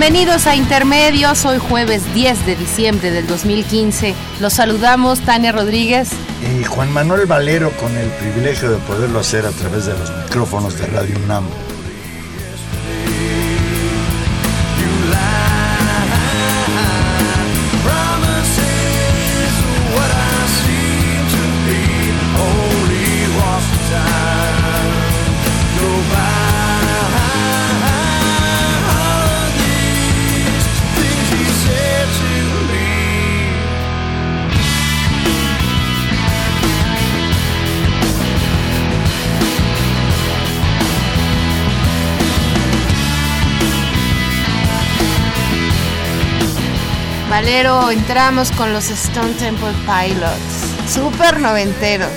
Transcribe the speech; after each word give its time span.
Bienvenidos 0.00 0.46
a 0.46 0.56
Intermedios, 0.56 1.44
hoy 1.44 1.58
jueves 1.58 2.14
10 2.14 2.46
de 2.46 2.56
diciembre 2.56 3.10
del 3.10 3.26
2015. 3.26 4.14
Los 4.40 4.54
saludamos 4.54 5.20
Tania 5.20 5.52
Rodríguez 5.52 6.08
y 6.58 6.64
Juan 6.64 6.90
Manuel 6.90 7.26
Valero 7.26 7.70
con 7.72 7.94
el 7.94 8.08
privilegio 8.12 8.70
de 8.70 8.78
poderlo 8.78 9.20
hacer 9.20 9.44
a 9.44 9.50
través 9.50 9.84
de 9.84 9.92
los 9.92 10.10
micrófonos 10.24 10.78
de 10.78 10.86
Radio 10.86 11.14
UNAM. 11.22 11.44
Valero, 47.40 47.90
entramos 47.90 48.52
con 48.52 48.74
los 48.74 48.90
Stone 48.90 49.32
Temple 49.38 49.72
Pilots. 49.86 50.92
Super 50.92 51.40
noventeros. 51.40 52.10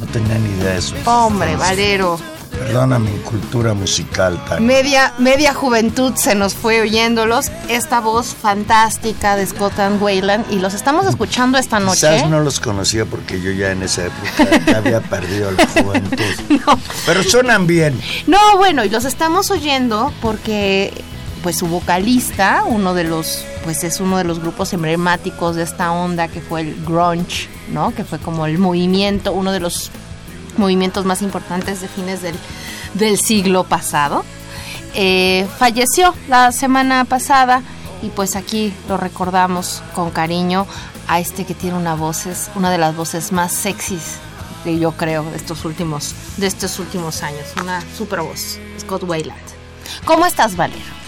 No 0.00 0.06
tenía 0.06 0.36
ni 0.36 0.50
idea 0.58 0.72
de 0.72 0.78
eso. 0.78 0.96
Hombre, 1.04 1.54
Valero. 1.54 2.18
Perdona 2.50 2.98
mi 2.98 3.16
cultura 3.18 3.72
musical 3.72 4.44
tan. 4.46 4.66
Media, 4.66 5.14
media 5.18 5.54
juventud 5.54 6.12
se 6.16 6.34
nos 6.34 6.54
fue 6.54 6.80
oyéndolos. 6.80 7.52
Esta 7.68 8.00
voz 8.00 8.34
fantástica 8.34 9.36
de 9.36 9.46
Scott 9.46 9.78
and 9.78 10.02
Wayland. 10.02 10.52
Y 10.52 10.58
los 10.58 10.74
estamos 10.74 11.06
escuchando 11.06 11.56
esta 11.56 11.78
noche. 11.78 12.08
Quizás 12.10 12.28
no 12.28 12.40
los 12.40 12.58
conocía 12.58 13.04
porque 13.04 13.40
yo 13.40 13.52
ya 13.52 13.70
en 13.70 13.84
esa 13.84 14.06
época 14.06 14.60
ya 14.66 14.78
había 14.78 15.00
perdido 15.00 15.52
la 15.52 15.68
juventud. 15.68 16.34
no. 16.66 16.80
Pero 17.06 17.22
suenan 17.22 17.68
bien. 17.68 18.00
No, 18.26 18.56
bueno, 18.56 18.84
y 18.84 18.90
los 18.90 19.04
estamos 19.04 19.52
oyendo 19.52 20.12
porque 20.20 21.04
pues 21.42 21.56
su 21.56 21.66
vocalista, 21.66 22.64
uno 22.66 22.94
de 22.94 23.04
los, 23.04 23.44
pues 23.64 23.84
es 23.84 24.00
uno 24.00 24.18
de 24.18 24.24
los 24.24 24.40
grupos 24.40 24.72
emblemáticos 24.72 25.56
de 25.56 25.62
esta 25.62 25.92
onda 25.92 26.28
que 26.28 26.40
fue 26.40 26.62
el 26.62 26.84
grunge, 26.84 27.48
¿no? 27.70 27.94
Que 27.94 28.04
fue 28.04 28.18
como 28.18 28.46
el 28.46 28.58
movimiento, 28.58 29.32
uno 29.32 29.52
de 29.52 29.60
los 29.60 29.90
movimientos 30.56 31.04
más 31.04 31.22
importantes 31.22 31.80
de 31.80 31.88
fines 31.88 32.20
del, 32.22 33.18
siglo 33.18 33.64
pasado. 33.64 34.24
Eh, 34.94 35.46
falleció 35.58 36.14
la 36.28 36.50
semana 36.52 37.04
pasada 37.04 37.62
y 38.02 38.08
pues 38.08 38.36
aquí 38.36 38.72
lo 38.88 38.96
recordamos 38.96 39.82
con 39.94 40.10
cariño 40.10 40.66
a 41.06 41.20
este 41.20 41.44
que 41.44 41.54
tiene 41.54 41.76
una 41.76 41.94
voz, 41.94 42.26
es 42.26 42.50
una 42.54 42.70
de 42.70 42.78
las 42.78 42.96
voces 42.96 43.32
más 43.32 43.52
sexys 43.52 44.18
que 44.64 44.78
yo 44.78 44.92
creo 44.92 45.24
de 45.24 45.36
estos 45.36 45.64
últimos, 45.64 46.14
de 46.36 46.46
estos 46.46 46.78
últimos 46.78 47.22
años, 47.22 47.46
una 47.60 47.82
super 47.96 48.20
voz, 48.20 48.58
Scott 48.80 49.04
Wayland. 49.04 49.38
¿Cómo 50.04 50.26
estás, 50.26 50.56
Valero? 50.56 51.07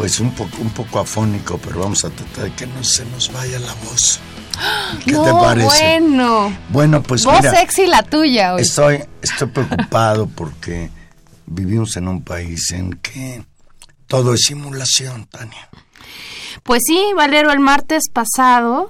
Pues 0.00 0.18
un 0.18 0.30
poco, 0.30 0.56
un 0.62 0.70
poco 0.70 0.98
afónico, 1.00 1.58
pero 1.58 1.80
vamos 1.80 2.06
a 2.06 2.08
tratar 2.08 2.44
de 2.44 2.52
que 2.54 2.66
no 2.66 2.82
se 2.82 3.04
nos 3.04 3.30
vaya 3.34 3.58
la 3.58 3.74
voz. 3.84 4.18
¿Qué 5.04 5.12
te 5.12 5.30
parece? 5.30 6.00
Bueno. 6.00 6.56
Bueno, 6.70 7.02
pues 7.02 7.26
voz 7.26 7.42
sexy 7.42 7.86
la 7.86 8.02
tuya. 8.02 8.54
Hoy. 8.54 8.62
Estoy, 8.62 9.04
estoy 9.20 9.48
preocupado 9.48 10.26
porque 10.26 10.88
vivimos 11.44 11.98
en 11.98 12.08
un 12.08 12.22
país 12.24 12.72
en 12.72 12.94
que 12.94 13.44
todo 14.06 14.32
es 14.32 14.40
simulación, 14.46 15.26
Tania. 15.26 15.68
Pues 16.62 16.80
sí, 16.86 17.04
Valero, 17.14 17.52
el 17.52 17.60
martes 17.60 18.04
pasado 18.10 18.88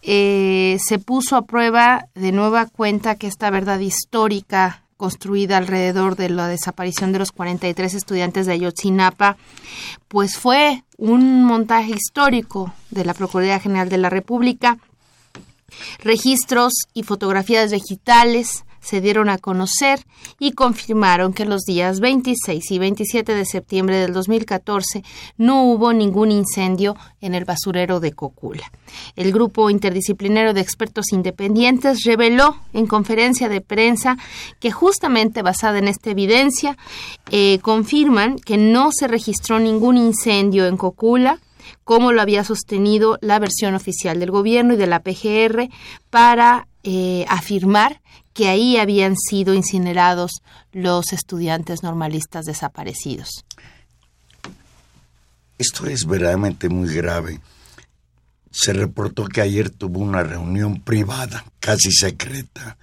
eh, 0.00 0.78
se 0.82 0.98
puso 0.98 1.36
a 1.36 1.44
prueba 1.44 2.06
de 2.14 2.32
nueva 2.32 2.64
cuenta 2.64 3.16
que 3.16 3.26
esta 3.26 3.50
verdad 3.50 3.80
histórica 3.80 4.85
construida 4.96 5.56
alrededor 5.56 6.16
de 6.16 6.30
la 6.30 6.48
desaparición 6.48 7.12
de 7.12 7.18
los 7.18 7.32
43 7.32 7.94
estudiantes 7.94 8.46
de 8.46 8.52
Ayotzinapa, 8.52 9.36
pues 10.08 10.36
fue 10.36 10.84
un 10.96 11.44
montaje 11.44 11.92
histórico 11.92 12.72
de 12.90 13.04
la 13.04 13.14
Procuraduría 13.14 13.60
General 13.60 13.88
de 13.88 13.98
la 13.98 14.10
República, 14.10 14.78
registros 15.98 16.72
y 16.94 17.02
fotografías 17.02 17.70
digitales, 17.70 18.64
se 18.86 19.00
dieron 19.00 19.28
a 19.28 19.38
conocer 19.38 20.00
y 20.38 20.52
confirmaron 20.52 21.32
que 21.32 21.44
los 21.44 21.62
días 21.62 21.98
26 21.98 22.70
y 22.70 22.78
27 22.78 23.34
de 23.34 23.44
septiembre 23.44 23.96
del 23.96 24.12
2014 24.12 25.02
no 25.36 25.64
hubo 25.64 25.92
ningún 25.92 26.30
incendio 26.30 26.96
en 27.20 27.34
el 27.34 27.44
basurero 27.44 27.98
de 27.98 28.12
Cocula. 28.12 28.70
El 29.16 29.32
grupo 29.32 29.70
interdisciplinario 29.70 30.54
de 30.54 30.60
expertos 30.60 31.12
independientes 31.12 32.04
reveló 32.04 32.56
en 32.72 32.86
conferencia 32.86 33.48
de 33.48 33.60
prensa 33.60 34.16
que 34.60 34.70
justamente 34.70 35.42
basada 35.42 35.78
en 35.78 35.88
esta 35.88 36.10
evidencia 36.10 36.76
eh, 37.32 37.58
confirman 37.62 38.38
que 38.38 38.56
no 38.56 38.90
se 38.92 39.08
registró 39.08 39.58
ningún 39.58 39.96
incendio 39.96 40.66
en 40.66 40.76
Cocula 40.76 41.40
como 41.82 42.12
lo 42.12 42.22
había 42.22 42.44
sostenido 42.44 43.18
la 43.20 43.40
versión 43.40 43.74
oficial 43.74 44.20
del 44.20 44.30
gobierno 44.30 44.74
y 44.74 44.76
de 44.76 44.86
la 44.86 45.00
PGR 45.00 45.68
para 46.10 46.68
eh, 46.84 47.24
afirmar 47.28 48.00
que 48.36 48.48
ahí 48.50 48.76
habían 48.76 49.16
sido 49.16 49.54
incinerados 49.54 50.42
los 50.70 51.14
estudiantes 51.14 51.82
normalistas 51.82 52.44
desaparecidos. 52.44 53.46
Esto 55.56 55.86
es 55.86 56.04
verdaderamente 56.04 56.68
muy 56.68 56.94
grave. 56.94 57.40
Se 58.50 58.74
reportó 58.74 59.24
que 59.24 59.40
ayer 59.40 59.70
tuvo 59.70 60.00
una 60.00 60.22
reunión 60.22 60.82
privada, 60.82 61.46
casi 61.60 61.90
secreta, 61.90 62.76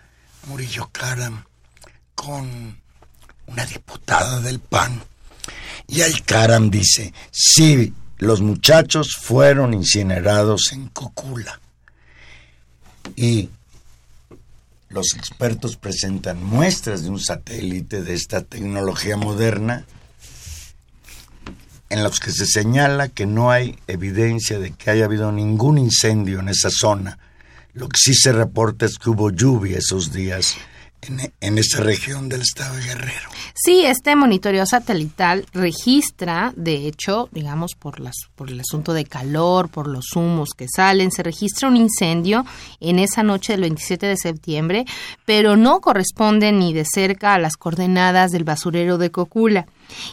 Murillo 0.48 0.90
Karam, 0.92 1.44
con 2.16 2.76
una 3.46 3.66
diputada 3.68 4.42
del 4.42 4.60
PAN. 4.60 5.04
Y 5.88 6.02
el 6.02 6.24
Karam 6.24 6.72
dice, 6.72 7.14
sí, 7.30 7.94
los 8.18 8.42
muchachos 8.42 9.18
fueron 9.22 9.76
incinerados 9.76 10.72
en 10.72 10.88
Cocula. 10.88 11.60
Y 13.16 13.50
los 14.94 15.16
expertos 15.16 15.76
presentan 15.76 16.44
muestras 16.44 17.04
de 17.04 17.10
un 17.10 17.20
satélite 17.20 18.04
de 18.04 18.14
esta 18.14 18.42
tecnología 18.42 19.18
moderna 19.18 19.86
en 21.90 22.04
los 22.04 22.20
que 22.20 22.32
se 22.32 22.46
señala 22.46 23.10
que 23.10 23.26
no 23.26 23.52
hay 23.52 23.78
evidencia 23.88 24.60
de 24.60 24.72
que 24.72 24.92
haya 24.92 25.06
habido 25.06 25.32
ningún 25.32 25.78
incendio 25.78 26.40
en 26.40 26.50
esa 26.50 26.70
zona. 26.70 27.18
Lo 27.74 27.90
que 27.90 27.98
sí 27.98 28.14
se 28.14 28.32
reporta 28.32 28.86
es 28.86 28.98
que 28.98 29.10
hubo 29.10 29.32
lluvia 29.32 29.80
esos 29.80 30.14
días 30.14 30.56
en, 31.08 31.58
esa 31.58 31.82
región 31.82 32.30
del 32.30 32.42
estado 32.42 32.76
de 32.76 32.84
Guerrero. 32.84 33.30
Sí, 33.54 33.86
este 33.86 34.16
monitoreo 34.16 34.66
satelital 34.66 35.46
registra, 35.54 36.54
de 36.56 36.88
hecho, 36.88 37.30
digamos, 37.32 37.76
por, 37.76 38.00
las, 38.00 38.16
por 38.36 38.50
el 38.50 38.60
asunto 38.60 38.94
de 38.94 39.06
calor, 39.06 39.70
por 39.70 39.88
los 39.88 40.16
humos 40.16 40.50
que 40.58 40.68
salen, 40.68 41.12
se 41.12 41.24
registra 41.24 41.68
un 41.68 41.78
incendio 41.78 42.46
en 42.80 43.00
esa 43.00 43.24
noche 43.24 43.54
del 43.54 43.62
27 43.62 44.06
de 44.06 44.18
septiembre, 44.18 44.86
pero 45.26 45.56
no 45.56 45.82
corresponde 45.82 46.52
ni 46.52 46.74
de 46.74 46.86
cerca 46.86 47.34
a 47.34 47.40
las 47.40 47.58
coordenadas 47.58 48.32
del 48.32 48.44
basurero 48.44 48.98
de 48.98 49.12
Cocula. 49.12 49.68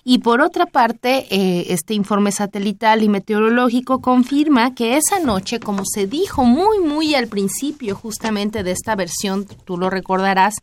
Y 0.05 0.19
por 0.19 0.41
otra 0.41 0.67
parte, 0.67 1.27
eh, 1.31 1.67
este 1.69 1.95
informe 1.95 2.33
satelital 2.33 3.03
y 3.03 3.09
meteorológico 3.09 4.01
confirma 4.01 4.75
que 4.75 4.97
esa 4.97 5.19
noche, 5.21 5.61
como 5.61 5.83
se 5.85 6.07
dijo 6.07 6.45
muy, 6.45 6.81
muy 6.81 7.15
al 7.15 7.29
principio 7.29 7.95
justamente 7.95 8.63
de 8.63 8.73
esta 8.73 8.95
versión, 8.95 9.47
tú 9.65 9.77
lo 9.77 9.91
recordarás, 9.91 10.55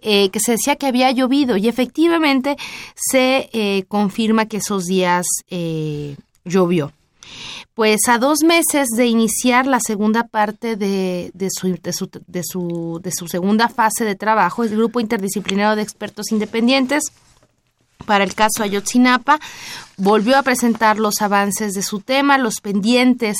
eh, 0.00 0.30
que 0.30 0.40
se 0.40 0.52
decía 0.52 0.76
que 0.76 0.86
había 0.86 1.10
llovido 1.10 1.56
y 1.56 1.68
efectivamente 1.68 2.56
se 2.94 3.48
eh, 3.52 3.84
confirma 3.88 4.46
que 4.46 4.58
esos 4.58 4.84
días 4.84 5.26
llovió. 6.44 6.92
Pues 7.74 8.08
a 8.08 8.18
dos 8.18 8.38
meses 8.42 8.88
de 8.96 9.06
iniciar 9.06 9.66
la 9.66 9.80
segunda 9.80 10.28
parte 10.28 10.76
de, 10.76 11.30
su, 11.50 11.76
de, 11.82 11.92
su, 11.92 12.08
de, 12.26 12.42
su, 12.42 13.00
de 13.02 13.10
su 13.12 13.28
segunda 13.28 13.68
fase 13.68 14.04
de 14.04 14.14
trabajo, 14.14 14.64
el 14.64 14.70
Grupo 14.70 15.00
Interdisciplinario 15.00 15.76
de 15.76 15.82
Expertos 15.82 16.32
Independientes 16.32 17.12
para 18.06 18.24
el 18.24 18.34
caso 18.34 18.62
Ayotzinapa, 18.62 19.38
volvió 19.96 20.38
a 20.38 20.42
presentar 20.42 20.98
los 20.98 21.20
avances 21.20 21.72
de 21.74 21.82
su 21.82 22.00
tema, 22.00 22.38
los 22.38 22.60
pendientes 22.60 23.36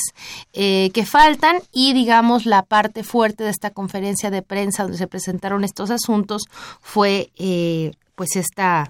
eh, 0.53 0.91
que 0.93 1.05
faltan 1.05 1.57
y, 1.71 1.93
digamos, 1.93 2.45
la 2.45 2.63
parte 2.63 3.03
fuerte 3.03 3.43
de 3.43 3.49
esta 3.49 3.71
conferencia 3.71 4.29
de 4.29 4.41
prensa 4.41 4.83
donde 4.83 4.97
se 4.97 5.07
presentaron 5.07 5.63
estos 5.63 5.89
asuntos 5.89 6.43
fue, 6.81 7.31
eh, 7.37 7.91
pues, 8.15 8.35
esta 8.35 8.89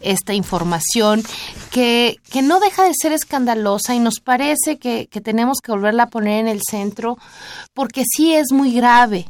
esta 0.00 0.34
información 0.34 1.22
que, 1.70 2.16
que, 2.30 2.42
no 2.42 2.58
deja 2.58 2.82
de 2.82 2.92
ser 2.92 3.12
escandalosa 3.12 3.94
y 3.94 4.00
nos 4.00 4.18
parece 4.18 4.78
que, 4.78 5.06
que 5.06 5.20
tenemos 5.20 5.58
que 5.62 5.70
volverla 5.70 6.04
a 6.04 6.10
poner 6.10 6.40
en 6.40 6.48
el 6.48 6.60
centro 6.68 7.18
porque 7.72 8.02
sí 8.04 8.34
es 8.34 8.50
muy 8.50 8.74
grave 8.74 9.28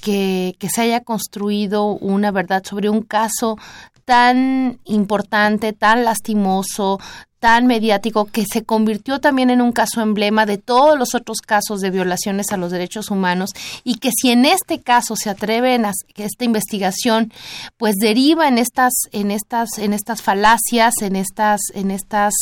que, 0.00 0.56
que, 0.58 0.70
se 0.70 0.80
haya 0.80 1.00
construido 1.00 1.88
una 1.88 2.30
verdad 2.30 2.64
sobre 2.64 2.88
un 2.88 3.02
caso 3.02 3.58
tan 4.08 4.80
importante, 4.86 5.74
tan 5.74 6.02
lastimoso, 6.02 6.98
tan 7.40 7.66
mediático 7.66 8.24
que 8.26 8.44
se 8.44 8.64
convirtió 8.64 9.20
también 9.20 9.50
en 9.50 9.60
un 9.60 9.72
caso 9.72 10.00
emblema 10.00 10.44
de 10.44 10.58
todos 10.58 10.98
los 10.98 11.14
otros 11.14 11.38
casos 11.38 11.80
de 11.80 11.90
violaciones 11.90 12.50
a 12.50 12.56
los 12.56 12.72
derechos 12.72 13.10
humanos 13.10 13.50
y 13.84 13.96
que 13.96 14.10
si 14.12 14.30
en 14.30 14.44
este 14.44 14.80
caso 14.80 15.14
se 15.14 15.30
atreven 15.30 15.84
a 15.84 15.92
que 16.14 16.24
esta 16.24 16.44
investigación 16.44 17.32
pues 17.76 17.94
deriva 17.96 18.48
en 18.48 18.58
estas 18.58 18.92
en 19.12 19.30
estas 19.30 19.78
en 19.78 19.92
estas 19.92 20.20
falacias 20.20 20.94
en 21.00 21.14
estas 21.14 21.60
en 21.74 21.92
estas 21.92 22.34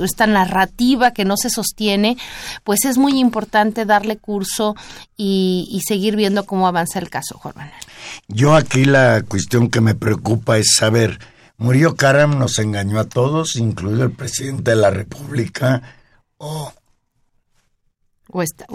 esta 0.00 0.26
narrativa 0.26 1.10
que 1.10 1.24
no 1.24 1.36
se 1.36 1.50
sostiene 1.50 2.16
pues 2.62 2.84
es 2.84 2.96
muy 2.96 3.18
importante 3.18 3.84
darle 3.84 4.16
curso 4.16 4.76
y, 5.16 5.80
seguir 5.86 6.16
viendo 6.16 6.46
cómo 6.46 6.66
avanza 6.66 6.98
el 6.98 7.10
caso 7.10 7.38
Juan 7.38 7.70
yo 8.28 8.54
aquí 8.54 8.84
la 8.84 9.22
cuestión 9.22 9.68
que 9.68 9.80
me 9.80 9.94
preocupa 9.94 10.58
es 10.58 10.76
saber 10.76 11.18
Murió 11.56 11.94
Karam 11.94 12.38
nos 12.38 12.58
engañó 12.58 12.98
a 12.98 13.04
todos, 13.04 13.56
incluido 13.56 14.04
el 14.04 14.12
presidente 14.12 14.72
de 14.72 14.76
la 14.76 14.90
República, 14.90 15.82
o, 16.36 16.72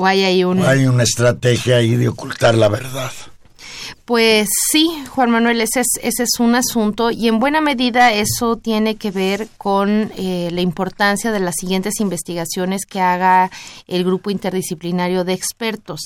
hay, 0.06 0.24
hay 0.24 0.44
una 0.86 1.04
estrategia 1.04 1.78
ahí 1.78 1.96
de 1.96 2.08
ocultar 2.08 2.56
la 2.56 2.70
verdad. 2.70 3.12
Pues 4.06 4.48
sí, 4.72 4.90
Juan 5.10 5.32
Manuel, 5.32 5.62
ese 5.62 5.82
es, 5.82 5.88
ese 6.02 6.24
es 6.24 6.40
un 6.40 6.56
asunto 6.56 7.12
y 7.12 7.28
en 7.28 7.40
buena 7.40 7.62
medida 7.62 8.14
eso 8.14 8.56
tiene 8.56 8.96
que 8.96 9.12
ver 9.12 9.48
con 9.58 10.12
eh, 10.18 10.50
la 10.52 10.62
importancia 10.62 11.32
de 11.32 11.40
las 11.40 11.56
siguientes 11.60 12.00
investigaciones 12.00 12.86
que 12.86 13.02
haga 13.02 13.52
el 13.88 14.04
grupo 14.04 14.32
interdisciplinario 14.32 15.24
de 15.26 15.34
expertos. 15.34 16.00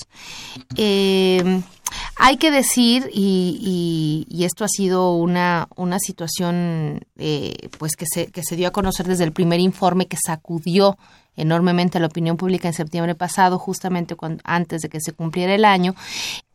Eh, 0.76 1.62
hay 2.16 2.38
que 2.38 2.52
decir, 2.52 3.10
y, 3.14 4.26
y, 4.30 4.44
esto 4.44 4.66
ha 4.66 4.68
sido 4.68 5.16
una, 5.16 5.68
una 5.76 6.00
situación 6.00 7.06
eh, 7.18 7.70
pues 7.78 7.96
que 7.96 8.06
se, 8.06 8.28
que 8.28 8.44
se 8.44 8.56
dio 8.56 8.68
a 8.68 8.72
conocer 8.72 9.08
desde 9.08 9.24
el 9.24 9.32
primer 9.32 9.60
informe 9.60 10.08
que 10.08 10.18
sacudió 10.24 10.98
enormemente 11.36 11.98
a 11.98 12.02
la 12.02 12.08
opinión 12.08 12.38
pública 12.38 12.68
en 12.68 12.74
septiembre 12.74 13.16
pasado, 13.16 13.58
justamente 13.58 14.16
antes 14.44 14.82
de 14.82 14.90
que 14.90 15.00
se 15.02 15.14
cumpliera 15.14 15.56
el 15.56 15.66
año, 15.66 15.96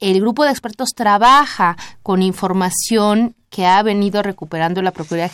el 0.01 0.21
grupo 0.21 0.45
de 0.45 0.51
expertos 0.51 0.91
trabaja 0.95 1.77
con 2.03 2.23
información 2.23 3.35
que 3.51 3.65
ha 3.65 3.83
venido 3.83 4.23
recuperando 4.23 4.83
la 4.83 4.91
Procuraduría 4.91 5.31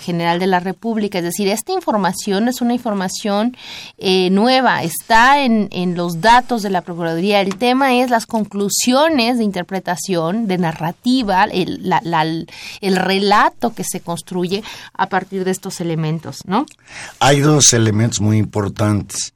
General 0.00 0.38
de 0.38 0.46
la 0.46 0.60
República. 0.60 1.18
Es 1.18 1.24
decir, 1.24 1.48
esta 1.48 1.72
información 1.72 2.48
es 2.48 2.60
una 2.60 2.74
información 2.74 3.56
eh, 3.98 4.30
nueva, 4.30 4.82
está 4.82 5.42
en, 5.42 5.68
en, 5.70 5.94
los 5.94 6.20
datos 6.20 6.62
de 6.62 6.70
la 6.70 6.80
Procuraduría. 6.80 7.40
El 7.40 7.56
tema 7.56 7.94
es 7.96 8.10
las 8.10 8.26
conclusiones 8.26 9.38
de 9.38 9.44
interpretación, 9.44 10.46
de 10.46 10.58
narrativa, 10.58 11.44
el, 11.44 11.94
el 12.80 12.96
relato 12.96 13.74
que 13.74 13.84
se 13.84 14.00
construye 14.00 14.62
a 14.94 15.08
partir 15.08 15.44
de 15.44 15.50
estos 15.50 15.80
elementos, 15.80 16.46
¿no? 16.46 16.64
Hay 17.20 17.40
dos 17.40 17.72
elementos 17.74 18.20
muy 18.20 18.38
importantes, 18.38 19.34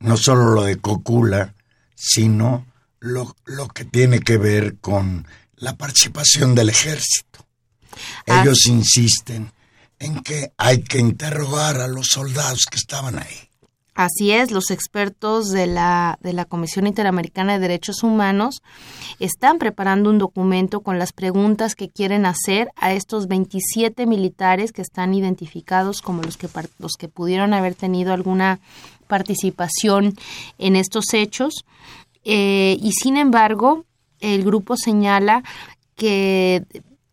no 0.00 0.16
solo 0.16 0.50
lo 0.50 0.62
de 0.62 0.76
Cocula, 0.76 1.54
sino 1.94 2.66
lo, 3.00 3.36
lo 3.44 3.68
que 3.68 3.84
tiene 3.84 4.20
que 4.20 4.38
ver 4.38 4.76
con 4.78 5.26
la 5.60 5.76
participación 5.76 6.54
del 6.54 6.70
ejército. 6.70 7.46
Ah. 8.26 8.42
Ellos 8.42 8.66
insisten 8.66 9.52
en 9.98 10.22
que 10.22 10.52
hay 10.56 10.82
que 10.82 10.98
interrogar 10.98 11.80
a 11.80 11.88
los 11.88 12.08
soldados 12.08 12.66
que 12.70 12.76
estaban 12.76 13.18
ahí. 13.18 13.48
Así 13.98 14.30
es, 14.30 14.52
los 14.52 14.70
expertos 14.70 15.48
de 15.48 15.66
la, 15.66 16.20
de 16.22 16.32
la 16.32 16.44
Comisión 16.44 16.86
Interamericana 16.86 17.54
de 17.54 17.58
Derechos 17.58 18.04
Humanos 18.04 18.62
están 19.18 19.58
preparando 19.58 20.08
un 20.08 20.18
documento 20.18 20.82
con 20.82 21.00
las 21.00 21.12
preguntas 21.12 21.74
que 21.74 21.88
quieren 21.88 22.24
hacer 22.24 22.68
a 22.76 22.92
estos 22.92 23.26
27 23.26 24.06
militares 24.06 24.70
que 24.70 24.82
están 24.82 25.14
identificados 25.14 26.00
como 26.00 26.22
los 26.22 26.36
que, 26.36 26.48
los 26.78 26.92
que 26.92 27.08
pudieron 27.08 27.52
haber 27.52 27.74
tenido 27.74 28.12
alguna 28.12 28.60
participación 29.08 30.14
en 30.58 30.76
estos 30.76 31.12
hechos. 31.12 31.64
Eh, 32.24 32.76
y 32.80 32.92
sin 32.92 33.16
embargo, 33.16 33.84
el 34.20 34.44
grupo 34.44 34.76
señala 34.76 35.42
que 35.94 36.64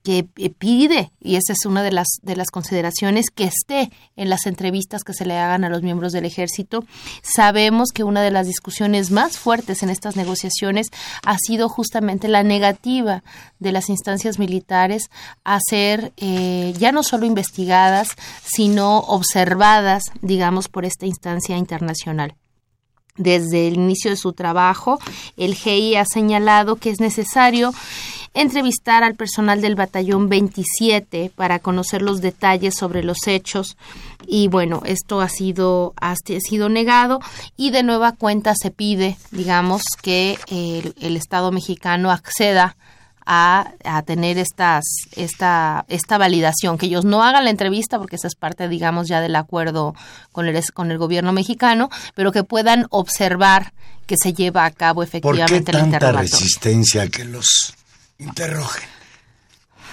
que 0.05 0.23
pide, 0.51 1.11
y 1.19 1.35
esa 1.35 1.53
es 1.53 1.65
una 1.65 1.81
de 1.81 1.91
las, 1.91 2.05
de 2.21 2.35
las 2.35 2.51
consideraciones, 2.51 3.31
que 3.33 3.45
esté 3.45 3.91
en 4.15 4.29
las 4.29 4.45
entrevistas 4.45 5.03
que 5.03 5.15
se 5.15 5.25
le 5.25 5.35
hagan 5.35 5.63
a 5.63 5.69
los 5.69 5.81
miembros 5.81 6.13
del 6.13 6.25
ejército. 6.25 6.85
Sabemos 7.23 7.89
que 7.91 8.03
una 8.03 8.21
de 8.21 8.29
las 8.29 8.45
discusiones 8.45 9.09
más 9.09 9.39
fuertes 9.39 9.81
en 9.81 9.89
estas 9.89 10.15
negociaciones 10.15 10.89
ha 11.25 11.37
sido 11.39 11.69
justamente 11.69 12.27
la 12.27 12.43
negativa 12.43 13.23
de 13.57 13.71
las 13.71 13.89
instancias 13.89 14.37
militares 14.37 15.09
a 15.43 15.57
ser 15.67 16.13
eh, 16.17 16.75
ya 16.77 16.91
no 16.91 17.01
solo 17.01 17.25
investigadas, 17.25 18.09
sino 18.43 18.99
observadas, 18.99 20.03
digamos, 20.21 20.69
por 20.69 20.85
esta 20.85 21.07
instancia 21.07 21.57
internacional. 21.57 22.35
Desde 23.17 23.67
el 23.67 23.75
inicio 23.75 24.11
de 24.11 24.17
su 24.17 24.33
trabajo, 24.33 24.99
el 25.37 25.55
GI 25.55 25.95
ha 25.95 26.05
señalado 26.05 26.75
que 26.75 26.89
es 26.89 26.99
necesario 26.99 27.73
entrevistar 28.33 29.03
al 29.03 29.15
personal 29.15 29.61
del 29.61 29.75
batallón 29.75 30.27
27 30.27 31.31
para 31.33 31.59
conocer 31.59 32.01
los 32.01 32.19
detalles 32.21 32.75
sobre 32.75 33.03
los 33.03 33.25
hechos. 33.27 33.77
Y 34.27 34.49
bueno, 34.49 34.81
esto 34.85 35.21
ha 35.21 35.29
sido, 35.29 35.93
ha 35.99 36.15
sido 36.15 36.67
negado 36.67 37.19
y 37.55 37.71
de 37.71 37.83
nueva 37.83 38.11
cuenta 38.11 38.53
se 38.53 38.71
pide, 38.71 39.17
digamos, 39.31 39.83
que 40.01 40.37
el, 40.47 40.93
el 40.99 41.15
Estado 41.15 41.51
mexicano 41.51 42.11
acceda 42.11 42.75
a, 43.25 43.73
a, 43.83 44.01
tener 44.03 44.37
estas, 44.37 44.83
esta, 45.15 45.85
esta 45.87 46.17
validación, 46.17 46.77
que 46.77 46.85
ellos 46.85 47.05
no 47.05 47.23
hagan 47.23 47.43
la 47.45 47.49
entrevista 47.49 47.97
porque 47.97 48.17
esa 48.17 48.27
es 48.27 48.35
parte, 48.35 48.67
digamos, 48.67 49.07
ya 49.07 49.21
del 49.21 49.35
acuerdo 49.35 49.95
con 50.31 50.47
el, 50.47 50.63
con 50.73 50.91
el 50.91 50.97
gobierno 50.97 51.33
mexicano, 51.33 51.89
pero 52.13 52.31
que 52.31 52.43
puedan 52.43 52.85
observar 52.89 53.73
que 54.05 54.15
se 54.21 54.33
lleva 54.33 54.65
a 54.65 54.71
cabo 54.71 55.01
efectivamente 55.03 55.71
¿Por 55.71 55.81
qué 55.81 55.89
tanta 55.89 56.11
resistencia 56.11 57.07
que 57.07 57.25
los 57.25 57.73
interrogen. 58.19 58.94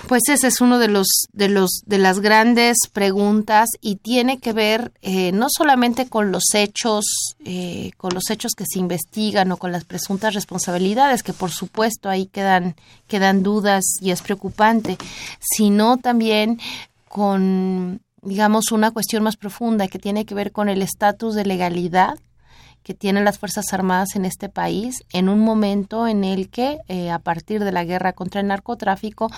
Pues 0.08 0.22
ese 0.28 0.48
es 0.48 0.60
uno 0.60 0.78
de 0.78 0.88
los 0.88 1.06
de 1.32 1.48
los 1.48 1.82
de 1.86 1.98
las 1.98 2.20
grandes 2.20 2.76
preguntas 2.92 3.68
y 3.80 3.96
tiene 3.96 4.38
que 4.38 4.52
ver 4.52 4.92
eh, 5.00 5.32
no 5.32 5.46
solamente 5.48 6.08
con 6.08 6.32
los 6.32 6.42
hechos 6.54 7.04
eh, 7.44 7.92
con 7.96 8.12
los 8.12 8.28
hechos 8.30 8.52
que 8.56 8.64
se 8.66 8.78
investigan 8.78 9.52
o 9.52 9.56
con 9.56 9.72
las 9.72 9.84
presuntas 9.84 10.34
responsabilidades 10.34 11.22
que 11.22 11.32
por 11.32 11.50
supuesto 11.50 12.08
ahí 12.08 12.26
quedan 12.26 12.74
quedan 13.06 13.42
dudas 13.42 13.84
y 14.00 14.10
es 14.10 14.22
preocupante 14.22 14.98
sino 15.40 15.96
también 15.98 16.58
con 17.08 18.00
digamos, 18.22 18.70
una 18.70 18.92
cuestión 18.92 19.24
más 19.24 19.36
profunda 19.36 19.88
que 19.88 19.98
tiene 19.98 20.24
que 20.24 20.34
ver 20.34 20.52
con 20.52 20.68
el 20.68 20.80
estatus 20.80 21.34
de 21.34 21.44
legalidad 21.44 22.18
que 22.82 22.94
tienen 22.94 23.24
las 23.24 23.38
Fuerzas 23.38 23.72
Armadas 23.72 24.16
en 24.16 24.24
este 24.24 24.48
país 24.48 25.04
en 25.12 25.28
un 25.28 25.40
momento 25.40 26.06
en 26.06 26.24
el 26.24 26.48
que, 26.48 26.78
eh, 26.88 27.10
a 27.10 27.18
partir 27.18 27.62
de 27.64 27.72
la 27.72 27.84
guerra 27.84 28.12
contra 28.12 28.40
el 28.40 28.48
narcotráfico, 28.48 29.30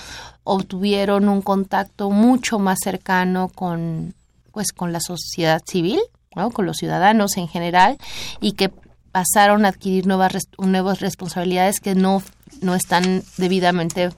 obtuvieron 0.44 1.28
un 1.28 1.42
contacto 1.42 2.10
mucho 2.10 2.58
más 2.58 2.78
cercano 2.82 3.50
con, 3.54 4.14
pues, 4.52 4.72
con 4.72 4.92
la 4.92 5.00
sociedad 5.00 5.60
civil, 5.66 6.00
¿no? 6.34 6.50
con 6.50 6.66
los 6.66 6.78
ciudadanos 6.78 7.36
en 7.36 7.48
general, 7.48 7.98
y 8.40 8.52
que 8.52 8.70
pasaron 9.12 9.64
a 9.64 9.68
adquirir 9.68 10.06
nuevas, 10.06 10.48
nuevas 10.58 11.00
responsabilidades 11.00 11.78
que 11.78 11.94
no, 11.94 12.20
no 12.62 12.74
están 12.74 13.22
debidamente 13.36 14.10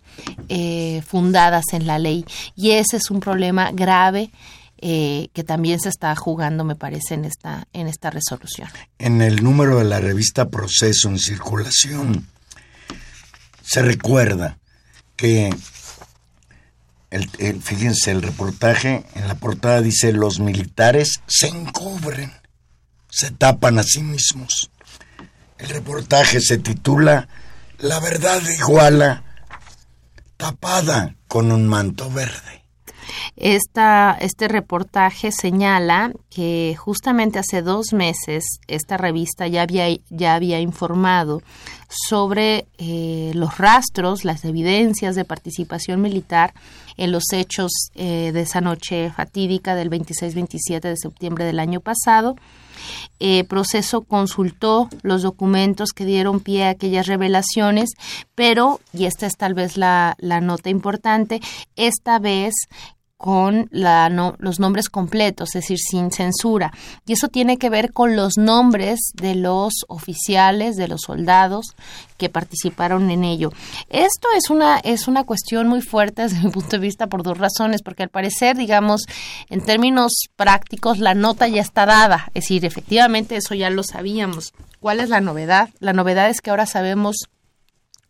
eh, 0.48 1.02
fundadas 1.06 1.64
en 1.72 1.86
la 1.86 1.98
ley. 1.98 2.24
Y 2.54 2.70
ese 2.70 2.96
es 2.96 3.10
un 3.10 3.20
problema 3.20 3.72
grave 3.72 4.30
eh, 4.78 5.28
que 5.32 5.44
también 5.44 5.80
se 5.80 5.88
está 5.88 6.14
jugando, 6.16 6.64
me 6.64 6.76
parece, 6.76 7.14
en 7.14 7.24
esta, 7.24 7.66
en 7.72 7.86
esta 7.86 8.10
resolución. 8.10 8.68
En 8.98 9.22
el 9.22 9.42
número 9.42 9.78
de 9.78 9.84
la 9.84 10.00
revista 10.00 10.48
Proceso 10.48 11.08
en 11.08 11.18
circulación 11.18 12.26
se 13.62 13.82
recuerda 13.82 14.58
que 15.16 15.50
el, 17.10 17.62
fíjense 17.62 18.10
el 18.10 18.22
reportaje 18.22 19.04
en 19.14 19.28
la 19.28 19.36
portada 19.36 19.80
dice 19.80 20.12
los 20.12 20.40
militares 20.40 21.20
se 21.26 21.48
encubren, 21.48 22.32
se 23.10 23.30
tapan 23.30 23.78
a 23.78 23.82
sí 23.82 24.02
mismos. 24.02 24.70
El 25.58 25.70
reportaje 25.70 26.40
se 26.40 26.58
titula 26.58 27.28
La 27.78 27.98
verdad 28.00 28.42
Iguala 28.58 29.24
tapada 30.36 31.16
con 31.26 31.50
un 31.50 31.66
manto 31.66 32.10
verde. 32.10 32.65
Esta, 33.34 34.16
este 34.20 34.48
reportaje 34.48 35.32
señala 35.32 36.12
que 36.30 36.76
justamente 36.78 37.38
hace 37.38 37.62
dos 37.62 37.92
meses 37.92 38.44
esta 38.68 38.96
revista 38.96 39.46
ya 39.46 39.62
había, 39.62 39.86
ya 40.10 40.34
había 40.34 40.60
informado 40.60 41.42
sobre 41.88 42.66
eh, 42.78 43.32
los 43.34 43.58
rastros, 43.58 44.24
las 44.24 44.44
evidencias 44.44 45.14
de 45.14 45.24
participación 45.24 46.00
militar 46.00 46.52
en 46.96 47.12
los 47.12 47.24
hechos 47.32 47.70
eh, 47.94 48.30
de 48.32 48.42
esa 48.42 48.60
noche 48.60 49.10
fatídica 49.10 49.74
del 49.74 49.90
26-27 49.90 50.80
de 50.80 50.96
septiembre 50.96 51.44
del 51.44 51.58
año 51.58 51.80
pasado. 51.80 52.36
Eh, 53.18 53.44
proceso 53.44 54.02
consultó 54.02 54.88
los 55.02 55.22
documentos 55.22 55.90
que 55.90 56.04
dieron 56.04 56.40
pie 56.40 56.64
a 56.64 56.70
aquellas 56.70 57.06
revelaciones, 57.06 57.90
pero, 58.34 58.80
y 58.92 59.06
esta 59.06 59.26
es 59.26 59.36
tal 59.36 59.54
vez 59.54 59.76
la, 59.76 60.14
la 60.18 60.40
nota 60.40 60.68
importante, 60.68 61.40
esta 61.76 62.18
vez 62.18 62.54
con 63.16 63.68
la, 63.70 64.08
los 64.38 64.60
nombres 64.60 64.88
completos, 64.88 65.50
es 65.50 65.62
decir, 65.62 65.78
sin 65.78 66.10
censura. 66.10 66.72
Y 67.06 67.14
eso 67.14 67.28
tiene 67.28 67.56
que 67.56 67.70
ver 67.70 67.92
con 67.92 68.14
los 68.14 68.36
nombres 68.36 69.00
de 69.14 69.34
los 69.34 69.72
oficiales, 69.88 70.76
de 70.76 70.88
los 70.88 71.02
soldados 71.06 71.74
que 72.18 72.28
participaron 72.28 73.10
en 73.10 73.24
ello. 73.24 73.52
Esto 73.88 74.28
es 74.36 74.50
una, 74.50 74.78
es 74.78 75.08
una 75.08 75.24
cuestión 75.24 75.66
muy 75.66 75.80
fuerte 75.80 76.22
desde 76.22 76.42
mi 76.42 76.50
punto 76.50 76.70
de 76.70 76.78
vista 76.78 77.06
por 77.06 77.22
dos 77.22 77.38
razones, 77.38 77.82
porque 77.82 78.02
al 78.02 78.10
parecer, 78.10 78.56
digamos, 78.56 79.02
en 79.48 79.64
términos 79.64 80.12
prácticos, 80.36 80.98
la 80.98 81.14
nota 81.14 81.48
ya 81.48 81.62
está 81.62 81.86
dada. 81.86 82.30
Es 82.34 82.44
decir, 82.44 82.64
efectivamente 82.64 83.36
eso 83.36 83.54
ya 83.54 83.70
lo 83.70 83.82
sabíamos. 83.82 84.52
¿Cuál 84.80 85.00
es 85.00 85.08
la 85.08 85.20
novedad? 85.20 85.70
La 85.80 85.92
novedad 85.92 86.28
es 86.28 86.40
que 86.40 86.50
ahora 86.50 86.66
sabemos 86.66 87.28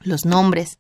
los 0.01 0.25
nombres. 0.25 0.79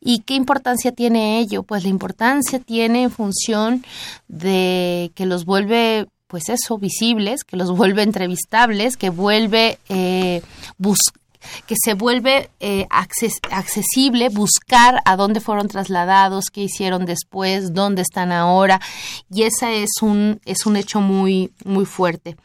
¿Y 0.00 0.20
qué 0.20 0.34
importancia 0.34 0.92
tiene 0.92 1.38
ello? 1.38 1.62
Pues 1.62 1.82
la 1.82 1.88
importancia 1.88 2.58
tiene 2.58 3.04
en 3.04 3.10
función 3.10 3.84
de 4.28 5.12
que 5.14 5.26
los 5.26 5.44
vuelve 5.44 6.06
pues 6.26 6.48
eso, 6.48 6.76
visibles, 6.78 7.44
que 7.44 7.56
los 7.56 7.70
vuelve 7.70 8.02
entrevistables, 8.02 8.96
que 8.96 9.10
vuelve 9.10 9.78
eh, 9.88 10.42
que 11.66 11.74
se 11.82 11.94
vuelve 11.94 12.50
eh, 12.60 12.86
accesible 12.90 14.28
buscar 14.28 15.00
a 15.04 15.16
dónde 15.16 15.40
fueron 15.40 15.68
trasladados, 15.68 16.46
qué 16.52 16.62
hicieron 16.62 17.06
después, 17.06 17.72
dónde 17.72 18.02
están 18.02 18.32
ahora, 18.32 18.80
y 19.30 19.42
ese 19.42 19.82
es 19.82 20.02
un, 20.02 20.40
es 20.44 20.66
un 20.66 20.76
hecho 20.76 21.00
muy, 21.00 21.52
muy 21.64 21.84
fuerte. 21.84 22.36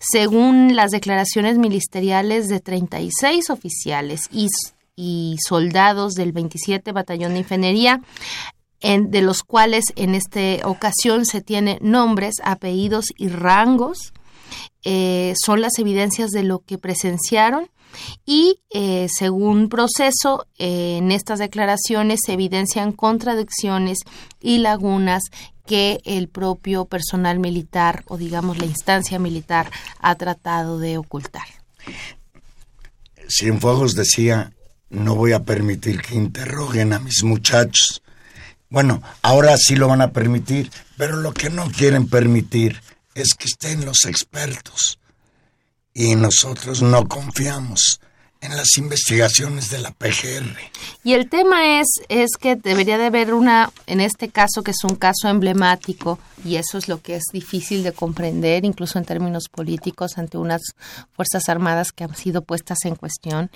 Según 0.00 0.76
las 0.76 0.90
declaraciones 0.90 1.58
ministeriales 1.58 2.48
de 2.48 2.60
36 2.60 3.50
oficiales 3.50 4.28
y 4.30 4.48
y 4.96 5.36
soldados 5.46 6.14
del 6.14 6.32
27 6.32 6.92
Batallón 6.92 7.34
de 7.34 7.40
Ingeniería, 7.40 8.00
en, 8.80 9.10
de 9.10 9.22
los 9.22 9.42
cuales 9.42 9.84
en 9.96 10.14
esta 10.14 10.66
ocasión 10.68 11.24
se 11.24 11.40
tiene 11.40 11.78
nombres, 11.80 12.36
apellidos 12.42 13.06
y 13.16 13.28
rangos. 13.28 14.12
Eh, 14.84 15.34
son 15.42 15.60
las 15.60 15.78
evidencias 15.78 16.30
de 16.30 16.42
lo 16.42 16.58
que 16.60 16.78
presenciaron 16.78 17.70
y 18.24 18.60
eh, 18.70 19.06
según 19.10 19.68
proceso 19.68 20.46
eh, 20.58 20.96
en 20.98 21.12
estas 21.12 21.38
declaraciones 21.38 22.20
se 22.24 22.32
evidencian 22.32 22.92
contradicciones 22.92 23.98
y 24.40 24.58
lagunas 24.58 25.22
que 25.66 26.00
el 26.04 26.28
propio 26.28 26.86
personal 26.86 27.38
militar 27.38 28.02
o 28.08 28.16
digamos 28.16 28.58
la 28.58 28.66
instancia 28.66 29.18
militar 29.18 29.70
ha 30.00 30.14
tratado 30.16 30.78
de 30.78 30.98
ocultar. 30.98 31.46
Cienfuegos 33.28 33.94
decía 33.94 34.52
no 34.92 35.14
voy 35.14 35.32
a 35.32 35.42
permitir 35.42 36.00
que 36.00 36.14
interroguen 36.14 36.92
a 36.92 36.98
mis 36.98 37.24
muchachos. 37.24 38.02
Bueno, 38.68 39.02
ahora 39.22 39.56
sí 39.56 39.76
lo 39.76 39.88
van 39.88 40.00
a 40.00 40.12
permitir, 40.12 40.70
pero 40.96 41.16
lo 41.16 41.32
que 41.32 41.50
no 41.50 41.70
quieren 41.70 42.08
permitir 42.08 42.80
es 43.14 43.34
que 43.34 43.46
estén 43.46 43.84
los 43.84 44.04
expertos. 44.04 44.98
Y 45.94 46.14
nosotros 46.14 46.82
no 46.82 47.08
confiamos 47.08 48.00
en 48.42 48.56
las 48.56 48.76
investigaciones 48.76 49.70
de 49.70 49.78
la 49.78 49.92
PGR. 49.92 50.58
Y 51.04 51.14
el 51.14 51.30
tema 51.30 51.80
es, 51.80 51.86
es 52.08 52.30
que 52.38 52.56
debería 52.56 52.98
de 52.98 53.06
haber 53.06 53.32
una, 53.32 53.72
en 53.86 54.00
este 54.00 54.28
caso 54.28 54.62
que 54.62 54.72
es 54.72 54.84
un 54.84 54.96
caso 54.96 55.28
emblemático, 55.28 56.18
y 56.44 56.56
eso 56.56 56.76
es 56.76 56.88
lo 56.88 57.00
que 57.00 57.16
es 57.16 57.22
difícil 57.32 57.84
de 57.84 57.92
comprender, 57.92 58.64
incluso 58.64 58.98
en 58.98 59.04
términos 59.04 59.44
políticos, 59.48 60.18
ante 60.18 60.38
unas 60.38 60.60
Fuerzas 61.12 61.48
Armadas 61.48 61.92
que 61.92 62.04
han 62.04 62.16
sido 62.16 62.42
puestas 62.42 62.78
en 62.84 62.96
cuestión, 62.96 63.50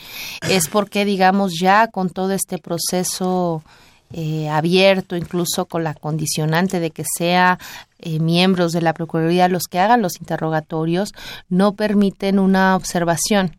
es 0.49 0.69
porque, 0.69 1.05
digamos, 1.05 1.53
ya 1.61 1.89
con 1.89 2.09
todo 2.09 2.33
este 2.33 2.59
proceso 2.59 3.65
eh, 4.13 4.49
abierto, 4.49 5.17
incluso 5.17 5.67
con 5.67 5.85
la 5.85 5.95
condicionante 5.95 6.81
de 6.81 6.91
que 6.91 7.05
sea 7.19 7.59
eh, 7.99 8.21
miembros 8.21 8.73
de 8.73 8.83
la 8.83 8.95
Procuraduría 8.95 9.49
los 9.49 9.65
que 9.65 9.79
hagan 9.79 10.03
los 10.03 10.21
interrogatorios, 10.21 11.13
no 11.49 11.75
permiten 11.75 12.39
una 12.39 12.77
observación 12.77 13.57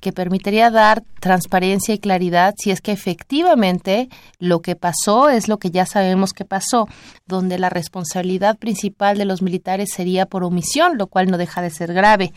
que 0.00 0.12
permitiría 0.12 0.70
dar 0.70 1.02
transparencia 1.20 1.94
y 1.94 1.98
claridad 1.98 2.54
si 2.56 2.70
es 2.70 2.80
que 2.80 2.92
efectivamente 2.92 4.08
lo 4.38 4.60
que 4.60 4.76
pasó 4.76 5.28
es 5.28 5.48
lo 5.48 5.58
que 5.58 5.70
ya 5.70 5.86
sabemos 5.86 6.32
que 6.32 6.44
pasó, 6.44 6.88
donde 7.26 7.58
la 7.58 7.70
responsabilidad 7.70 8.58
principal 8.58 9.18
de 9.18 9.24
los 9.24 9.42
militares 9.42 9.90
sería 9.94 10.26
por 10.26 10.44
omisión, 10.44 10.98
lo 10.98 11.06
cual 11.06 11.30
no 11.30 11.38
deja 11.38 11.62
de 11.62 11.70
ser 11.70 11.92
grave. 11.92 12.32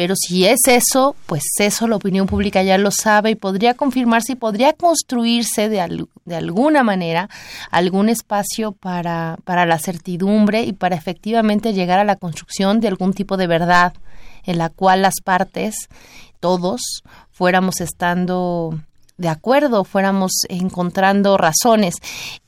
Pero 0.00 0.14
si 0.16 0.46
es 0.46 0.60
eso, 0.66 1.14
pues 1.26 1.42
eso 1.58 1.86
la 1.86 1.96
opinión 1.96 2.26
pública 2.26 2.62
ya 2.62 2.78
lo 2.78 2.90
sabe 2.90 3.32
y 3.32 3.34
podría 3.34 3.74
confirmarse 3.74 4.32
y 4.32 4.34
podría 4.34 4.72
construirse 4.72 5.68
de, 5.68 6.06
de 6.24 6.36
alguna 6.36 6.82
manera 6.82 7.28
algún 7.70 8.08
espacio 8.08 8.72
para, 8.72 9.36
para 9.44 9.66
la 9.66 9.78
certidumbre 9.78 10.62
y 10.62 10.72
para 10.72 10.96
efectivamente 10.96 11.74
llegar 11.74 11.98
a 11.98 12.04
la 12.04 12.16
construcción 12.16 12.80
de 12.80 12.88
algún 12.88 13.12
tipo 13.12 13.36
de 13.36 13.46
verdad 13.46 13.92
en 14.44 14.56
la 14.56 14.70
cual 14.70 15.02
las 15.02 15.16
partes 15.22 15.90
todos 16.40 16.80
fuéramos 17.30 17.82
estando 17.82 18.80
de 19.18 19.28
acuerdo, 19.28 19.84
fuéramos 19.84 20.32
encontrando 20.48 21.36
razones. 21.36 21.96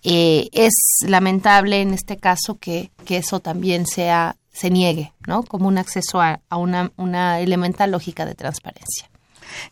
Eh, 0.02 0.48
es 0.52 0.72
lamentable 1.06 1.82
en 1.82 1.92
este 1.92 2.16
caso 2.16 2.56
que, 2.58 2.90
eso 3.10 3.40
también 3.40 3.84
sea 3.84 4.36
se 4.52 4.70
niegue, 4.70 5.12
¿no? 5.26 5.42
Como 5.42 5.68
un 5.68 5.78
acceso 5.78 6.20
a, 6.20 6.40
una, 6.50 6.92
una, 6.96 7.40
elemental 7.40 7.90
lógica 7.90 8.26
de 8.26 8.34
transparencia. 8.34 9.10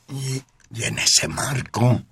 Y, 0.09 0.43
y 0.75 0.85
en 0.85 0.99
ese 0.99 1.29
marco, 1.29 2.03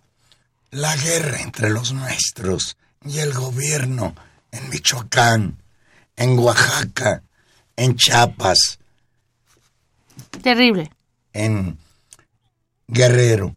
la 0.70 0.94
guerra 0.96 1.40
entre 1.40 1.70
los 1.70 1.92
nuestros 1.92 2.76
y 3.04 3.18
el 3.18 3.32
gobierno 3.32 4.14
en 4.50 4.68
Michoacán, 4.70 5.62
en 6.16 6.38
Oaxaca, 6.38 7.22
en 7.76 7.96
Chiapas. 7.96 8.78
Terrible. 10.42 10.90
En 11.32 11.78
Guerrero, 12.86 13.54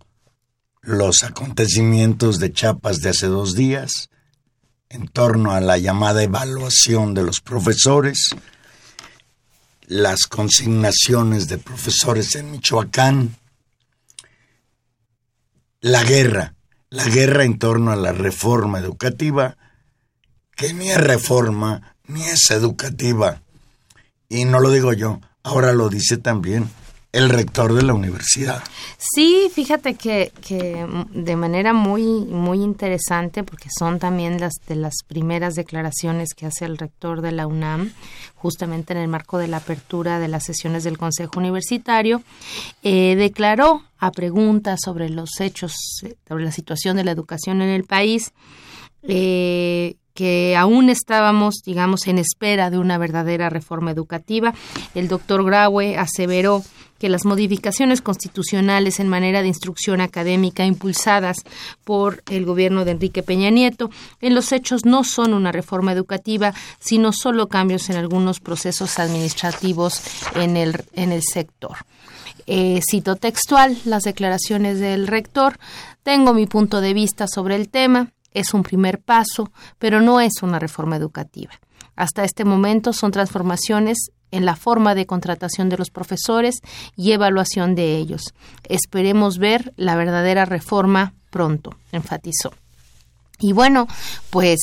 los 0.82 1.24
acontecimientos 1.24 2.40
de 2.40 2.54
Chiapas 2.54 3.02
de 3.02 3.10
hace 3.10 3.28
dos 3.28 3.56
días, 3.56 4.10
en 4.90 5.08
torno 5.08 5.52
a 5.52 5.62
la 5.62 5.78
llamada 5.78 6.22
evaluación 6.24 7.14
de 7.14 7.24
los 7.24 7.40
profesores, 7.40 8.36
las 9.92 10.26
consignaciones 10.26 11.50
de 11.50 11.58
profesores 11.58 12.36
en 12.36 12.50
Michoacán, 12.50 13.36
la 15.82 16.02
guerra, 16.06 16.56
la 16.90 17.04
guerra 17.04 17.44
en 17.44 17.60
torno 17.60 17.92
a 17.92 17.98
la 17.98 18.14
reforma 18.14 18.80
educativa, 18.80 19.58
que 20.56 20.74
ni 20.74 20.92
es 20.92 20.98
reforma 20.98 21.98
ni 22.08 22.24
es 22.24 22.52
educativa, 22.52 23.42
Y 24.30 24.46
no 24.46 24.62
lo 24.62 24.72
digo 24.72 24.94
yo, 24.94 25.20
ahora 25.44 25.74
lo 25.74 25.90
dice 25.90 26.16
también 26.16 26.72
el 27.14 27.30
rector 27.30 27.74
de 27.74 27.82
la 27.84 27.94
universidad. 27.94 28.64
Sí, 28.98 29.50
fíjate 29.54 29.96
que, 29.96 30.32
que 30.48 30.86
de 31.12 31.36
manera 31.36 31.74
muy, 31.74 32.04
muy 32.04 32.60
interesante, 32.62 33.44
porque 33.44 33.70
son 33.78 34.00
también 34.00 34.40
las 34.40 34.54
de 34.68 34.76
las 34.76 34.94
primeras 35.08 35.56
declaraciones 35.56 36.34
que 36.34 36.46
hace 36.46 36.66
el 36.66 36.78
rector 36.78 37.22
de 37.22 37.34
la 37.34 37.48
UNAM, 37.48 37.92
justamente 38.36 38.94
en 38.94 39.00
el 39.00 39.08
marco 39.08 39.38
de 39.38 39.48
la 39.48 39.58
apertura 39.58 40.20
de 40.20 40.30
las 40.30 40.46
sesiones 40.46 40.84
del 40.84 40.98
Consejo 40.98 41.34
Universitario, 41.38 42.24
eh, 42.82 43.16
declaró 43.16 43.84
a 43.98 44.12
preguntas 44.12 44.80
sobre 44.84 45.10
los 45.10 45.40
hechos, 45.40 45.74
sobre 46.28 46.46
la 46.46 46.52
situación 46.52 46.96
de 46.98 47.04
la 47.04 47.12
educación 47.12 47.62
en 47.62 47.70
el 47.70 47.84
país, 47.84 48.32
eh, 49.04 49.96
que 50.14 50.56
aún 50.58 50.90
estábamos, 50.90 51.62
digamos, 51.66 52.08
en 52.08 52.18
espera 52.18 52.70
de 52.70 52.78
una 52.78 52.98
verdadera 52.98 53.50
reforma 53.50 53.92
educativa. 53.92 54.54
El 54.94 55.08
doctor 55.08 55.44
Graue 55.44 55.98
aseveró 55.98 56.64
que 57.02 57.10
las 57.10 57.26
modificaciones 57.26 58.00
constitucionales 58.00 59.00
en 59.00 59.08
manera 59.08 59.42
de 59.42 59.48
instrucción 59.48 60.02
académica 60.02 60.66
impulsadas 60.66 61.38
por 61.84 62.22
el 62.30 62.46
gobierno 62.46 62.86
de 62.86 62.92
Enrique 62.92 63.24
Peña 63.24 63.50
Nieto 63.50 63.90
en 64.22 64.36
los 64.36 64.52
hechos 64.52 64.86
no 64.86 65.04
son 65.04 65.34
una 65.34 65.52
reforma 65.52 65.94
educativa, 65.94 66.54
sino 66.80 67.12
solo 67.12 67.48
cambios 67.48 67.90
en 67.90 67.96
algunos 67.96 68.40
procesos 68.40 69.00
administrativos 69.00 70.00
en 70.36 70.58
el, 70.58 70.76
en 70.94 71.12
el 71.12 71.24
sector. 71.24 71.78
Eh, 72.46 72.82
cito 72.88 73.16
textual 73.16 73.76
las 73.86 74.04
declaraciones 74.04 74.80
del 74.80 75.08
rector. 75.08 75.58
Tengo 76.04 76.36
mi 76.36 76.46
punto 76.46 76.82
de 76.82 76.94
vista 76.94 77.26
sobre 77.28 77.56
el 77.56 77.70
tema 77.70 78.14
es 78.32 78.54
un 78.54 78.62
primer 78.62 79.02
paso, 79.02 79.52
pero 79.80 80.02
no 80.02 80.22
es 80.22 80.44
una 80.44 80.60
reforma 80.60 80.98
educativa. 80.98 81.54
Hasta 81.96 82.24
este 82.24 82.46
momento 82.46 82.94
son 82.94 83.12
transformaciones 83.12 84.12
en 84.32 84.46
la 84.46 84.56
forma 84.56 84.96
de 84.96 85.06
contratación 85.06 85.70
de 85.70 85.78
los 85.78 85.90
profesores 85.90 86.56
y 86.96 87.12
evaluación 87.12 87.76
de 87.76 87.98
ellos. 87.98 88.34
Esperemos 88.64 89.38
ver 89.38 89.74
la 89.78 89.96
verdadera 89.96 90.46
reforma 90.46 91.14
pronto, 91.30 91.76
enfatizó. 91.92 92.54
Y 93.40 93.54
bueno, 93.54 93.88
pues 94.30 94.60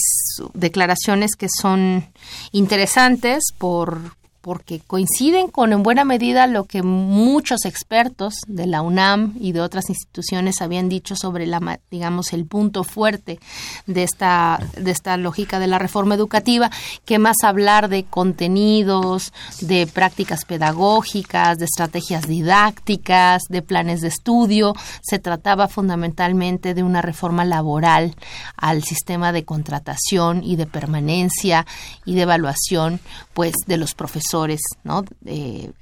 declaraciones 0.54 1.32
que 1.36 1.48
son 1.48 2.06
interesantes 2.52 3.42
por, 3.58 4.16
porque 4.48 4.80
coinciden 4.80 5.48
con 5.48 5.74
en 5.74 5.82
buena 5.82 6.06
medida 6.06 6.46
lo 6.46 6.64
que 6.64 6.82
muchos 6.82 7.66
expertos 7.66 8.32
de 8.46 8.66
la 8.66 8.80
UNAM 8.80 9.34
y 9.38 9.52
de 9.52 9.60
otras 9.60 9.90
instituciones 9.90 10.62
habían 10.62 10.88
dicho 10.88 11.16
sobre 11.16 11.46
la 11.46 11.80
digamos 11.90 12.32
el 12.32 12.46
punto 12.46 12.82
fuerte 12.82 13.40
de 13.84 14.04
esta 14.04 14.58
de 14.78 14.90
esta 14.90 15.18
lógica 15.18 15.58
de 15.58 15.66
la 15.66 15.78
reforma 15.78 16.14
educativa, 16.14 16.70
que 17.04 17.18
más 17.18 17.36
hablar 17.44 17.90
de 17.90 18.04
contenidos, 18.04 19.34
de 19.60 19.86
prácticas 19.86 20.46
pedagógicas, 20.46 21.58
de 21.58 21.66
estrategias 21.66 22.26
didácticas, 22.26 23.42
de 23.50 23.60
planes 23.60 24.00
de 24.00 24.08
estudio, 24.08 24.72
se 25.02 25.18
trataba 25.18 25.68
fundamentalmente 25.68 26.72
de 26.72 26.82
una 26.82 27.02
reforma 27.02 27.44
laboral 27.44 28.14
al 28.56 28.82
sistema 28.82 29.30
de 29.30 29.44
contratación 29.44 30.42
y 30.42 30.56
de 30.56 30.64
permanencia 30.64 31.66
y 32.06 32.14
de 32.14 32.22
evaluación 32.22 32.98
pues 33.34 33.52
de 33.66 33.76
los 33.76 33.94
profesores 33.94 34.37
¿no? 34.84 35.04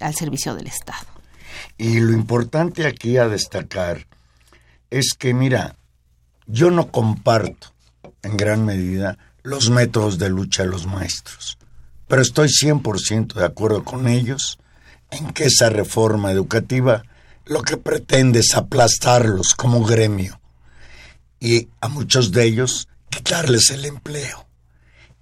al 0.01 0.15
servicio 0.15 0.55
del 0.55 0.67
Estado. 0.67 1.07
Y 1.79 2.01
lo 2.01 2.13
importante 2.13 2.87
aquí 2.87 3.17
a 3.17 3.29
destacar 3.29 4.07
es 4.91 5.15
que, 5.19 5.35
mira, 5.35 5.77
yo 6.47 6.71
no 6.71 6.91
comparto 6.91 7.69
en 8.23 8.37
gran 8.37 8.65
medida 8.65 9.19
los 9.43 9.71
métodos 9.71 10.19
de 10.19 10.29
lucha 10.29 10.63
de 10.63 10.71
los 10.71 10.87
maestros, 10.87 11.59
pero 12.09 12.23
estoy 12.23 12.49
100% 12.49 13.35
de 13.35 13.45
acuerdo 13.45 13.85
con 13.85 14.09
ellos 14.09 14.59
en 15.11 15.33
que 15.33 15.45
esa 15.45 15.71
reforma 15.71 16.33
educativa 16.33 17.03
lo 17.45 17.63
que 17.63 17.77
pretende 17.77 18.41
es 18.41 18.55
aplastarlos 18.55 19.55
como 19.55 19.85
gremio 19.85 20.41
y 21.39 21.69
a 21.81 21.89
muchos 21.89 22.33
de 22.33 22.45
ellos 22.45 22.89
quitarles 23.09 23.71
el 23.71 23.85
empleo. 23.85 24.47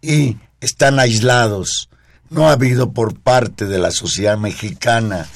Y 0.01 0.39
están 0.61 0.99
aislados 0.99 1.91
no 2.31 2.49
ha 2.49 2.53
habido 2.53 2.93
por 2.93 3.19
parte 3.19 3.67
de 3.67 3.79
la 3.79 3.91
sociedad 3.91 4.39
mexicana 4.39 5.29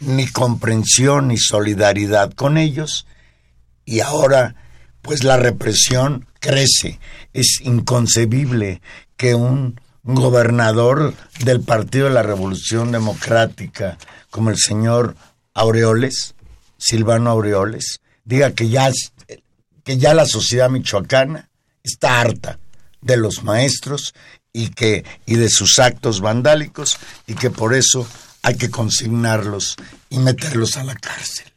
ni 0.00 0.26
comprensión 0.26 1.28
ni 1.28 1.38
solidaridad 1.38 2.32
con 2.32 2.58
ellos 2.58 3.06
y 3.84 4.00
ahora 4.00 4.56
pues 5.02 5.22
la 5.22 5.36
represión 5.36 6.26
crece. 6.40 6.98
Es 7.32 7.60
inconcebible 7.62 8.80
que 9.16 9.34
un 9.34 9.80
gobernador 10.02 11.14
del 11.44 11.60
Partido 11.60 12.08
de 12.08 12.14
la 12.14 12.22
Revolución 12.22 12.92
Democrática 12.92 13.98
como 14.30 14.50
el 14.50 14.58
señor 14.58 15.16
Aureoles, 15.54 16.34
Silvano 16.76 17.30
Aureoles, 17.30 18.00
diga 18.24 18.52
que 18.52 18.68
ya, 18.68 18.90
que 19.84 19.98
ya 19.98 20.14
la 20.14 20.26
sociedad 20.26 20.70
michoacana 20.70 21.50
está 21.82 22.20
harta 22.20 22.58
de 23.00 23.16
los 23.16 23.44
maestros 23.44 24.14
y 24.54 24.68
que 24.68 25.04
y 25.26 25.34
de 25.34 25.50
sus 25.50 25.78
actos 25.78 26.22
vandálicos 26.22 26.96
y 27.26 27.34
que 27.34 27.50
por 27.50 27.74
eso 27.74 28.06
hay 28.42 28.56
que 28.56 28.70
consignarlos 28.70 29.76
y 30.08 30.18
meterlos 30.18 30.78
a 30.78 30.84
la 30.84 30.94
cárcel. 30.94 31.52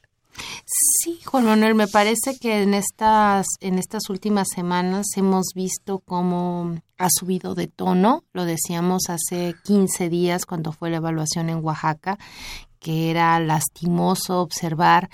Sí, 0.66 1.20
Juan 1.24 1.46
Manuel, 1.46 1.76
me 1.76 1.88
parece 1.88 2.38
que 2.38 2.62
en 2.62 2.74
estas 2.74 3.46
en 3.62 3.80
estas 3.80 4.10
últimas 4.10 4.48
semanas 4.54 5.06
hemos 5.16 5.48
visto 5.56 6.00
cómo 6.00 6.82
ha 6.98 7.08
subido 7.10 7.56
de 7.56 7.68
tono, 7.68 8.24
lo 8.34 8.46
decíamos 8.46 9.04
hace 9.10 9.56
15 9.64 10.10
días 10.10 10.46
cuando 10.46 10.72
fue 10.72 10.90
la 10.90 10.98
evaluación 10.98 11.50
en 11.50 11.64
Oaxaca, 11.64 12.18
que 12.80 13.12
era 13.12 13.40
lastimoso 13.40 14.42
observar 14.42 15.10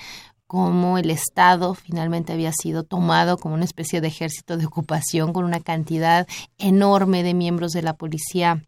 cómo 0.53 0.99
el 0.99 1.09
Estado 1.09 1.73
finalmente 1.73 2.31
había 2.31 2.51
sido 2.53 2.83
tomado 2.83 3.39
como 3.39 3.55
una 3.55 3.65
especie 3.65 4.01
de 4.01 4.09
ejército 4.09 4.55
de 4.55 4.67
ocupación 4.67 5.33
con 5.33 5.45
una 5.45 5.61
cantidad 5.61 6.27
enorme 6.59 7.23
de 7.23 7.33
miembros 7.33 7.71
de 7.71 7.81
la 7.81 7.93
Policía 7.93 8.63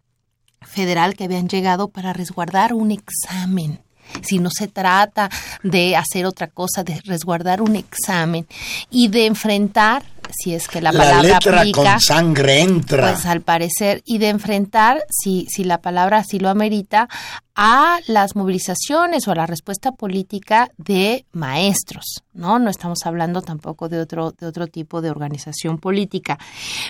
Federal 0.62 1.16
que 1.16 1.26
habían 1.26 1.48
llegado 1.48 1.90
para 1.90 2.12
resguardar 2.12 2.74
un 2.74 2.90
examen. 2.90 3.82
Si 4.24 4.40
no 4.40 4.50
se 4.50 4.68
trata 4.68 5.30
de 5.62 5.96
hacer 5.96 6.26
otra 6.26 6.48
cosa, 6.48 6.84
de 6.84 7.00
resguardar 7.02 7.62
un 7.62 7.76
examen 7.76 8.48
y 8.90 9.10
de 9.10 9.28
enfrentar 9.28 10.04
si 10.38 10.54
es 10.54 10.68
que 10.68 10.82
la, 10.82 10.92
palabra 10.92 11.40
con 11.72 12.00
sangre 12.00 12.62
entra. 12.62 13.14
Pues 13.14 13.26
al 13.26 13.42
parecer, 13.42 14.02
y 14.06 14.18
de 14.18 14.30
enfrentar, 14.30 15.04
si, 15.10 15.48
si 15.50 15.64
la 15.64 15.82
palabra 15.82 16.20
así 16.20 16.40
lo 16.40 16.50
amerita, 16.50 17.08
a 17.56 18.00
las 18.08 18.36
movilizaciones 18.36 19.28
o 19.28 19.32
a 19.32 19.36
la 19.36 19.46
respuesta 19.46 19.94
política 19.94 20.70
de 20.78 21.26
maestros, 21.32 22.24
¿no? 22.34 22.60
No 22.60 22.70
estamos 22.70 23.06
hablando 23.06 23.42
tampoco 23.42 23.88
de 23.88 24.02
otro, 24.02 24.32
de 24.32 24.46
otro 24.46 24.68
tipo 24.68 25.02
de 25.02 25.10
organización 25.10 25.78
política. 25.78 26.38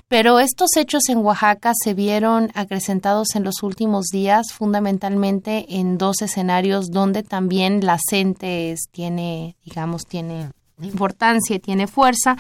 Pero 0.08 0.40
estos 0.40 0.76
hechos 0.76 1.08
en 1.10 1.20
Oaxaca 1.20 1.72
se 1.76 1.94
vieron 1.94 2.52
acrecentados 2.56 3.36
en 3.36 3.44
los 3.44 3.62
últimos 3.62 4.08
días, 4.08 4.48
fundamentalmente 4.52 5.66
en 5.70 6.00
dos 6.00 6.22
escenarios 6.22 6.90
donde 6.90 7.22
también 7.22 7.86
la 7.86 8.00
CENTES 8.10 8.90
tiene, 8.92 9.56
digamos, 9.64 10.06
tiene 10.08 10.50
importancia 10.82 11.56
y 11.56 11.60
tiene 11.60 11.88
fuerza, 11.88 12.38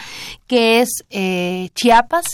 que 0.47 0.81
es 0.81 0.89
eh, 1.09 1.69
Chiapas, 1.73 2.25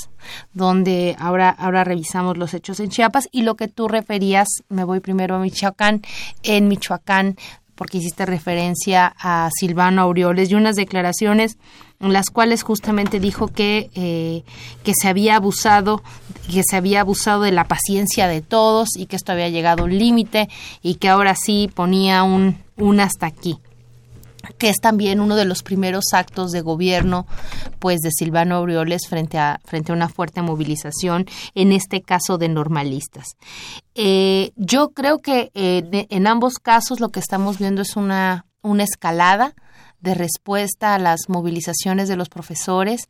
donde 0.53 1.15
ahora, 1.19 1.49
ahora 1.49 1.83
revisamos 1.83 2.37
los 2.37 2.53
hechos 2.53 2.79
en 2.79 2.89
Chiapas. 2.89 3.29
Y 3.31 3.43
lo 3.43 3.55
que 3.55 3.67
tú 3.67 3.87
referías, 3.87 4.47
me 4.69 4.83
voy 4.83 4.99
primero 4.99 5.35
a 5.35 5.39
Michoacán, 5.39 6.01
en 6.43 6.67
Michoacán, 6.67 7.35
porque 7.75 7.97
hiciste 7.97 8.25
referencia 8.25 9.15
a 9.19 9.49
Silvano 9.59 10.03
Aureoles 10.03 10.51
y 10.51 10.55
unas 10.55 10.75
declaraciones 10.75 11.57
en 11.99 12.13
las 12.13 12.29
cuales 12.29 12.61
justamente 12.61 13.19
dijo 13.19 13.47
que, 13.47 13.89
eh, 13.95 14.43
que 14.83 14.93
se 14.93 15.07
había 15.07 15.35
abusado, 15.35 16.03
que 16.51 16.61
se 16.63 16.75
había 16.75 17.01
abusado 17.01 17.41
de 17.41 17.51
la 17.51 17.63
paciencia 17.65 18.27
de 18.27 18.41
todos 18.41 18.89
y 18.95 19.07
que 19.07 19.15
esto 19.15 19.31
había 19.31 19.49
llegado 19.49 19.81
a 19.81 19.85
un 19.85 19.97
límite 19.97 20.47
y 20.83 20.95
que 20.95 21.09
ahora 21.09 21.35
sí 21.35 21.71
ponía 21.73 22.21
un, 22.21 22.57
un 22.77 22.99
hasta 22.99 23.25
aquí 23.25 23.57
que 24.57 24.69
es 24.69 24.77
también 24.79 25.19
uno 25.19 25.35
de 25.35 25.45
los 25.45 25.63
primeros 25.63 26.05
actos 26.13 26.51
de 26.51 26.61
gobierno 26.61 27.25
pues 27.79 27.99
de 27.99 28.11
Silvano 28.11 28.55
Aureoles 28.55 29.07
frente 29.07 29.37
a, 29.37 29.59
frente 29.65 29.91
a 29.91 29.95
una 29.95 30.09
fuerte 30.09 30.41
movilización, 30.41 31.25
en 31.55 31.71
este 31.71 32.01
caso 32.01 32.37
de 32.37 32.49
normalistas. 32.49 33.25
Eh, 33.95 34.51
yo 34.55 34.89
creo 34.89 35.19
que 35.19 35.51
eh, 35.53 36.07
en 36.09 36.27
ambos 36.27 36.55
casos 36.55 36.99
lo 36.99 37.09
que 37.09 37.19
estamos 37.19 37.57
viendo 37.57 37.81
es 37.81 37.95
una, 37.95 38.45
una 38.61 38.83
escalada 38.83 39.53
de 40.01 40.13
respuesta 40.13 40.95
a 40.95 40.99
las 40.99 41.29
movilizaciones 41.29 42.07
de 42.07 42.15
los 42.15 42.29
profesores 42.29 43.07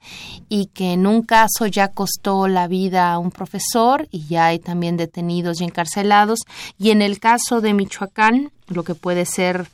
y 0.50 0.68
que 0.68 0.94
en 0.94 1.08
un 1.08 1.24
caso 1.24 1.66
ya 1.68 1.88
costó 1.88 2.48
la 2.48 2.68
vida 2.68 3.14
a 3.14 3.20
un 3.20 3.32
profesor 3.32 4.08
y 4.12 4.28
ya 4.28 4.48
hay 4.48 4.60
también 4.60 4.98
detenidos 4.98 5.62
y 5.62 5.64
encarcelados. 5.64 6.40
Y 6.78 6.92
en 6.92 7.02
el 7.02 7.20
caso 7.20 7.62
de 7.62 7.74
Michoacán 7.74 8.52
lo 8.68 8.84
que 8.84 8.96
puede 8.96 9.26
ser 9.26 9.68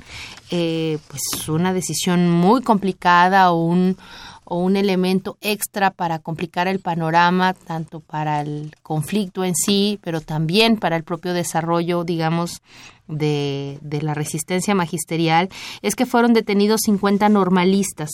eh, 0.50 0.98
pues 1.08 1.50
una 1.50 1.74
decisión 1.74 2.30
muy 2.30 2.62
complicada 2.62 3.52
o 3.52 3.64
un 3.64 3.98
o 4.50 4.60
un 4.60 4.78
elemento 4.78 5.38
extra 5.42 5.92
para 5.92 6.20
complicar 6.20 6.70
el 6.70 6.80
panorama, 6.80 7.54
tanto 7.54 8.00
para 8.00 8.40
el 8.42 8.74
conflicto 8.82 9.44
en 9.44 9.54
sí, 9.56 10.00
pero 10.02 10.22
también 10.22 10.78
para 10.78 10.96
el 10.96 11.04
propio 11.04 11.34
desarrollo, 11.34 12.06
digamos, 12.06 12.62
de, 13.08 13.78
de 13.82 14.02
la 14.02 14.14
resistencia 14.14 14.76
magisterial, 14.76 15.50
es 15.82 15.96
que 15.96 16.06
fueron 16.06 16.34
detenidos 16.34 16.82
50 16.86 17.30
normalistas 17.30 18.10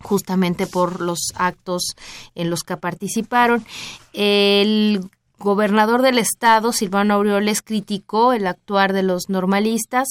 justamente 0.00 0.66
por 0.66 1.00
los 1.00 1.32
actos 1.34 1.96
en 2.34 2.50
los 2.50 2.62
que 2.62 2.76
participaron. 2.76 3.64
El 4.12 5.10
gobernador 5.38 6.02
del 6.02 6.18
estado, 6.18 6.72
Silvano 6.72 7.14
Aureoles, 7.14 7.62
criticó 7.62 8.32
el 8.32 8.46
actuar 8.46 8.92
de 8.92 9.02
los 9.02 9.28
normalistas 9.28 10.08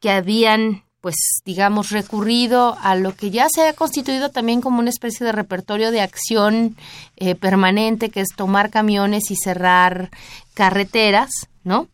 que 0.00 0.10
habían 0.10 0.84
pues 1.00 1.16
digamos 1.44 1.90
recurrido 1.90 2.78
a 2.80 2.94
lo 2.94 3.16
que 3.16 3.32
ya 3.32 3.48
se 3.52 3.66
ha 3.66 3.72
constituido 3.72 4.28
también 4.28 4.60
como 4.60 4.78
una 4.78 4.88
especie 4.88 5.26
de 5.26 5.32
repertorio 5.32 5.90
de 5.90 6.00
acción 6.00 6.76
eh, 7.16 7.34
permanente 7.34 8.08
que 8.08 8.20
es 8.20 8.28
tomar 8.36 8.70
camiones 8.70 9.32
y 9.32 9.34
cerrar 9.34 10.10
carreteras, 10.54 11.30
¿no? 11.64 11.88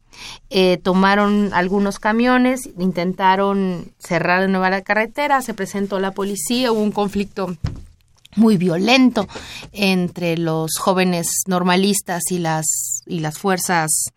Eh, 0.51 0.79
tomaron 0.83 1.51
algunos 1.53 1.99
camiones, 1.99 2.69
intentaron 2.79 3.93
cerrar 3.99 4.43
de 4.43 4.49
nuevo 4.49 4.69
la 4.69 4.83
carretera, 4.83 5.43
se 5.43 5.55
presentó 5.55 5.99
la 6.01 6.13
policía, 6.13 6.73
hubo 6.73 6.81
un 6.81 6.93
conflicto 6.93 7.57
muy 8.37 8.57
violento 8.57 9.27
entre 9.73 10.37
los 10.37 10.79
jóvenes 10.79 11.29
normalistas 11.47 12.23
y 12.31 12.39
las 12.39 13.03
y 13.07 13.21
las 13.21 13.39
fuerzas 13.39 14.13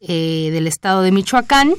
eh, 0.00 0.50
del 0.52 0.66
estado 0.66 1.00
de 1.00 1.12
Michoacán 1.12 1.72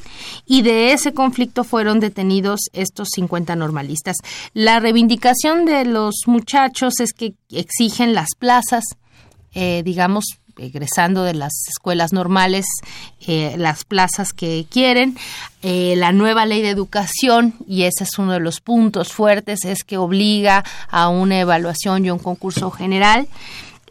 y 0.47 0.63
de 0.63 0.93
ese 0.93 1.13
conflicto 1.13 1.63
fueron 1.63 1.99
detenidos 1.99 2.59
estos 2.73 3.09
50 3.13 3.55
normalistas. 3.55 4.17
La 4.53 4.79
reivindicación 4.79 5.65
de 5.65 5.85
los 5.85 6.23
muchachos 6.25 6.99
es 7.01 7.13
que 7.13 7.35
exigen 7.51 8.15
las 8.15 8.29
plazas, 8.37 8.83
eh, 9.53 9.83
digamos, 9.85 10.39
egresando 10.57 11.23
de 11.23 11.33
las 11.33 11.53
escuelas 11.69 12.13
normales, 12.13 12.65
eh, 13.25 13.55
las 13.57 13.83
plazas 13.85 14.33
que 14.33 14.65
quieren. 14.69 15.17
Eh, 15.61 15.95
la 15.97 16.11
nueva 16.11 16.45
ley 16.45 16.61
de 16.61 16.69
educación, 16.69 17.55
y 17.67 17.83
ese 17.83 18.03
es 18.03 18.17
uno 18.17 18.33
de 18.33 18.39
los 18.39 18.61
puntos 18.61 19.11
fuertes, 19.11 19.65
es 19.65 19.83
que 19.83 19.97
obliga 19.97 20.63
a 20.89 21.09
una 21.09 21.39
evaluación 21.39 22.05
y 22.05 22.11
un 22.11 22.19
concurso 22.19 22.71
general. 22.71 23.27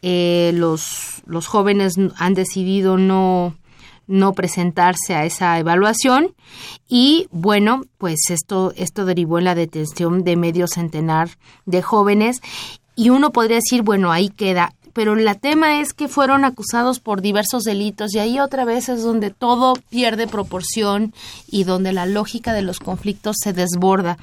Eh, 0.03 0.53
los, 0.55 1.22
los 1.27 1.46
jóvenes 1.46 1.94
han 2.16 2.35
decidido 2.35 2.98
no, 2.98 3.57
no 4.07 4.35
presentarse 4.35 5.14
a 5.14 5.24
esa 5.24 5.59
evaluación 5.59 6.35
y 6.88 7.27
bueno, 7.31 7.83
pues 7.98 8.20
esto, 8.29 8.72
esto 8.77 9.05
derivó 9.05 9.38
en 9.38 9.44
la 9.44 9.55
detención 9.55 10.24
de 10.24 10.37
medio 10.37 10.66
centenar 10.68 11.31
de 11.64 11.83
jóvenes 11.83 12.40
y 12.96 13.11
uno 13.11 13.31
podría 13.31 13.57
decir, 13.57 13.83
bueno, 13.83 14.12
ahí 14.12 14.29
queda 14.29 14.74
pero 14.94 15.12
el 15.14 15.38
tema 15.38 15.80
es 15.80 15.92
que 15.92 16.09
fueron 16.09 16.44
acusados 16.44 17.00
por 17.00 17.20
diversos 17.20 17.64
delitos 17.64 18.14
y 18.14 18.20
ahí 18.20 18.38
otra 18.38 18.64
vez 18.64 18.88
es 18.88 19.02
donde 19.02 19.30
todo 19.30 19.74
pierde 19.90 20.26
proporción 20.26 21.12
y 21.48 21.64
donde 21.64 21.92
la 21.92 22.07
lógica 22.07 22.52
de 22.52 22.62
los 22.62 22.78
conflictos 22.78 23.37
se 23.42 23.52
desborda. 23.52 24.16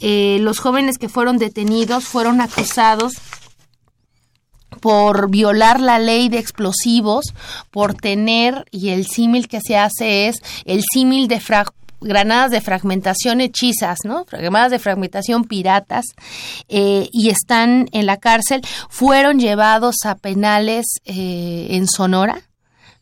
Eh, 0.00 0.38
los 0.40 0.60
jóvenes 0.60 0.98
que 0.98 1.08
fueron 1.08 1.38
detenidos 1.38 2.04
fueron 2.04 2.40
acusados 2.40 3.14
por 4.80 5.30
violar 5.30 5.80
la 5.80 5.98
ley 5.98 6.28
de 6.28 6.38
explosivos, 6.38 7.34
por 7.70 7.94
tener, 7.94 8.66
y 8.70 8.90
el 8.90 9.06
símil 9.06 9.48
que 9.48 9.60
se 9.60 9.76
hace 9.76 10.28
es 10.28 10.36
el 10.64 10.82
símil 10.92 11.26
de 11.28 11.40
granadas 12.04 12.50
de 12.50 12.60
fragmentación 12.60 13.40
hechizas, 13.40 13.98
¿no? 14.04 14.24
Granadas 14.24 14.70
de 14.70 14.78
fragmentación 14.78 15.44
piratas, 15.44 16.04
eh, 16.68 17.08
y 17.12 17.30
están 17.30 17.88
en 17.92 18.06
la 18.06 18.18
cárcel, 18.18 18.62
fueron 18.88 19.38
llevados 19.38 19.96
a 20.04 20.14
penales 20.16 20.86
eh, 21.04 21.68
en 21.70 21.88
Sonora, 21.88 22.42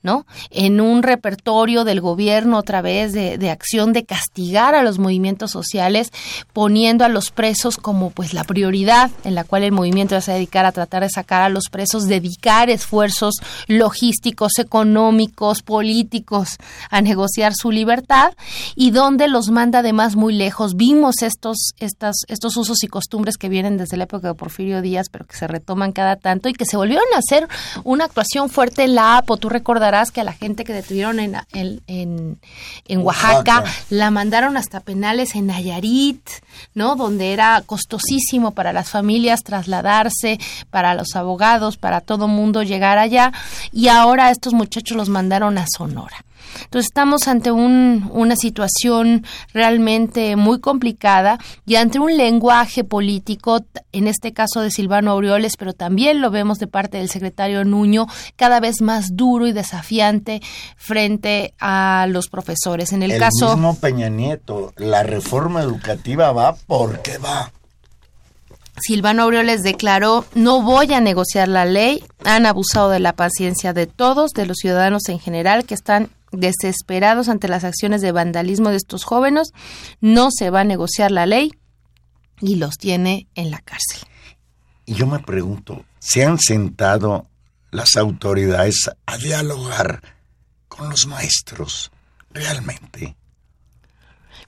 ¿no? 0.02 0.26
En 0.50 0.80
un 0.80 1.02
repertorio 1.02 1.84
del 1.84 2.00
gobierno 2.00 2.58
otra 2.58 2.82
vez 2.82 3.12
de, 3.12 3.38
de, 3.38 3.50
acción 3.50 3.92
de 3.92 4.04
castigar 4.04 4.74
a 4.74 4.82
los 4.82 4.98
movimientos 4.98 5.50
sociales, 5.50 6.12
poniendo 6.52 7.04
a 7.04 7.08
los 7.08 7.30
presos 7.30 7.76
como 7.76 8.10
pues 8.10 8.34
la 8.34 8.44
prioridad 8.44 9.10
en 9.24 9.34
la 9.34 9.44
cual 9.44 9.62
el 9.62 9.72
movimiento 9.72 10.14
va 10.14 10.22
a 10.26 10.34
dedicar 10.34 10.64
a 10.64 10.72
tratar 10.72 11.02
de 11.02 11.10
sacar 11.10 11.42
a 11.42 11.48
los 11.48 11.64
presos, 11.70 12.06
dedicar 12.06 12.70
esfuerzos 12.70 13.34
logísticos, 13.68 14.58
económicos, 14.58 15.62
políticos 15.62 16.56
a 16.90 17.00
negociar 17.00 17.54
su 17.54 17.70
libertad 17.70 18.32
y 18.74 18.90
donde 18.90 19.28
los 19.28 19.50
manda 19.50 19.80
además 19.80 20.16
muy 20.16 20.34
lejos. 20.34 20.76
Vimos 20.76 21.22
estos, 21.22 21.72
estas, 21.78 22.16
estos 22.28 22.56
usos 22.56 22.82
y 22.82 22.88
costumbres 22.88 23.36
que 23.36 23.48
vienen 23.48 23.76
desde 23.76 23.96
la 23.96 24.04
época 24.04 24.28
de 24.28 24.34
Porfirio 24.34 24.82
Díaz, 24.82 25.08
pero 25.10 25.26
que 25.26 25.36
se 25.36 25.46
retoman 25.46 25.92
cada 25.92 26.16
tanto 26.16 26.48
y 26.48 26.54
que 26.54 26.64
se 26.64 26.76
volvieron 26.76 27.06
a 27.14 27.18
hacer 27.18 27.48
una 27.84 28.04
actuación 28.04 28.48
fuerte 28.48 28.84
en 28.84 28.94
la 28.94 29.18
APO. 29.18 29.36
Tú 29.36 29.48
recordarás 29.48 29.91
que 30.10 30.20
a 30.22 30.24
la 30.24 30.32
gente 30.32 30.64
que 30.64 30.72
detuvieron 30.72 31.20
en, 31.20 31.36
en, 31.52 32.38
en, 32.86 33.00
Oaxaca, 33.02 33.64
la 33.90 34.10
mandaron 34.10 34.56
hasta 34.56 34.80
penales 34.80 35.34
en 35.34 35.46
Nayarit, 35.46 36.26
¿no? 36.74 36.96
Donde 36.96 37.32
era 37.32 37.62
costosísimo 37.66 38.52
para 38.52 38.72
las 38.72 38.88
familias 38.90 39.42
trasladarse, 39.42 40.38
para 40.70 40.94
los 40.94 41.14
abogados, 41.14 41.76
para 41.76 42.00
todo 42.00 42.26
mundo 42.28 42.62
llegar 42.62 42.98
allá. 42.98 43.32
Y 43.70 43.88
ahora 43.88 44.30
estos 44.30 44.54
muchachos 44.54 44.96
los 44.96 45.08
mandaron 45.08 45.58
a 45.58 45.66
Sonora. 45.76 46.24
Entonces 46.64 46.86
estamos 46.90 47.28
ante 47.28 47.50
un, 47.50 48.10
una 48.12 48.36
situación 48.36 49.24
realmente 49.52 50.36
muy 50.36 50.60
complicada 50.60 51.38
y 51.66 51.76
ante 51.76 51.98
un 51.98 52.16
lenguaje 52.16 52.84
político, 52.84 53.60
en 53.92 54.08
este 54.08 54.32
caso 54.32 54.60
de 54.60 54.70
Silvano 54.70 55.12
Aureoles, 55.12 55.56
pero 55.56 55.72
también 55.72 56.20
lo 56.20 56.30
vemos 56.30 56.58
de 56.58 56.66
parte 56.66 56.98
del 56.98 57.08
secretario 57.08 57.64
Nuño, 57.64 58.06
cada 58.36 58.60
vez 58.60 58.80
más 58.80 59.10
duro 59.14 59.46
y 59.46 59.52
desafiante 59.52 60.40
frente 60.76 61.54
a 61.60 62.06
los 62.08 62.28
profesores. 62.28 62.92
En 62.92 63.02
el, 63.02 63.18
caso 63.18 63.54
mismo 63.54 63.76
Peña 63.76 64.08
Nieto, 64.08 64.72
la 64.76 65.02
reforma 65.02 65.62
educativa 65.62 66.32
va 66.32 66.54
porque 66.66 67.18
va. 67.18 67.52
Silvano 68.80 69.24
Aureoles 69.24 69.62
declaró, 69.62 70.24
no 70.34 70.62
voy 70.62 70.92
a 70.94 71.00
negociar 71.00 71.46
la 71.46 71.64
ley, 71.64 72.02
han 72.24 72.46
abusado 72.46 72.88
de 72.88 73.00
la 73.00 73.12
paciencia 73.12 73.72
de 73.72 73.86
todos, 73.86 74.32
de 74.32 74.46
los 74.46 74.56
ciudadanos 74.58 75.08
en 75.08 75.18
general, 75.18 75.64
que 75.64 75.74
están 75.74 76.10
desesperados 76.32 77.28
ante 77.28 77.48
las 77.48 77.64
acciones 77.64 78.02
de 78.02 78.12
vandalismo 78.12 78.70
de 78.70 78.76
estos 78.76 79.04
jóvenes, 79.04 79.52
no 80.00 80.30
se 80.30 80.50
va 80.50 80.60
a 80.60 80.64
negociar 80.64 81.10
la 81.10 81.26
ley 81.26 81.52
y 82.40 82.56
los 82.56 82.76
tiene 82.76 83.28
en 83.34 83.50
la 83.50 83.60
cárcel. 83.60 84.00
Y 84.84 84.94
yo 84.94 85.06
me 85.06 85.20
pregunto, 85.20 85.84
¿se 85.98 86.24
han 86.24 86.38
sentado 86.38 87.28
las 87.70 87.96
autoridades 87.96 88.90
a 89.06 89.16
dialogar 89.16 90.02
con 90.68 90.90
los 90.90 91.06
maestros 91.06 91.92
realmente? 92.30 93.16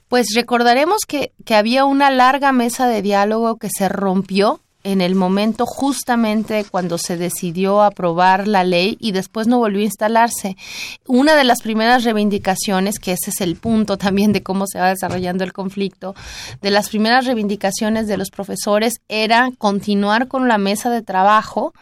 Pues 0.07 0.27
recordaremos 0.35 1.01
que, 1.07 1.33
que 1.45 1.55
había 1.55 1.85
una 1.85 2.11
larga 2.11 2.51
mesa 2.51 2.87
de 2.87 3.01
diálogo 3.01 3.57
que 3.57 3.69
se 3.75 3.89
rompió 3.89 4.61
en 4.85 5.01
el 5.01 5.15
momento 5.15 5.65
justamente 5.65 6.63
cuando 6.69 6.97
se 6.99 7.17
decidió 7.17 7.81
aprobar 7.81 8.47
la 8.47 8.63
ley 8.63 8.97
y 8.99 9.11
después 9.11 9.47
no 9.47 9.57
volvió 9.57 9.81
a 9.81 9.85
instalarse. 9.85 10.55
Una 11.07 11.35
de 11.35 11.43
las 11.43 11.61
primeras 11.61 12.03
reivindicaciones, 12.03 12.99
que 12.99 13.13
ese 13.13 13.31
es 13.31 13.41
el 13.41 13.55
punto 13.55 13.97
también 13.97 14.31
de 14.31 14.43
cómo 14.43 14.67
se 14.67 14.79
va 14.79 14.89
desarrollando 14.89 15.43
el 15.43 15.53
conflicto, 15.53 16.13
de 16.61 16.69
las 16.69 16.89
primeras 16.89 17.25
reivindicaciones 17.25 18.07
de 18.07 18.17
los 18.17 18.29
profesores 18.29 18.93
era 19.09 19.49
continuar 19.57 20.27
con 20.27 20.47
la 20.47 20.59
mesa 20.59 20.91
de 20.91 21.01
trabajo 21.01 21.73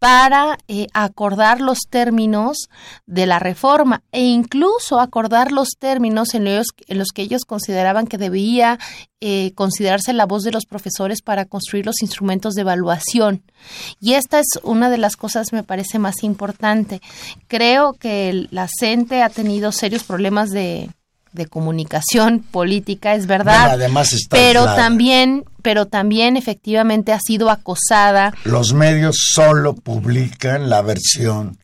para 0.00 0.58
eh, 0.66 0.86
acordar 0.94 1.60
los 1.60 1.80
términos 1.88 2.70
de 3.06 3.26
la 3.26 3.38
reforma 3.38 4.02
e 4.12 4.22
incluso 4.22 4.98
acordar 4.98 5.52
los 5.52 5.76
términos 5.78 6.34
en 6.34 6.46
los, 6.46 6.72
que 7.14 7.22
ellos 7.22 7.44
consideraban 7.44 8.06
que 8.06 8.16
debía 8.16 8.78
eh, 9.20 9.52
considerarse 9.54 10.14
la 10.14 10.24
voz 10.24 10.42
de 10.42 10.52
los 10.52 10.64
profesores 10.64 11.20
para 11.20 11.44
construir 11.44 11.84
los 11.84 12.00
instrumentos 12.00 12.54
de 12.54 12.62
evaluación. 12.62 13.42
Y 14.00 14.14
esta 14.14 14.40
es 14.40 14.48
una 14.62 14.88
de 14.88 14.96
las 14.96 15.16
cosas 15.16 15.52
me 15.52 15.64
parece 15.64 15.98
más 15.98 16.22
importante. 16.22 17.02
Creo 17.46 17.92
que 17.92 18.48
la 18.50 18.68
CENTE 18.68 19.22
ha 19.22 19.28
tenido 19.28 19.70
serios 19.70 20.04
problemas 20.04 20.48
de, 20.48 20.88
de 21.32 21.46
comunicación 21.46 22.40
política, 22.40 23.14
es 23.14 23.26
verdad. 23.26 23.70
además 23.72 24.14
pero 24.30 24.64
también, 24.64 25.44
pero 25.62 25.86
también 25.86 26.36
efectivamente 26.36 27.12
ha 27.12 27.20
sido 27.20 27.50
acosada. 27.50 28.34
Los 28.44 28.72
medios 28.72 29.16
solo 29.32 29.74
publican 29.74 30.68
la 30.68 30.82
versión 30.82 31.58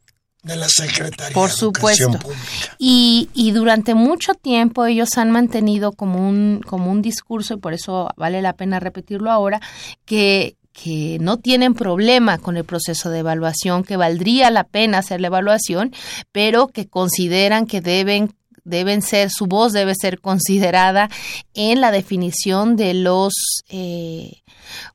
de 0.46 0.56
la 0.56 0.68
Secretaría 0.68 1.34
Por 1.34 1.50
de 1.50 1.56
supuesto. 1.56 2.12
Pública. 2.12 2.76
Y, 2.78 3.28
y 3.34 3.50
durante 3.50 3.94
mucho 3.94 4.34
tiempo 4.34 4.86
ellos 4.86 5.18
han 5.18 5.32
mantenido 5.32 5.92
como 5.92 6.26
un, 6.26 6.60
como 6.64 6.90
un 6.92 7.02
discurso, 7.02 7.54
y 7.54 7.58
por 7.58 7.74
eso 7.74 8.10
vale 8.16 8.40
la 8.42 8.52
pena 8.52 8.78
repetirlo 8.78 9.32
ahora, 9.32 9.60
que, 10.04 10.56
que 10.72 11.18
no 11.20 11.38
tienen 11.38 11.74
problema 11.74 12.38
con 12.38 12.56
el 12.56 12.64
proceso 12.64 13.10
de 13.10 13.18
evaluación, 13.18 13.82
que 13.82 13.96
valdría 13.96 14.50
la 14.52 14.62
pena 14.62 14.98
hacer 14.98 15.20
la 15.20 15.26
evaluación, 15.26 15.92
pero 16.30 16.68
que 16.68 16.86
consideran 16.86 17.66
que 17.66 17.80
deben 17.80 18.32
deben 18.66 19.00
ser, 19.00 19.30
su 19.30 19.46
voz 19.46 19.72
debe 19.72 19.94
ser 19.94 20.20
considerada 20.20 21.08
en 21.54 21.80
la 21.80 21.90
definición 21.90 22.76
de 22.76 22.94
los 22.94 23.32
eh, 23.68 24.42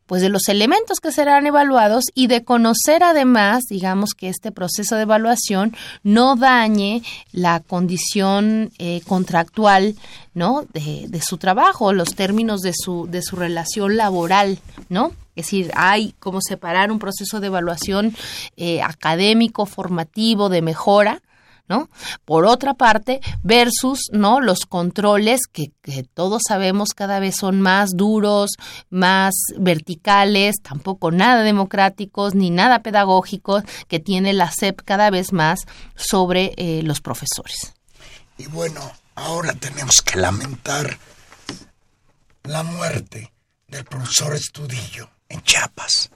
pues 0.06 0.22
de 0.22 0.30
los 0.30 0.50
elementos 0.50 1.00
que 1.00 1.14
serán 1.14 1.48
evaluados 1.48 2.04
y 2.14 2.28
de 2.28 2.44
conocer 2.44 3.02
además, 3.02 3.64
digamos, 3.70 4.10
que 4.14 4.28
este 4.28 4.52
proceso 4.52 4.98
de 4.98 5.04
evaluación 5.04 5.74
no 6.04 6.36
dañe 6.36 7.02
la 7.32 7.62
condición 7.62 8.72
eh, 8.78 9.02
contractual, 9.08 9.96
¿no? 10.34 10.66
De, 10.74 11.22
su 11.22 11.38
trabajo, 11.38 11.94
los 11.94 12.14
términos 12.16 12.60
de 12.60 12.74
su, 12.76 13.08
de 13.10 13.22
su 13.22 13.38
relación 13.38 13.96
laboral, 13.96 14.60
¿no? 14.90 15.14
Es 15.36 15.46
decir, 15.46 15.72
hay 15.76 16.14
como 16.20 16.42
separar 16.42 16.92
un 16.92 17.00
proceso 17.00 17.40
de 17.40 17.48
evaluación 17.48 18.14
eh, 18.58 18.82
académico, 18.82 19.66
formativo, 19.66 20.50
de 20.50 20.62
mejora, 20.62 21.22
Por 22.26 22.46
otra 22.46 22.74
parte, 22.74 23.22
versus, 23.44 24.10
¿no? 24.12 24.42
Los 24.42 24.66
controles 24.66 25.42
que, 25.52 25.72
que, 25.82 26.04
todos 26.04 26.42
sabemos 26.48 26.90
cada 26.94 27.20
vez 27.20 27.36
son 27.38 27.62
más 27.62 27.92
duros, 27.96 28.52
más 28.90 29.34
verticales, 29.58 30.56
tampoco 30.62 31.12
nada 31.12 31.44
democráticos 31.44 32.36
ni 32.36 32.50
nada 32.50 32.84
pedagógicos 32.84 33.64
que 33.88 34.00
tiene 34.00 34.34
la 34.34 34.52
SEP 34.52 34.82
cada 34.84 35.10
vez 35.10 35.34
más 35.34 35.62
sobre 35.96 36.54
eh, 36.58 36.82
los 36.84 37.02
profesores. 37.02 37.74
Y 38.38 38.48
bueno, 38.48 38.82
ahora 39.16 39.54
tenemos 39.54 40.02
que 40.02 40.20
lamentar 40.20 40.98
la 42.44 42.64
muerte 42.64 43.32
del 43.68 43.86
profesor 43.86 44.36
Estudillo 44.36 45.10
en 45.30 45.42
Chiapas. 45.44 46.12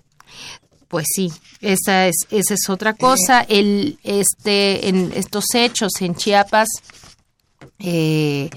Pues 0.95 1.07
sí, 1.13 1.29
esa 1.59 2.07
es, 2.07 2.15
esa 2.31 2.53
es 2.53 2.69
otra 2.69 2.93
cosa. 2.93 3.41
El, 3.41 3.99
este, 4.05 4.87
en 4.87 5.11
estos 5.13 5.43
hechos 5.53 5.91
en 5.99 6.15
Chiapas, 6.15 6.69
eh, 7.79 8.49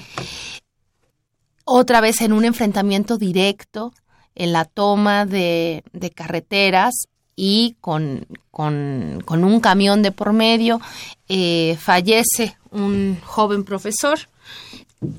otra 1.65 2.01
vez 2.01 2.21
en 2.21 2.33
un 2.33 2.45
enfrentamiento 2.45 3.19
directo, 3.19 3.93
en 4.37 4.53
la 4.53 4.67
toma 4.67 5.27
de, 5.27 5.83
carreteras 6.15 7.09
y 7.35 7.77
con, 7.81 8.25
con, 8.53 9.21
con, 9.25 9.43
un 9.43 9.59
camión 9.59 10.03
de 10.03 10.13
por 10.13 10.33
medio, 10.33 10.81
eh, 11.29 11.77
fallece 11.81 12.57
un 12.71 13.19
joven 13.25 13.65
profesor 13.65 14.17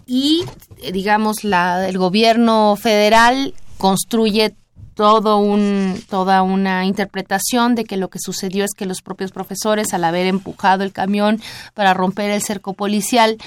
y, 0.07 0.45
digamos, 0.93 1.43
la, 1.43 1.85
el 1.89 1.97
gobierno 1.97 2.77
federal 2.77 3.53
construye 3.77 4.55
todo 4.99 5.37
un, 5.37 5.97
toda 6.09 6.43
una 6.43 6.83
interpretación 6.83 7.73
de 7.73 7.85
que 7.85 7.95
lo 7.95 8.09
que 8.09 8.19
sucedió 8.19 8.65
es 8.65 8.71
que 8.75 8.85
los 8.85 9.01
propios 9.01 9.31
profesores, 9.31 9.93
al 9.93 10.03
haber 10.03 10.27
empujado 10.27 10.83
el 10.83 10.91
camión 10.91 11.39
para 11.73 11.93
romper 11.93 12.31
el 12.31 12.41
cerco 12.41 12.73
policial, 12.73 13.37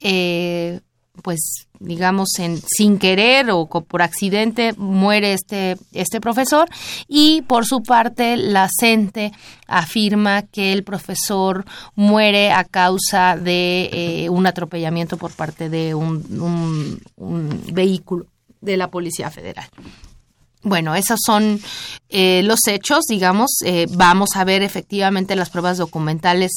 eh, 0.00 0.78
pues 1.22 1.66
digamos 1.80 2.38
en, 2.38 2.62
sin 2.64 3.00
querer 3.00 3.50
o 3.50 3.66
por 3.66 4.00
accidente 4.00 4.74
muere 4.76 5.32
este, 5.32 5.76
este 5.90 6.20
profesor 6.20 6.68
y 7.08 7.42
por 7.48 7.66
su 7.66 7.82
parte 7.82 8.36
la 8.36 8.68
CENTE 8.70 9.32
afirma 9.66 10.42
que 10.42 10.72
el 10.72 10.84
profesor 10.84 11.64
muere 11.96 12.52
a 12.52 12.62
causa 12.62 13.36
de 13.36 13.90
eh, 13.92 14.28
un 14.30 14.46
atropellamiento 14.46 15.16
por 15.16 15.32
parte 15.32 15.68
de 15.68 15.96
un, 15.96 17.02
vehículo 17.72 18.26
de 18.60 18.76
la 18.76 18.88
Policía 18.88 19.32
Federal. 19.32 19.68
Bueno, 20.62 20.94
esos 20.94 21.18
son 21.24 21.60
eh, 22.08 22.42
los 22.44 22.60
hechos, 22.68 23.04
digamos. 23.08 23.50
Eh, 23.64 23.86
vamos 23.90 24.30
a 24.36 24.44
ver 24.44 24.62
efectivamente 24.62 25.34
las 25.34 25.50
pruebas 25.50 25.78
documentales 25.78 26.52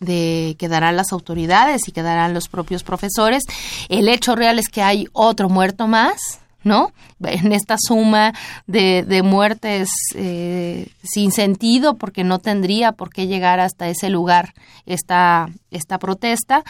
de 0.00 0.56
que 0.58 0.68
darán 0.68 0.96
las 0.96 1.12
autoridades 1.12 1.88
y 1.88 1.92
que 1.92 2.02
darán 2.02 2.34
los 2.34 2.48
propios 2.48 2.82
profesores. 2.82 3.44
El 3.88 4.08
hecho 4.08 4.36
real 4.36 4.58
es 4.58 4.68
que 4.68 4.82
hay 4.82 5.06
otro 5.12 5.48
muerto 5.48 5.86
más, 5.86 6.40
¿no? 6.62 6.92
En 7.20 7.52
esta 7.52 7.76
suma 7.78 8.34
de, 8.66 9.04
de 9.06 9.22
muertes 9.22 9.88
eh, 10.14 10.88
sin 11.02 11.32
sentido, 11.32 11.94
porque 11.94 12.24
no 12.24 12.38
tendría 12.38 12.92
por 12.92 13.10
qué 13.10 13.26
llegar 13.26 13.60
hasta 13.60 13.88
ese 13.88 14.10
lugar 14.10 14.52
esta, 14.84 15.48
esta 15.70 15.98
protesta, 15.98 16.64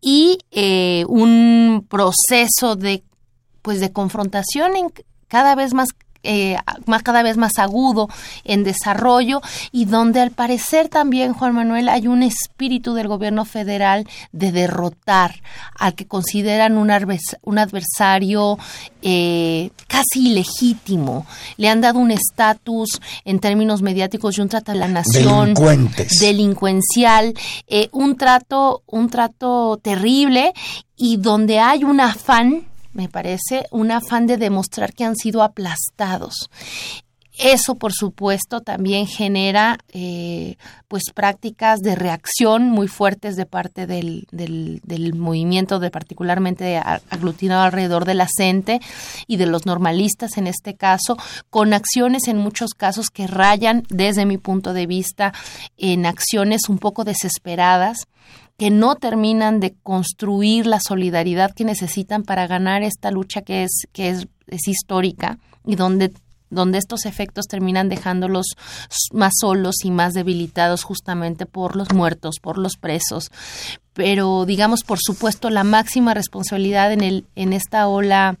y 0.00 0.38
eh, 0.52 1.04
un 1.08 1.84
proceso 1.88 2.76
de 2.76 3.02
pues 3.62 3.80
de 3.80 3.92
confrontación 3.92 4.76
en, 4.76 4.92
cada 5.28 5.54
vez 5.54 5.74
más 5.74 5.88
eh, 6.28 6.56
más 6.86 7.04
cada 7.04 7.22
vez 7.22 7.36
más 7.36 7.52
agudo 7.58 8.08
en 8.42 8.64
desarrollo 8.64 9.40
y 9.70 9.84
donde 9.84 10.20
al 10.20 10.32
parecer 10.32 10.88
también 10.88 11.32
Juan 11.32 11.54
Manuel 11.54 11.88
hay 11.88 12.08
un 12.08 12.24
espíritu 12.24 12.94
del 12.94 13.06
gobierno 13.06 13.44
federal 13.44 14.08
de 14.32 14.50
derrotar 14.50 15.36
al 15.78 15.94
que 15.94 16.08
consideran 16.08 16.78
un, 16.78 16.90
un 17.42 17.58
adversario 17.58 18.58
eh, 19.02 19.70
casi 19.86 20.30
ilegítimo. 20.30 21.26
Le 21.58 21.68
han 21.68 21.80
dado 21.80 22.00
un 22.00 22.10
estatus 22.10 23.00
en 23.24 23.38
términos 23.38 23.82
mediáticos 23.82 24.36
y 24.36 24.40
un 24.40 24.48
trato 24.48 24.72
a 24.72 24.74
la 24.74 24.88
nación 24.88 25.54
delincuencial 26.20 27.34
eh, 27.68 27.88
un 27.92 28.16
trato 28.16 28.82
un 28.86 29.10
trato 29.10 29.78
terrible 29.80 30.52
y 30.96 31.18
donde 31.18 31.60
hay 31.60 31.84
un 31.84 32.00
afán 32.00 32.66
me 32.96 33.08
parece, 33.08 33.66
un 33.70 33.90
afán 33.90 34.26
de 34.26 34.38
demostrar 34.38 34.94
que 34.94 35.04
han 35.04 35.16
sido 35.16 35.42
aplastados. 35.42 36.50
Eso, 37.38 37.74
por 37.74 37.92
supuesto, 37.92 38.62
también 38.62 39.06
genera 39.06 39.78
eh, 39.92 40.56
pues 40.88 41.02
prácticas 41.14 41.80
de 41.80 41.94
reacción 41.94 42.70
muy 42.70 42.88
fuertes 42.88 43.36
de 43.36 43.44
parte 43.44 43.86
del, 43.86 44.26
del, 44.30 44.80
del, 44.84 45.14
movimiento, 45.14 45.78
de 45.78 45.90
particularmente 45.90 46.78
aglutinado 46.78 47.64
alrededor 47.64 48.06
de 48.06 48.14
la 48.14 48.26
CENTE 48.34 48.80
y 49.26 49.36
de 49.36 49.44
los 49.44 49.66
normalistas 49.66 50.38
en 50.38 50.46
este 50.46 50.76
caso, 50.76 51.18
con 51.50 51.74
acciones 51.74 52.26
en 52.26 52.38
muchos 52.38 52.70
casos 52.70 53.10
que 53.10 53.26
rayan, 53.26 53.82
desde 53.90 54.24
mi 54.24 54.38
punto 54.38 54.72
de 54.72 54.86
vista, 54.86 55.34
en 55.76 56.06
acciones 56.06 56.70
un 56.70 56.78
poco 56.78 57.04
desesperadas 57.04 58.06
que 58.58 58.70
no 58.70 58.96
terminan 58.96 59.60
de 59.60 59.74
construir 59.82 60.66
la 60.66 60.80
solidaridad 60.80 61.52
que 61.52 61.64
necesitan 61.64 62.22
para 62.22 62.46
ganar 62.46 62.82
esta 62.82 63.10
lucha 63.10 63.42
que 63.42 63.64
es, 63.64 63.86
que 63.92 64.10
es, 64.10 64.28
es 64.46 64.68
histórica 64.68 65.38
y 65.64 65.76
donde 65.76 66.12
donde 66.48 66.78
estos 66.78 67.06
efectos 67.06 67.46
terminan 67.46 67.88
dejándolos 67.88 68.46
más 69.12 69.32
solos 69.40 69.84
y 69.84 69.90
más 69.90 70.12
debilitados 70.12 70.84
justamente 70.84 71.44
por 71.44 71.76
los 71.76 71.92
muertos, 71.92 72.36
por 72.40 72.56
los 72.56 72.76
presos. 72.76 73.30
Pero 73.92 74.44
digamos, 74.46 74.84
por 74.84 74.98
supuesto, 75.00 75.50
la 75.50 75.64
máxima 75.64 76.14
responsabilidad 76.14 76.92
en, 76.92 77.00
el, 77.02 77.26
en 77.34 77.52
esta 77.52 77.88
ola 77.88 78.38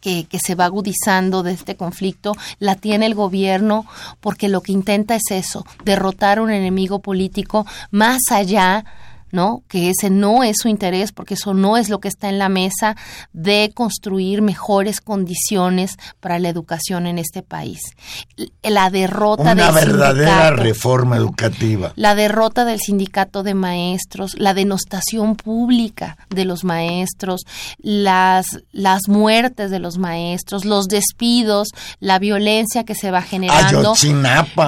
que, 0.00 0.24
que, 0.24 0.38
se 0.38 0.54
va 0.54 0.64
agudizando 0.64 1.42
de 1.42 1.52
este 1.52 1.76
conflicto 1.76 2.34
la 2.58 2.74
tiene 2.74 3.04
el 3.04 3.14
gobierno 3.14 3.86
porque 4.20 4.48
lo 4.48 4.62
que 4.62 4.72
intenta 4.72 5.14
es 5.14 5.30
eso, 5.30 5.66
derrotar 5.84 6.38
a 6.38 6.42
un 6.42 6.50
enemigo 6.50 7.00
político 7.00 7.66
más 7.90 8.20
allá 8.30 8.86
¿no? 9.32 9.62
Que 9.68 9.90
ese 9.90 10.10
no 10.10 10.42
es 10.42 10.56
su 10.60 10.68
interés, 10.68 11.12
porque 11.12 11.34
eso 11.34 11.54
no 11.54 11.76
es 11.76 11.88
lo 11.88 12.00
que 12.00 12.08
está 12.08 12.28
en 12.28 12.38
la 12.38 12.48
mesa 12.48 12.96
de 13.32 13.70
construir 13.74 14.42
mejores 14.42 15.00
condiciones 15.00 15.96
para 16.20 16.38
la 16.38 16.48
educación 16.48 17.06
en 17.06 17.18
este 17.18 17.42
país. 17.42 17.80
La 18.62 18.90
derrota 18.90 19.52
Una 19.52 19.70
verdadera 19.70 20.50
reforma 20.50 21.16
educativa. 21.16 21.92
La 21.96 22.14
derrota 22.14 22.64
del 22.64 22.80
sindicato 22.80 23.42
de 23.42 23.54
maestros, 23.54 24.38
la 24.38 24.54
denostación 24.54 25.36
pública 25.36 26.16
de 26.28 26.44
los 26.44 26.64
maestros, 26.64 27.42
las, 27.78 28.46
las 28.72 29.08
muertes 29.08 29.70
de 29.70 29.78
los 29.78 29.98
maestros, 29.98 30.64
los 30.64 30.88
despidos, 30.88 31.68
la 32.00 32.18
violencia 32.18 32.84
que 32.84 32.94
se 32.94 33.10
va 33.10 33.22
generando, 33.22 33.94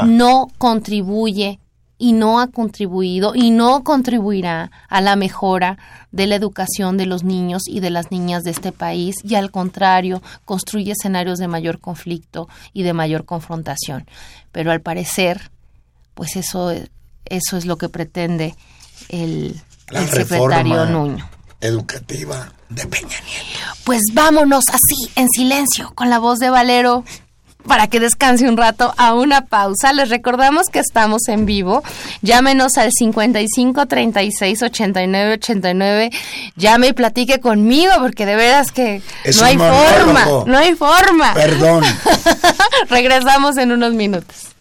no 0.06 0.48
contribuye 0.58 1.58
y 2.02 2.14
no 2.14 2.40
ha 2.40 2.48
contribuido 2.48 3.32
y 3.32 3.52
no 3.52 3.84
contribuirá 3.84 4.72
a 4.88 5.00
la 5.00 5.14
mejora 5.14 5.78
de 6.10 6.26
la 6.26 6.34
educación 6.34 6.96
de 6.96 7.06
los 7.06 7.22
niños 7.22 7.62
y 7.68 7.78
de 7.78 7.90
las 7.90 8.10
niñas 8.10 8.42
de 8.42 8.50
este 8.50 8.72
país 8.72 9.14
y 9.22 9.36
al 9.36 9.52
contrario 9.52 10.20
construye 10.44 10.94
escenarios 10.98 11.38
de 11.38 11.46
mayor 11.46 11.78
conflicto 11.78 12.48
y 12.72 12.82
de 12.82 12.92
mayor 12.92 13.24
confrontación. 13.24 14.04
Pero 14.50 14.72
al 14.72 14.80
parecer, 14.80 15.52
pues 16.14 16.34
eso, 16.34 16.72
eso 17.24 17.56
es 17.56 17.66
lo 17.66 17.78
que 17.78 17.88
pretende 17.88 18.56
el, 19.08 19.62
el 19.92 20.08
secretario 20.08 20.86
Nuño. 20.86 21.30
Educativa 21.60 22.52
de 22.68 22.84
Peña 22.84 23.20
Nieto. 23.24 23.76
Pues 23.84 24.00
vámonos 24.12 24.64
así, 24.70 25.12
en 25.14 25.28
silencio, 25.28 25.92
con 25.94 26.10
la 26.10 26.18
voz 26.18 26.40
de 26.40 26.50
Valero 26.50 27.04
para 27.66 27.86
que 27.86 28.00
descanse 28.00 28.48
un 28.48 28.56
rato 28.56 28.92
a 28.96 29.14
una 29.14 29.46
pausa. 29.46 29.92
Les 29.92 30.08
recordamos 30.08 30.68
que 30.68 30.78
estamos 30.78 31.28
en 31.28 31.46
vivo. 31.46 31.82
Llámenos 32.22 32.76
al 32.76 32.90
55 32.92 33.86
36 33.86 34.62
89 34.62 35.32
89. 35.34 36.10
Llame 36.56 36.88
y 36.88 36.92
platique 36.92 37.40
conmigo 37.40 37.92
porque 38.00 38.26
de 38.26 38.36
veras 38.36 38.72
que 38.72 39.02
no 39.38 39.44
hay 39.44 39.56
forma, 39.56 40.26
no 40.46 40.58
hay 40.58 40.74
forma. 40.74 41.34
Perdón. 41.34 41.84
Regresamos 42.88 43.56
en 43.56 43.72
unos 43.72 43.94
minutos. 43.94 44.51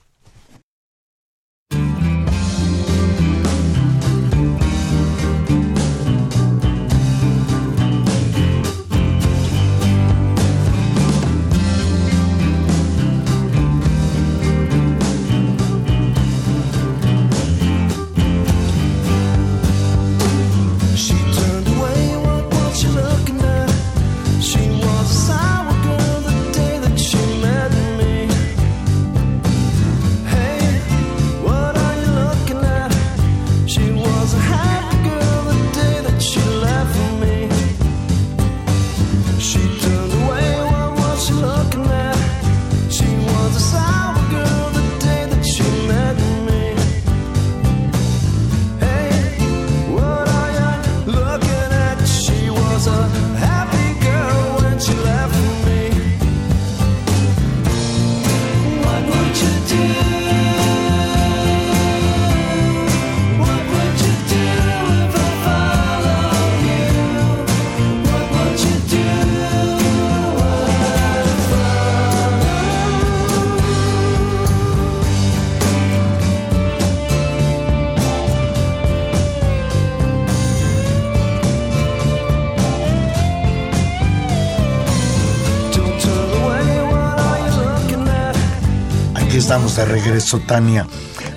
De 89.75 89.85
regreso, 89.85 90.39
Tania. 90.39 90.85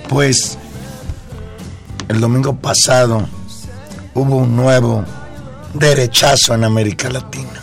Pues 0.09 0.57
el 2.07 2.19
domingo 2.19 2.55
pasado 2.55 3.27
hubo 4.13 4.37
un 4.37 4.55
nuevo 4.55 5.05
derechazo 5.73 6.53
en 6.53 6.63
América 6.63 7.09
Latina. 7.09 7.61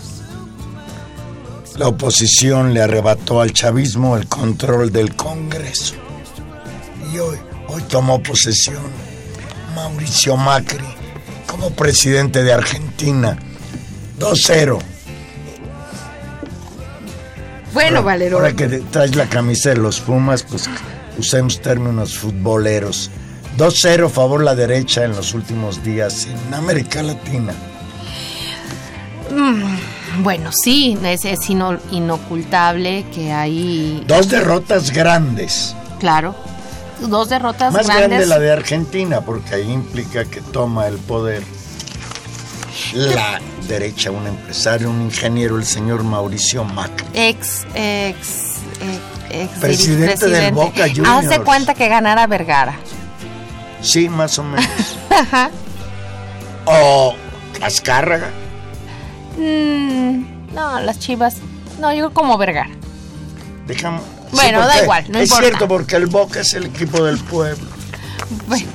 La 1.76 1.88
oposición 1.88 2.72
le 2.74 2.82
arrebató 2.82 3.40
al 3.40 3.52
chavismo 3.52 4.16
el 4.16 4.28
control 4.28 4.92
del 4.92 5.14
Congreso. 5.14 5.94
Y 7.12 7.18
hoy, 7.18 7.38
hoy 7.68 7.82
tomó 7.82 8.22
posesión 8.22 8.82
Mauricio 9.74 10.36
Macri 10.36 10.84
como 11.46 11.70
presidente 11.70 12.42
de 12.42 12.52
Argentina. 12.52 13.38
2-0. 14.18 14.91
Bueno, 17.72 18.02
Valero. 18.02 18.36
Ahora 18.38 18.52
que 18.52 18.66
traes 18.68 19.14
la 19.16 19.26
camisa 19.28 19.70
de 19.70 19.76
los 19.76 20.00
Pumas, 20.00 20.42
pues 20.42 20.68
usemos 21.18 21.60
términos 21.60 22.16
futboleros. 22.18 23.10
2-0 23.58 24.08
favor 24.08 24.42
la 24.42 24.54
derecha 24.54 25.04
en 25.04 25.12
los 25.14 25.34
últimos 25.34 25.82
días 25.84 26.26
en 26.26 26.54
América 26.54 27.02
Latina. 27.02 27.52
Mm, 29.30 30.22
bueno, 30.22 30.50
sí, 30.52 30.98
es, 31.04 31.24
es 31.24 31.48
ino- 31.48 31.78
inocultable 31.90 33.06
que 33.14 33.32
hay, 33.32 34.04
Dos 34.06 34.28
derrotas 34.28 34.90
grandes. 34.90 35.74
claro, 36.00 36.34
dos 37.00 37.28
derrotas 37.30 37.72
Más 37.72 37.86
grandes. 37.86 38.08
grande 38.08 38.26
la 38.26 38.38
de 38.38 38.52
Argentina, 38.52 39.20
porque 39.22 39.54
ahí 39.54 39.70
implica 39.70 40.24
que 40.26 40.40
toma 40.40 40.86
el 40.88 40.96
poder 40.98 41.42
la 42.94 43.40
derecha, 43.68 44.10
un 44.10 44.26
empresario, 44.26 44.90
un 44.90 45.02
ingeniero, 45.02 45.56
el 45.56 45.64
señor 45.64 46.02
Mauricio 46.04 46.64
Macri. 46.64 47.06
Ex, 47.14 47.66
ex, 47.74 48.16
ex, 48.80 49.00
ex 49.30 49.50
Presidente 49.60 50.28
del 50.28 50.52
Boca 50.52 50.88
Juniors. 50.88 51.26
Hace 51.26 51.40
cuenta 51.40 51.74
que 51.74 51.88
ganara 51.88 52.26
Vergara. 52.26 52.74
Sí, 53.80 54.08
más 54.08 54.38
o 54.38 54.44
menos. 54.44 54.66
o 56.66 57.14
Azcárraga. 57.60 58.30
Mm, 59.36 60.54
no, 60.54 60.80
las 60.80 60.98
chivas. 60.98 61.36
No, 61.80 61.92
yo 61.92 62.12
como 62.12 62.36
Vergara. 62.38 62.70
Dejamos. 63.66 64.02
Bueno, 64.32 64.60
da 64.66 64.82
igual, 64.82 65.04
no 65.10 65.18
es 65.18 65.24
importa. 65.28 65.46
cierto, 65.46 65.68
porque 65.68 65.96
el 65.96 66.06
Boca 66.06 66.40
es 66.40 66.54
el 66.54 66.66
equipo 66.66 67.04
del 67.04 67.18
pueblo. 67.18 67.66
Bueno, 68.46 68.66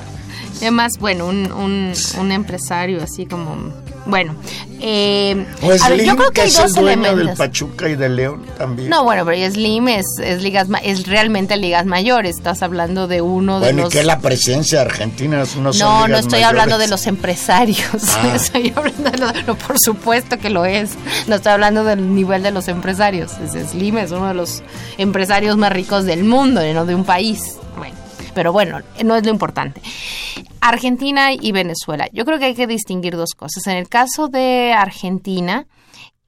además, 0.58 0.98
bueno, 1.00 1.26
un, 1.26 1.50
un, 1.50 1.92
un 2.18 2.32
empresario 2.32 3.02
así 3.02 3.26
como. 3.26 3.72
Bueno, 4.08 4.34
eh, 4.80 5.44
a 5.82 5.88
ver, 5.90 6.02
yo 6.02 6.16
creo 6.16 6.30
que 6.30 6.40
hay 6.40 6.48
es 6.48 6.56
el 6.56 6.62
dos 6.62 6.74
dueño 6.76 7.02
del 7.02 7.12
elementos. 7.12 7.36
Pachuca 7.38 7.88
y 7.90 7.94
del 7.94 8.16
León 8.16 8.42
también. 8.56 8.88
No, 8.88 9.04
bueno, 9.04 9.24
pero 9.26 9.50
Slim 9.52 9.88
es, 9.88 10.06
es 10.22 10.42
ligas 10.42 10.66
es 10.82 11.06
realmente 11.06 11.58
ligas 11.58 11.84
mayores. 11.84 12.36
Estás 12.36 12.62
hablando 12.62 13.06
de 13.06 13.20
uno 13.20 13.60
de 13.60 13.66
bueno, 13.66 13.82
los. 13.82 13.94
y 13.94 13.98
que 13.98 14.04
la 14.04 14.18
presidencia 14.20 14.78
de 14.80 14.86
Argentina 14.86 15.36
no 15.36 15.44
son 15.46 15.62
No, 15.62 16.00
no 16.00 16.06
ligas 16.06 16.20
estoy 16.20 16.42
hablando 16.42 16.78
de 16.78 16.88
los 16.88 17.06
empresarios. 17.06 17.86
Ah. 18.16 18.32
Estoy 18.36 18.72
hablando 18.74 19.10
de 19.10 19.18
lo- 19.18 19.32
no, 19.46 19.54
por 19.58 19.76
supuesto 19.78 20.38
que 20.38 20.48
lo 20.48 20.64
es. 20.64 20.92
No 21.26 21.34
estoy 21.36 21.52
hablando 21.52 21.84
del 21.84 22.14
nivel 22.14 22.42
de 22.42 22.50
los 22.50 22.66
empresarios. 22.68 23.32
Es- 23.44 23.70
Slim 23.72 23.98
es 23.98 24.10
uno 24.10 24.28
de 24.28 24.34
los 24.34 24.62
empresarios 24.96 25.58
más 25.58 25.70
ricos 25.70 26.04
del 26.06 26.24
mundo, 26.24 26.62
no 26.72 26.86
de 26.86 26.94
un 26.94 27.04
país. 27.04 27.56
Bueno, 27.76 27.94
pero 28.38 28.52
bueno, 28.52 28.78
no 29.04 29.16
es 29.16 29.24
lo 29.26 29.32
importante. 29.32 29.82
Argentina 30.60 31.32
y 31.32 31.50
Venezuela. 31.50 32.08
Yo 32.12 32.24
creo 32.24 32.38
que 32.38 32.44
hay 32.44 32.54
que 32.54 32.68
distinguir 32.68 33.16
dos 33.16 33.30
cosas. 33.36 33.66
En 33.66 33.76
el 33.76 33.88
caso 33.88 34.28
de 34.28 34.72
Argentina, 34.72 35.66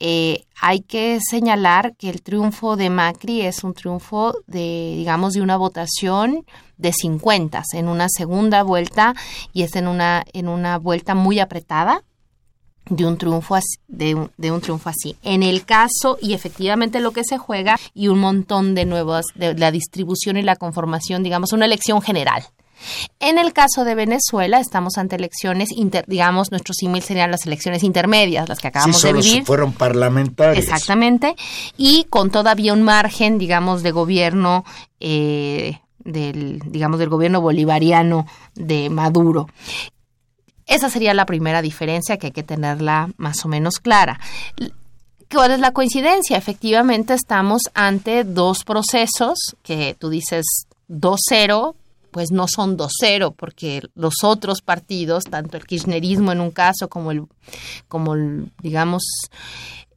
eh, 0.01 0.43
hay 0.61 0.81
que 0.81 1.21
señalar 1.21 1.95
que 1.97 2.11
el 2.11 2.23
triunfo 2.23 2.75
de 2.75 2.91
Macri 2.91 3.43
es 3.43 3.63
un 3.63 3.75
triunfo 3.75 4.35
de, 4.49 4.95
digamos, 4.97 5.35
de 5.35 5.43
una 5.43 5.57
votación 5.57 6.45
de 6.79 6.93
50 6.93 7.63
en 7.75 7.87
una 7.87 8.09
segunda 8.09 8.65
vuelta 8.65 9.15
y 9.53 9.63
es 9.63 9.77
en 9.77 9.87
una, 9.87 10.25
en 10.33 10.49
una 10.49 10.79
vuelta 10.79 11.15
muy 11.15 11.39
apretada 11.39 12.03
de 12.91 13.07
un 13.07 13.17
triunfo 13.17 13.55
así, 13.55 13.79
de 13.89 14.15
un, 14.15 14.31
de 14.37 14.51
un 14.53 14.61
triunfo 14.61 14.91
así. 14.91 15.17
En 15.23 15.43
el 15.43 15.65
caso 15.65 16.19
y 16.21 16.35
efectivamente 16.35 17.01
lo 17.01 17.13
que 17.13 17.25
se 17.25 17.39
juega 17.39 17.79
y 17.95 18.09
un 18.09 18.19
montón 18.19 18.75
de 18.75 18.85
nuevas 18.85 19.25
de 19.35 19.55
la 19.55 19.71
distribución 19.71 20.37
y 20.37 20.43
la 20.43 20.57
conformación, 20.57 21.23
digamos, 21.23 21.53
una 21.55 21.65
elección 21.65 22.03
general. 22.03 22.45
En 23.21 23.39
el 23.39 23.53
caso 23.53 23.85
de 23.85 23.95
Venezuela, 23.95 24.59
estamos 24.59 24.97
ante 24.97 25.15
elecciones, 25.17 25.71
inter- 25.71 26.07
digamos, 26.09 26.51
nuestro 26.51 26.73
símil 26.73 27.03
serían 27.03 27.31
las 27.31 27.45
elecciones 27.47 27.83
intermedias, 27.85 28.49
las 28.49 28.59
que 28.59 28.63
Sí, 28.63 28.69
acabamos 28.69 29.03
de 29.03 29.09
solo 29.09 29.21
vivir. 29.23 29.45
fueron 29.45 29.73
parlamentarios. 29.73 30.65
Exactamente. 30.65 31.37
Y 31.77 32.05
con 32.11 32.31
todavía 32.31 32.73
un 32.73 32.83
margen, 32.83 33.37
digamos, 33.39 33.83
de 33.83 33.91
gobierno, 33.91 34.65
eh, 34.99 35.79
del, 36.03 36.59
digamos, 36.67 36.99
del 36.99 37.11
gobierno 37.11 37.43
bolivariano 37.43 38.27
de 38.55 38.89
Maduro. 38.89 39.49
Esa 40.71 40.89
sería 40.89 41.15
la 41.15 41.27
primera 41.27 41.63
diferencia 41.63 42.17
que 42.17 42.29
hay 42.29 42.33
que 42.33 42.45
tenerla 42.45 43.11
más 43.17 43.45
o 43.45 43.49
menos 43.49 43.81
clara. 43.81 44.21
¿Cuál 45.29 45.51
es 45.51 45.59
la 45.59 45.73
coincidencia? 45.73 46.37
Efectivamente, 46.37 47.13
estamos 47.13 47.63
ante 47.75 48.23
dos 48.23 48.63
procesos 48.63 49.57
que 49.65 49.97
tú 49.99 50.11
dices 50.11 50.47
2-0, 50.89 51.75
pues 52.13 52.31
no 52.31 52.47
son 52.47 52.79
2-0, 52.79 53.35
porque 53.37 53.83
los 53.97 54.23
otros 54.23 54.63
partidos, 54.63 55.25
tanto 55.25 55.57
el 55.57 55.67
kirchnerismo 55.67 56.31
en 56.31 56.41
un 56.41 56.53
caso 56.53 56.89
como 56.89 57.11
el, 57.11 57.25
como 57.89 58.15
digamos, 58.63 59.03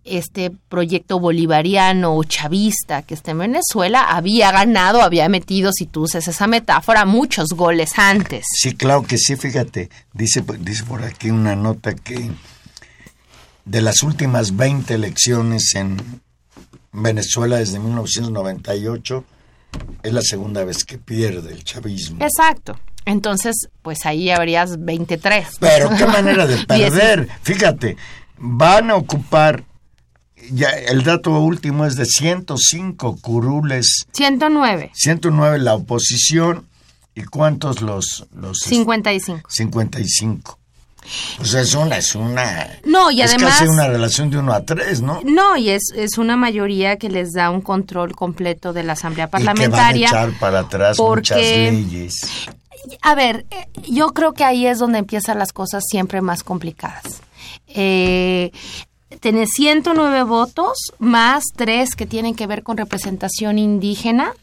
este 0.06 0.52
proyecto 0.70 1.20
bolivariano 1.20 2.16
o 2.16 2.24
chavista 2.24 3.04
que 3.04 3.14
está 3.14 3.32
en 3.32 3.40
Venezuela, 3.40 4.04
había 4.04 4.52
ganado, 4.52 5.02
había 5.02 5.30
metido, 5.30 5.72
si 5.72 5.86
tú 5.86 6.04
usas 6.04 6.28
esa 6.28 6.48
metáfora, 6.48 7.06
muchos 7.06 7.50
goles 7.50 7.98
antes. 7.98 8.46
Sí, 8.52 8.76
claro 8.76 9.04
que 9.04 9.18
sí, 9.18 9.36
fíjate, 9.36 9.90
dice, 10.14 10.44
dice 10.60 10.84
por 10.84 11.04
aquí 11.04 11.30
una 11.30 11.56
nota 11.56 11.94
que 11.96 12.32
de 13.66 13.82
las 13.82 14.04
últimas 14.04 14.56
20 14.56 14.94
elecciones 14.94 15.74
en 15.76 16.22
Venezuela 16.92 17.58
desde 17.58 17.80
1998 17.80 19.24
es 20.04 20.14
la 20.14 20.22
segunda 20.22 20.64
vez 20.64 20.84
que 20.84 20.98
pierde 20.98 21.54
el 21.54 21.64
chavismo. 21.64 22.24
Exacto. 22.24 22.80
Entonces, 23.06 23.56
pues 23.82 24.06
ahí 24.06 24.30
habrías 24.30 24.84
23. 24.84 25.48
Pero 25.60 25.90
qué 25.98 26.06
manera 26.08 26.46
de 26.46 26.66
perder. 26.66 27.28
Fíjate, 27.42 27.98
van 28.38 28.92
a 28.92 28.96
ocupar, 28.96 29.64
ya 30.52 30.70
el 30.70 31.04
dato 31.04 31.32
último 31.40 31.86
es 31.86 31.96
de 31.96 32.06
105 32.06 33.18
curules, 33.22 34.06
109. 34.14 34.92
109 34.94 35.60
la 35.60 35.76
oposición 35.76 36.68
y 37.16 37.24
cuántos 37.24 37.82
los... 37.82 38.26
los 38.36 38.60
55. 38.60 39.50
55. 39.50 40.60
Pues 41.38 41.54
es 41.54 41.74
una, 41.76 41.98
es 41.98 42.16
una... 42.16 42.70
No, 42.86 43.12
y 43.12 43.22
es 43.22 43.34
además- 43.34 43.58
casi 43.60 43.68
una 43.70 43.88
relación 43.88 44.30
de 44.30 44.38
uno 44.38 44.54
a 44.54 44.64
tres, 44.64 45.02
¿no? 45.02 45.20
No, 45.26 45.58
y 45.58 45.70
es, 45.70 45.82
es 45.96 46.18
una 46.18 46.38
mayoría 46.38 46.98
que 46.98 47.10
les 47.10 47.34
da 47.34 47.50
un 47.50 47.60
control 47.62 48.16
completo 48.16 48.72
de 48.72 48.84
la 48.84 48.94
Asamblea 48.94 49.26
Y 49.26 49.28
que 49.28 49.32
van 49.32 49.42
a 49.44 49.46
Parlamentaria. 49.54 50.08
echar 50.08 50.40
para 50.40 50.60
atrás 50.60 50.98
muchas 50.98 51.38
porque- 51.38 51.72
leyes. 51.72 52.16
A 53.02 53.16
ver, 53.16 53.46
eh, 53.52 53.68
yo 53.90 54.10
creo 54.14 54.34
que 54.34 54.44
ahí 54.44 54.66
es 54.66 54.80
donde 54.80 55.00
empiezan 55.00 55.40
las 55.40 55.54
cosas 55.54 55.84
siempre 55.90 56.22
más 56.22 56.44
complicadas. 56.44 57.22
Eh, 57.68 58.52
tener 59.20 59.48
109 59.48 60.24
votos 60.24 60.78
más 61.00 61.44
tres 61.56 61.96
que 61.96 62.06
tienen 62.06 62.36
que 62.36 62.48
ver 62.48 62.64
con 62.64 62.78
representación 62.78 63.60
indígena 63.60 64.34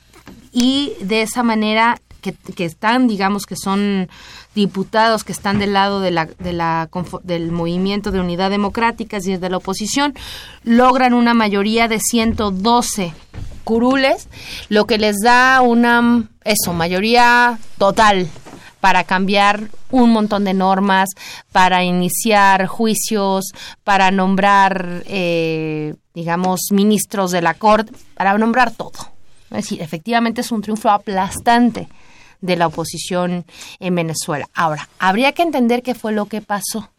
y 0.52 0.92
de 1.00 1.22
esa 1.22 1.42
manera 1.42 2.00
que, 2.20 2.64
están, 2.64 3.08
digamos, 3.08 3.46
que 3.46 3.56
son 3.56 4.08
diputados 4.54 5.24
que 5.24 5.32
están 5.32 5.58
del 5.58 5.72
lado 5.72 6.00
de 6.00 6.10
la, 6.10 6.26
de 6.26 6.52
la, 6.52 6.88
del 7.22 7.50
movimiento 7.50 8.10
de 8.10 8.20
unidad 8.20 8.50
democrática, 8.50 9.16
decir, 9.16 9.40
de 9.40 9.48
la 9.48 9.56
oposición, 9.56 10.14
logran 10.64 11.14
una 11.14 11.34
mayoría 11.34 11.88
de 11.88 11.98
112 11.98 13.14
curules, 13.64 14.28
lo 14.68 14.86
que 14.86 14.98
les 14.98 15.16
da 15.22 15.60
una, 15.62 16.24
eso, 16.44 16.72
mayoría 16.72 17.58
total 17.78 18.28
para 18.81 19.05
cambiar 19.05 19.68
un 19.91 20.11
montón 20.11 20.45
de 20.45 20.55
normas, 20.55 21.11
para 21.53 21.85
iniciar 21.85 22.66
juicios, 22.66 23.53
para 23.85 24.11
nombrar, 24.11 25.03
eh, 25.07 25.95
digamos, 26.14 26.61
ministros 26.72 27.31
de 27.31 27.43
la 27.43 27.55
Corte, 27.55 27.93
para 28.14 28.37
nombrar 28.39 28.72
todo. 28.72 28.93
Es 29.51 29.64
decir, 29.64 29.83
efectivamente 29.83 30.41
es 30.41 30.53
un 30.53 30.62
triunfo 30.62 30.91
aplastante 30.91 31.89
de 32.41 32.57
la 32.57 32.68
oposición 32.68 33.45
en 33.78 33.95
Venezuela. 33.95 34.49
Ahora, 34.55 34.89
habría 34.99 35.33
que 35.33 35.43
entender 35.43 35.83
qué 35.83 35.95
fue 35.95 36.12
lo 36.12 36.26
que 36.26 36.41
pasó. 36.41 36.91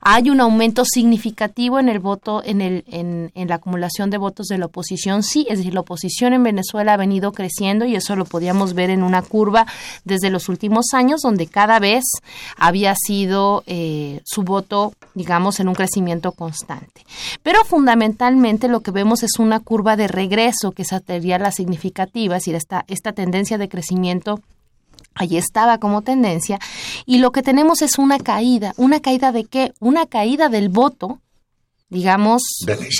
Hay 0.00 0.30
un 0.30 0.40
aumento 0.40 0.84
significativo 0.84 1.78
en 1.78 1.88
el 1.88 1.98
voto, 1.98 2.42
en, 2.44 2.60
el, 2.60 2.84
en, 2.88 3.48
la 3.48 3.56
acumulación 3.56 4.10
de 4.10 4.18
votos 4.18 4.46
de 4.46 4.58
la 4.58 4.66
oposición, 4.66 5.22
sí, 5.22 5.46
es 5.48 5.58
decir, 5.58 5.74
la 5.74 5.80
oposición 5.80 6.32
en 6.32 6.42
Venezuela 6.42 6.94
ha 6.94 6.96
venido 6.96 7.32
creciendo 7.32 7.84
y 7.84 7.96
eso 7.96 8.16
lo 8.16 8.24
podíamos 8.24 8.74
ver 8.74 8.90
en 8.90 9.02
una 9.02 9.22
curva 9.22 9.66
desde 10.04 10.30
los 10.30 10.48
últimos 10.48 10.86
años, 10.92 11.20
donde 11.22 11.46
cada 11.46 11.78
vez 11.78 12.04
había 12.56 12.94
sido 12.94 13.62
eh, 13.66 14.20
su 14.24 14.42
voto, 14.42 14.92
digamos, 15.14 15.60
en 15.60 15.68
un 15.68 15.74
crecimiento 15.74 16.32
constante. 16.32 17.04
Pero 17.42 17.64
fundamentalmente 17.64 18.68
lo 18.68 18.80
que 18.80 18.90
vemos 18.90 19.22
es 19.22 19.38
una 19.38 19.60
curva 19.60 19.96
de 19.96 20.08
regreso, 20.08 20.72
que 20.72 20.84
sería 20.84 21.38
la 21.38 21.52
significativa, 21.52 22.36
es 22.36 22.42
decir, 22.42 22.54
esta, 22.54 22.84
esta 22.88 23.12
tendencia 23.12 23.58
de 23.58 23.68
crecimiento 23.68 24.40
Allí 25.18 25.36
estaba 25.36 25.78
como 25.78 26.02
tendencia. 26.02 26.58
Y 27.04 27.18
lo 27.18 27.32
que 27.32 27.42
tenemos 27.42 27.82
es 27.82 27.98
una 27.98 28.18
caída. 28.18 28.72
¿Una 28.76 29.00
caída 29.00 29.32
de 29.32 29.44
qué? 29.44 29.72
Una 29.80 30.06
caída 30.06 30.48
del 30.48 30.68
voto, 30.68 31.20
digamos, 31.88 32.42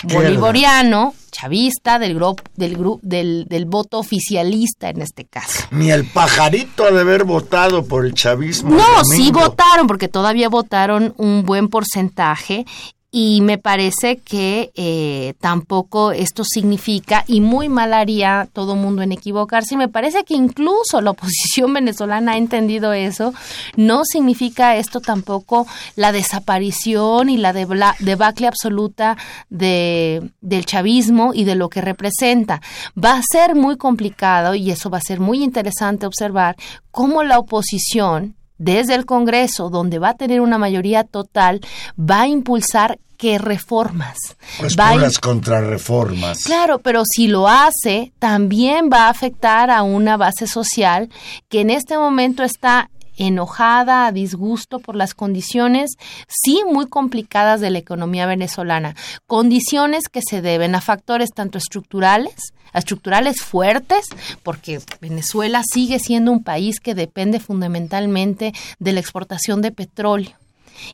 bolivariano, 0.03 1.15
chavista, 1.31 1.99
del, 1.99 2.15
grupo 2.15 2.43
del, 2.57 2.77
grupo 2.77 3.01
del, 3.03 3.47
del, 3.49 3.67
voto 3.67 3.99
oficialista 3.99 4.89
en 4.89 5.03
este 5.03 5.25
caso. 5.25 5.69
Ni 5.71 5.91
el 5.91 6.05
pajarito 6.07 6.85
ha 6.85 6.91
de 6.91 7.01
haber 7.01 7.25
votado 7.25 7.85
por 7.85 8.05
el 8.05 8.15
chavismo. 8.15 8.71
No, 8.71 9.05
sí 9.05 9.31
votaron, 9.31 9.87
porque 9.87 10.09
todavía 10.09 10.49
votaron 10.49 11.15
un 11.19 11.45
buen 11.45 11.69
porcentaje 11.69 12.67
y 13.11 13.41
me 13.41 13.57
parece 13.57 14.19
que 14.19 14.71
eh, 14.75 15.33
tampoco 15.41 16.13
esto 16.13 16.45
significa, 16.45 17.25
y 17.27 17.41
muy 17.41 17.71
mal 17.71 17.95
haría 17.95 18.49
todo 18.53 18.77
mundo 18.77 19.01
en 19.01 19.13
equivocarse, 19.13 19.77
me 19.77 19.89
parece 19.89 20.25
que 20.25 20.35
incluso 20.35 21.01
la 21.01 21.13
oposición 21.13 21.73
venezolana 21.75 22.33
ha 22.33 22.37
entendido 22.37 22.93
eso, 22.93 23.33
no 23.77 24.05
significa 24.05 24.77
esto 24.77 25.01
tampoco 25.01 25.67
la 25.97 26.13
desaparición 26.13 27.31
y 27.31 27.39
la 27.39 27.53
debacle 27.53 28.47
absoluta 28.47 29.17
de, 29.49 30.31
del 30.43 30.67
chavismo 30.67 31.33
y 31.33 31.45
de 31.45 31.55
lo 31.55 31.71
que 31.71 31.81
representa. 31.81 32.61
Va 33.03 33.13
a 33.13 33.23
ser 33.23 33.55
muy 33.55 33.77
complicado 33.77 34.55
y 34.55 34.71
eso 34.71 34.91
va 34.91 34.99
a 34.99 35.03
ser 35.03 35.19
muy 35.19 35.43
interesante 35.43 36.07
observar 36.07 36.57
cómo 36.91 37.23
la 37.23 37.39
oposición 37.39 38.38
desde 38.59 38.95
el 38.95 39.07
Congreso, 39.07 39.71
donde 39.71 39.99
va 39.99 40.11
a 40.11 40.17
tener 40.17 40.41
una 40.41 40.59
mayoría 40.59 41.05
total, 41.05 41.61
va 41.99 42.23
a 42.23 42.29
impulsar 42.29 42.99
qué 43.17 43.39
reformas. 43.39 44.17
Pues 44.59 44.77
va 44.79 44.93
puras 44.93 45.19
contrarreformas. 45.19 46.45
Claro, 46.45 46.79
pero 46.79 47.03
si 47.05 47.27
lo 47.27 47.49
hace, 47.49 48.13
también 48.19 48.89
va 48.93 49.07
a 49.07 49.11
afectar 49.11 49.71
a 49.71 49.83
una 49.83 50.17
base 50.17 50.47
social 50.47 51.11
que 51.49 51.61
en 51.61 51.71
este 51.71 51.99
momento 51.99 52.45
está 52.45 52.91
enojada, 53.19 54.07
a 54.07 54.13
disgusto 54.13 54.79
por 54.79 54.97
las 54.97 55.15
condiciones, 55.15 55.97
sí 56.29 56.63
muy 56.71 56.87
complicadas 56.87 57.61
de 57.61 57.71
la 57.71 57.79
economía 57.79 58.27
venezolana, 58.27 58.97
condiciones 59.27 60.09
que 60.09 60.21
se 60.23 60.41
deben 60.41 60.75
a 60.75 60.81
factores 60.81 61.31
tanto 61.35 61.59
estructurales, 61.59 62.55
a 62.73 62.79
estructurales 62.79 63.43
fuertes, 63.43 64.07
porque 64.43 64.81
Venezuela 65.01 65.63
sigue 65.71 65.99
siendo 65.99 66.33
un 66.33 66.43
país 66.43 66.81
que 66.81 66.95
depende 66.95 67.41
fundamentalmente 67.41 68.53
de 68.79 68.93
la 68.93 69.01
exportación 69.01 69.63
de 69.63 69.73
petróleo. 69.73 70.37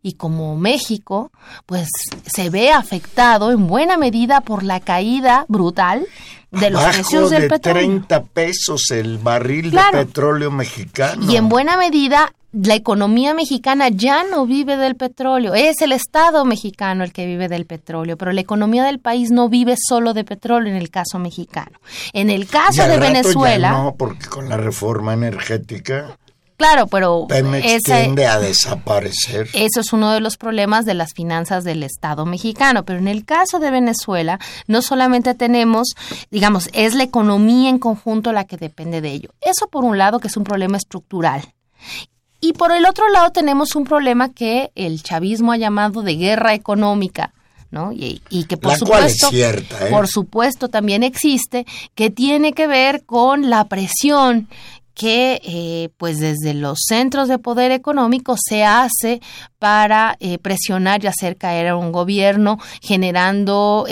Y 0.03 0.15
como 0.15 0.57
México, 0.57 1.31
pues 1.67 1.89
se 2.27 2.49
ve 2.49 2.71
afectado 2.71 3.53
en 3.53 3.67
buena 3.67 3.99
medida 3.99 4.41
por 4.41 4.63
la 4.63 4.81
caída 4.81 5.45
brutal 5.49 6.07
de 6.61 6.71
los 6.71 6.83
precios 6.83 7.31
del 7.31 7.43
de 7.43 7.49
petróleo. 7.49 7.83
30 7.83 8.23
pesos 8.25 8.91
el 8.91 9.19
barril 9.19 9.71
de 9.71 9.81
petróleo 9.93 10.51
mexicano. 10.51 11.31
Y 11.31 11.37
en 11.37 11.49
buena 11.49 11.77
medida 11.77 12.33
la 12.55 12.75
economía 12.75 13.35
mexicana 13.35 13.89
ya 13.89 14.23
no 14.23 14.47
vive 14.47 14.77
del 14.77 14.95
petróleo, 14.95 15.55
es 15.55 15.81
el 15.83 15.93
Estado 15.93 16.45
mexicano 16.45 17.03
el 17.03 17.13
que 17.13 17.27
vive 17.27 17.49
del 17.49 17.67
petróleo, 17.67 18.17
pero 18.17 18.33
la 18.33 18.41
economía 18.41 18.85
del 18.85 19.01
país 19.01 19.31
no 19.31 19.49
vive 19.49 19.75
solo 19.77 20.15
de 20.15 20.25
petróleo 20.25 20.73
en 20.73 20.81
el 20.81 20.91
caso 20.91 21.19
mexicano. 21.19 21.81
En 22.13 22.31
el 22.31 22.47
caso 22.47 22.87
de 22.87 22.99
Venezuela... 22.99 23.73
no, 23.73 23.95
porque 23.97 24.27
con 24.27 24.49
la 24.49 24.57
reforma 24.57 25.15
energética 25.15 26.17
Claro, 26.57 26.87
pero 26.87 27.27
Pemex 27.29 27.83
tiende 27.83 28.27
a 28.27 28.39
desaparecer. 28.39 29.49
Eso 29.55 29.81
es 29.81 29.93
uno 29.93 30.13
de 30.13 30.21
los 30.21 30.37
problemas 30.37 30.85
de 30.85 30.95
las 30.95 31.13
finanzas 31.13 31.65
del 31.65 31.83
Estado 31.83 32.27
mexicano, 32.27 32.85
pero 32.85 33.01
en 33.01 33.09
el 33.09 33.25
caso 33.25 33.59
de 33.59 33.73
Venezuela 33.73 34.39
no 34.69 34.81
solamente 34.81 35.35
tenemos, 35.35 35.95
digamos, 36.31 36.71
es 36.73 36.95
la 36.95 37.03
economía 37.03 37.71
en 37.71 37.79
conjunto 37.79 38.33
la 38.33 38.45
que 38.45 38.57
depende 38.57 39.01
de 39.01 39.11
ello. 39.11 39.31
Eso 39.41 39.67
por 39.67 39.85
un 39.85 39.99
lado 39.99 40.21
que 40.21 40.29
es 40.29 40.37
un 40.37 40.45
problema 40.45 40.77
estructural. 40.77 41.43
Y 42.41 42.53
por 42.53 42.73
el 42.73 42.87
otro 42.87 43.09
lado 43.09 43.31
tenemos 43.31 43.75
un 43.75 43.85
problema 43.85 44.33
que 44.33 44.71
el 44.75 45.03
chavismo 45.03 45.53
ha 45.53 45.57
llamado 45.57 46.03
de 46.03 46.17
guerra 46.17 46.55
económica. 46.55 47.33
¿no? 47.71 47.91
Y, 47.93 48.21
que 48.45 48.57
por 48.57 48.77
supuesto, 48.77 49.31
¿eh? 49.33 49.67
por 49.91 50.07
supuesto 50.07 50.69
también 50.69 51.03
existe, 51.03 51.67
que 51.97 52.09
tiene 52.09 52.53
que 52.53 52.69
ver 52.69 53.05
con 53.05 53.51
la 53.51 53.65
presión 53.65 54.49
que 54.95 55.41
eh, 55.45 55.91
pues 55.97 56.19
desde 56.19 56.55
los 56.55 56.79
centros 56.87 57.29
de 57.29 57.39
poder 57.39 57.73
económico 57.73 58.37
se 58.39 58.65
hace 58.65 59.21
para 59.59 60.17
eh, 60.21 60.39
presionar 60.39 61.03
y 61.03 61.09
hacer 61.09 61.37
caer 61.37 61.69
a 61.69 61.77
un 61.77 61.93
gobierno 61.93 62.59
generando 62.81 63.87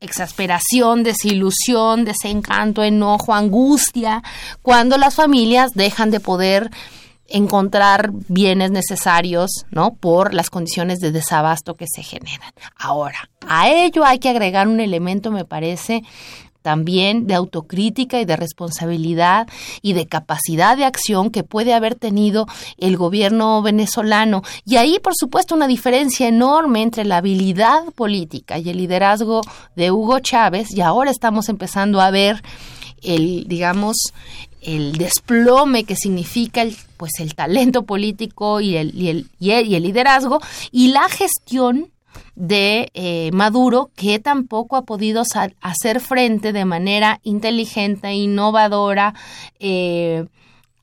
exasperación, 0.00 1.02
desilusión, 1.02 2.04
desencanto, 2.04 2.82
enojo, 2.82 3.34
angustia, 3.34 4.22
cuando 4.60 4.98
las 4.98 5.14
familias 5.14 5.70
dejan 5.74 6.10
de 6.10 6.20
poder 6.20 6.70
encontrar 7.32 8.10
bienes 8.28 8.70
necesarios, 8.70 9.64
¿no? 9.70 9.94
Por 9.94 10.34
las 10.34 10.50
condiciones 10.50 10.98
de 11.00 11.12
desabasto 11.12 11.74
que 11.74 11.86
se 11.92 12.02
generan. 12.02 12.52
Ahora, 12.76 13.30
a 13.46 13.70
ello 13.70 14.04
hay 14.04 14.18
que 14.18 14.28
agregar 14.28 14.68
un 14.68 14.80
elemento, 14.80 15.30
me 15.30 15.44
parece, 15.44 16.02
también 16.62 17.26
de 17.26 17.34
autocrítica 17.34 18.20
y 18.20 18.24
de 18.24 18.36
responsabilidad 18.36 19.48
y 19.82 19.92
de 19.92 20.06
capacidad 20.06 20.76
de 20.76 20.84
acción 20.84 21.30
que 21.30 21.44
puede 21.44 21.74
haber 21.74 21.94
tenido 21.94 22.46
el 22.78 22.96
gobierno 22.96 23.60
venezolano. 23.62 24.42
Y 24.64 24.76
ahí, 24.76 24.98
por 25.02 25.14
supuesto, 25.14 25.54
una 25.54 25.66
diferencia 25.66 26.28
enorme 26.28 26.82
entre 26.82 27.04
la 27.04 27.18
habilidad 27.18 27.84
política 27.94 28.58
y 28.58 28.70
el 28.70 28.78
liderazgo 28.78 29.42
de 29.76 29.90
Hugo 29.90 30.20
Chávez, 30.20 30.72
y 30.74 30.80
ahora 30.80 31.10
estamos 31.10 31.48
empezando 31.48 32.00
a 32.00 32.10
ver 32.10 32.42
el, 33.02 33.46
digamos, 33.48 33.96
el 34.62 34.92
desplome 34.92 35.84
que 35.84 35.96
significa 35.96 36.62
el, 36.62 36.76
pues 36.96 37.12
el 37.18 37.34
talento 37.34 37.82
político 37.82 38.60
y 38.60 38.76
el, 38.76 38.94
y 38.94 39.08
el, 39.08 39.30
y 39.40 39.50
el 39.50 39.82
liderazgo 39.82 40.40
y 40.70 40.88
la 40.88 41.08
gestión 41.08 41.91
de 42.34 42.90
eh, 42.94 43.30
Maduro 43.32 43.90
que 43.94 44.18
tampoco 44.18 44.76
ha 44.76 44.82
podido 44.82 45.22
hacer 45.60 46.00
frente 46.00 46.52
de 46.52 46.64
manera 46.64 47.20
inteligente, 47.22 48.08
e 48.08 48.14
innovadora 48.14 49.14
eh, 49.58 50.26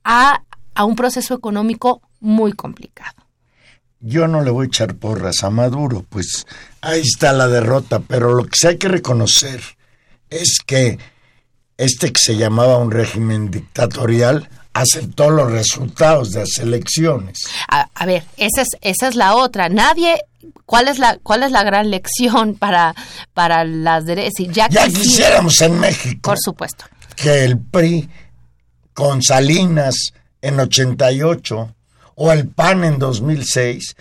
a, 0.03 0.43
a 0.75 0.86
un 0.86 0.95
proceso 0.95 1.34
económico 1.34 2.01
muy 2.19 2.53
complicado. 2.53 3.15
Yo 4.01 4.27
no 4.27 4.41
le 4.41 4.51
voy 4.51 4.65
a 4.65 4.67
echar 4.67 4.95
porras 4.95 5.43
a 5.43 5.49
Maduro, 5.49 6.05
pues 6.07 6.47
ahí 6.82 7.01
está 7.01 7.34
la 7.34 7.47
derrota, 7.47 7.99
pero 7.99 8.34
lo 8.34 8.45
que 8.45 8.55
sí 8.55 8.67
hay 8.67 8.77
que 8.77 8.88
reconocer 8.88 9.61
es 10.30 10.59
que 10.65 10.97
este 11.80 12.11
que 12.11 12.19
se 12.19 12.36
llamaba 12.36 12.77
un 12.77 12.91
régimen 12.91 13.49
dictatorial 13.49 14.49
aceptó 14.73 15.30
los 15.30 15.51
resultados 15.51 16.32
de 16.32 16.41
las 16.41 16.57
elecciones. 16.57 17.39
A, 17.69 17.89
a 17.95 18.05
ver, 18.05 18.23
esa 18.38 18.61
es, 18.61 18.67
esa 18.82 19.07
es 19.07 19.15
la 19.15 19.36
otra. 19.36 19.69
Nadie 19.69 20.19
¿Cuál 20.65 20.88
es 20.88 20.99
la 20.99 21.17
cuál 21.21 21.43
es 21.43 21.51
la 21.51 21.63
gran 21.63 21.89
lección 21.89 22.55
para 22.55 22.93
para 23.34 23.63
las 23.63 24.05
derechas? 24.05 24.34
Ya, 24.51 24.69
ya 24.69 24.88
quisiéramos 24.88 25.59
en 25.61 25.80
México. 25.80 26.30
Por 26.30 26.38
supuesto. 26.39 26.86
Que 27.15 27.43
el 27.43 27.57
PRI 27.57 28.07
con 28.93 29.21
Salinas 29.21 29.95
en 30.41 30.59
88 30.59 31.75
o 32.15 32.32
el 32.32 32.47
PAN 32.47 32.84
en 32.84 32.99
2006 32.99 33.95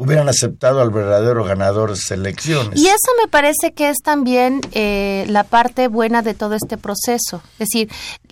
hubieran 0.00 0.30
aceptado 0.30 0.80
al 0.80 0.88
verdadero 0.88 1.44
ganador 1.44 1.90
de 1.90 1.96
las 1.96 2.10
elecciones. 2.10 2.80
Y 2.80 2.86
eso 2.86 3.12
me 3.20 3.28
parece 3.28 3.74
que 3.74 3.90
es 3.90 3.98
también 4.02 4.62
eh, 4.72 5.26
la 5.28 5.44
parte 5.44 5.88
buena 5.88 6.22
de 6.22 6.32
todo 6.32 6.54
este 6.54 6.78
proceso. 6.78 7.42
Es 7.58 7.68
decir, 7.68 7.90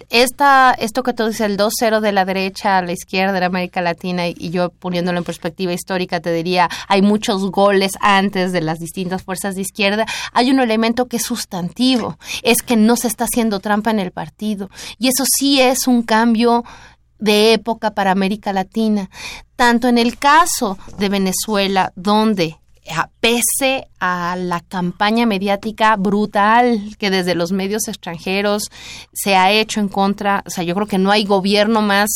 esta, 0.09 0.75
esto 0.79 1.03
que 1.03 1.13
tú 1.13 1.27
dices, 1.27 1.43
el 1.43 1.59
2-0 1.59 2.01
de 2.01 2.13
la 2.13 2.25
derecha 2.25 2.79
a 2.79 2.83
la 2.83 2.93
izquierda 2.93 3.39
de 3.39 3.45
América 3.45 3.83
Latina, 3.83 4.27
y 4.29 4.49
yo 4.49 4.71
poniéndolo 4.71 5.19
en 5.19 5.25
perspectiva 5.25 5.75
histórica, 5.75 6.21
te 6.21 6.33
diría, 6.33 6.71
hay 6.89 7.03
muchos 7.03 7.43
goles 7.51 7.93
antes 8.01 8.53
de 8.53 8.63
las 8.63 8.79
distintas 8.79 9.23
fuerzas 9.23 9.55
de 9.55 9.61
izquierda. 9.61 10.07
Hay 10.33 10.51
un 10.51 10.61
elemento 10.61 11.05
que 11.05 11.19
es 11.19 11.23
sustantivo, 11.25 12.19
es 12.43 12.63
que 12.63 12.77
no 12.77 12.97
se 12.97 13.09
está 13.09 13.25
haciendo 13.25 13.61
trampa 13.61 13.91
en 13.91 13.99
el 13.99 14.11
partido. 14.11 14.71
Y 14.99 15.09
eso 15.09 15.25
sí 15.39 15.61
es 15.61 15.87
un 15.87 16.03
cambio 16.03 16.65
de 17.19 17.53
época 17.53 17.93
para 17.93 18.11
América 18.11 18.53
Latina, 18.53 19.11
tanto 19.57 19.89
en 19.89 19.99
el 19.99 20.19
caso 20.19 20.79
de 20.99 21.09
Venezuela, 21.09 21.93
donde 21.97 22.57
pese 23.21 23.89
a 24.01 24.37
la 24.37 24.61
campaña 24.61 25.27
mediática 25.27 25.97
brutal 25.97 26.97
que 26.99 27.11
desde 27.11 27.35
los 27.35 27.53
medios 27.53 27.89
extranjeros 27.89 28.71
se 29.13 29.37
ha 29.37 29.53
hecho 29.53 29.81
en 29.81 29.89
contra, 29.89 30.43
o 30.47 30.51
sea, 30.51 30.65
yo 30.65 30.75
creo 30.75 30.87
que 30.87 30.99
no 30.99 31.11
hay 31.11 31.25
gobierno 31.25 31.83
más 31.83 32.09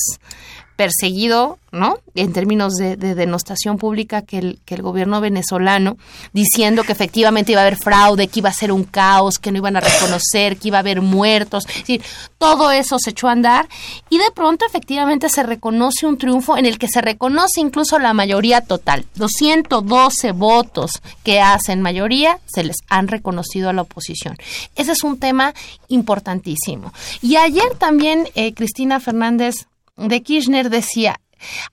perseguido, 0.76 1.58
¿no? 1.70 1.98
En 2.14 2.32
términos 2.32 2.74
de, 2.74 2.96
denostación 2.96 3.78
pública 3.78 4.22
que 4.22 4.38
el, 4.38 4.60
que 4.64 4.74
el 4.74 4.82
gobierno 4.82 5.20
venezolano, 5.20 5.96
diciendo 6.32 6.82
que 6.82 6.92
efectivamente 6.92 7.52
iba 7.52 7.60
a 7.60 7.64
haber 7.66 7.76
fraude, 7.76 8.28
que 8.28 8.40
iba 8.40 8.48
a 8.48 8.54
ser 8.54 8.72
un 8.72 8.84
caos, 8.84 9.38
que 9.38 9.52
no 9.52 9.58
iban 9.58 9.76
a 9.76 9.80
reconocer, 9.80 10.56
que 10.56 10.68
iba 10.68 10.78
a 10.78 10.80
haber 10.80 11.00
muertos. 11.00 11.66
Es 11.68 11.76
decir, 11.76 12.02
todo 12.38 12.70
eso 12.70 12.98
se 12.98 13.10
echó 13.10 13.28
a 13.28 13.32
andar 13.32 13.68
y 14.10 14.18
de 14.18 14.30
pronto 14.34 14.66
efectivamente 14.66 15.28
se 15.28 15.42
reconoce 15.42 16.06
un 16.06 16.18
triunfo 16.18 16.56
en 16.56 16.66
el 16.66 16.78
que 16.78 16.88
se 16.88 17.00
reconoce 17.00 17.60
incluso 17.60 17.98
la 17.98 18.12
mayoría 18.12 18.60
total. 18.60 19.06
212 19.14 20.32
votos 20.32 21.02
que 21.22 21.40
hacen 21.40 21.80
mayoría 21.80 22.38
se 22.46 22.64
les 22.64 22.76
han 22.88 23.08
reconocido 23.08 23.68
a 23.68 23.72
la 23.72 23.82
oposición. 23.82 24.36
Ese 24.76 24.92
es 24.92 25.02
un 25.04 25.18
tema 25.18 25.54
importantísimo. 25.88 26.92
Y 27.20 27.36
ayer 27.36 27.74
también 27.78 28.28
eh, 28.34 28.54
Cristina 28.54 29.00
Fernández 29.00 29.66
de 30.08 30.22
Kirchner 30.22 30.70
decía, 30.70 31.20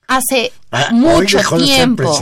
hace 0.06 0.52
ah, 0.70 0.88
mucho 0.92 1.38
tiempo. 1.56 2.12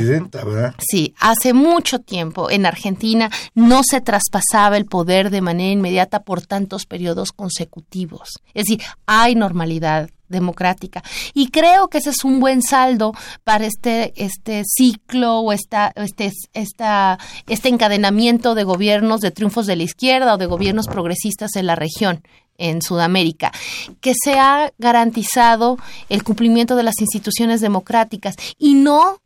Sí, 0.79 1.15
hace 1.19 1.53
mucho 1.53 1.99
tiempo 2.01 2.51
en 2.51 2.67
Argentina 2.67 3.31
no 3.55 3.83
se 3.85 4.01
traspasaba 4.01 4.77
el 4.77 4.87
poder 4.87 5.31
de 5.31 5.41
manera 5.41 5.73
inmediata 5.73 6.21
por 6.21 6.47
tantos 6.47 6.87
periodos 6.87 7.33
consecutivos. 7.33 8.41
Es 8.55 8.67
decir, 8.67 8.83
hay 9.07 9.35
normalidad 9.35 10.11
democrática 10.29 11.03
y 11.33 11.49
creo 11.49 11.89
que 11.89 11.99
ese 11.99 12.11
es 12.11 12.23
un 12.23 12.39
buen 12.39 12.61
saldo 12.61 13.15
para 13.45 13.65
este 13.65 14.13
este 14.23 14.63
ciclo 14.67 15.39
o 15.39 15.55
esta 15.55 15.91
este 15.97 16.33
esta 16.53 17.19
este 17.47 17.71
encadenamiento 17.71 18.55
de 18.55 18.65
gobiernos 18.65 19.23
de 19.23 19.31
triunfos 19.31 19.67
de 19.67 19.77
la 19.77 19.85
izquierda 19.85 20.35
o 20.35 20.37
de 20.37 20.45
gobiernos 20.45 20.87
progresistas 20.87 21.57
en 21.57 21.67
la 21.67 21.77
región 21.77 22.23
en 22.59 22.83
Sudamérica, 22.83 23.53
que 24.01 24.13
se 24.15 24.39
ha 24.39 24.73
garantizado 24.79 25.79
el 26.09 26.23
cumplimiento 26.23 26.77
de 26.77 26.83
las 26.83 27.01
instituciones 27.01 27.61
democráticas 27.61 28.37
y 28.59 28.75
no 28.75 29.21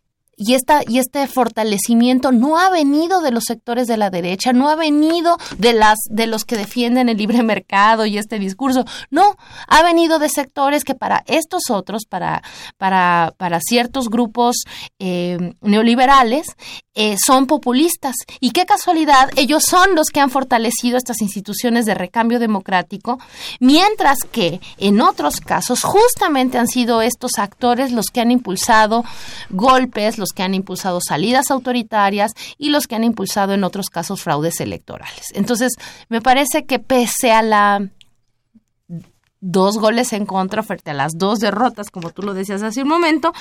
y, 0.44 0.54
esta, 0.54 0.82
y 0.86 0.98
este 0.98 1.26
fortalecimiento 1.26 2.32
no 2.32 2.58
ha 2.58 2.70
venido 2.70 3.20
de 3.20 3.30
los 3.30 3.44
sectores 3.44 3.86
de 3.86 3.96
la 3.96 4.10
derecha, 4.10 4.52
no 4.52 4.68
ha 4.68 4.76
venido 4.76 5.36
de, 5.58 5.72
las, 5.72 5.98
de 6.10 6.26
los 6.26 6.44
que 6.44 6.56
defienden 6.56 7.08
el 7.08 7.16
libre 7.16 7.42
mercado 7.42 8.06
y 8.06 8.18
este 8.18 8.38
discurso, 8.38 8.84
no, 9.10 9.36
ha 9.68 9.82
venido 9.82 10.18
de 10.18 10.28
sectores 10.28 10.84
que 10.84 10.94
para 10.94 11.22
estos 11.26 11.70
otros, 11.70 12.04
para, 12.08 12.42
para, 12.76 13.34
para 13.36 13.60
ciertos 13.60 14.08
grupos 14.08 14.64
eh, 14.98 15.54
neoliberales, 15.60 16.46
eh, 16.94 17.16
son 17.24 17.46
populistas. 17.46 18.16
Y 18.38 18.50
qué 18.50 18.66
casualidad, 18.66 19.30
ellos 19.36 19.64
son 19.64 19.94
los 19.94 20.08
que 20.08 20.20
han 20.20 20.30
fortalecido 20.30 20.98
estas 20.98 21.22
instituciones 21.22 21.86
de 21.86 21.94
recambio 21.94 22.38
democrático, 22.38 23.18
mientras 23.60 24.18
que 24.30 24.60
en 24.76 25.00
otros 25.00 25.40
casos 25.40 25.84
justamente 25.84 26.58
han 26.58 26.68
sido 26.68 27.00
estos 27.00 27.32
actores 27.38 27.92
los 27.92 28.06
que 28.06 28.20
han 28.20 28.30
impulsado 28.30 29.04
golpes, 29.48 30.18
los 30.18 30.31
que 30.32 30.42
han 30.42 30.54
impulsado 30.54 31.00
salidas 31.00 31.50
autoritarias 31.50 32.32
y 32.58 32.70
los 32.70 32.86
que 32.86 32.94
han 32.94 33.04
impulsado 33.04 33.52
en 33.52 33.64
otros 33.64 33.86
casos 33.90 34.22
fraudes 34.22 34.60
electorales. 34.60 35.26
Entonces, 35.34 35.72
me 36.08 36.20
parece 36.20 36.64
que 36.64 36.78
pese 36.78 37.32
a 37.32 37.42
la 37.42 37.88
dos 39.40 39.78
goles 39.78 40.12
en 40.12 40.24
contra 40.24 40.62
frente 40.62 40.92
a 40.92 40.94
las 40.94 41.12
dos 41.18 41.40
derrotas, 41.40 41.90
como 41.90 42.10
tú 42.10 42.22
lo 42.22 42.32
decías 42.32 42.62
hace 42.62 42.82
un 42.82 42.88
momento, 42.88 43.32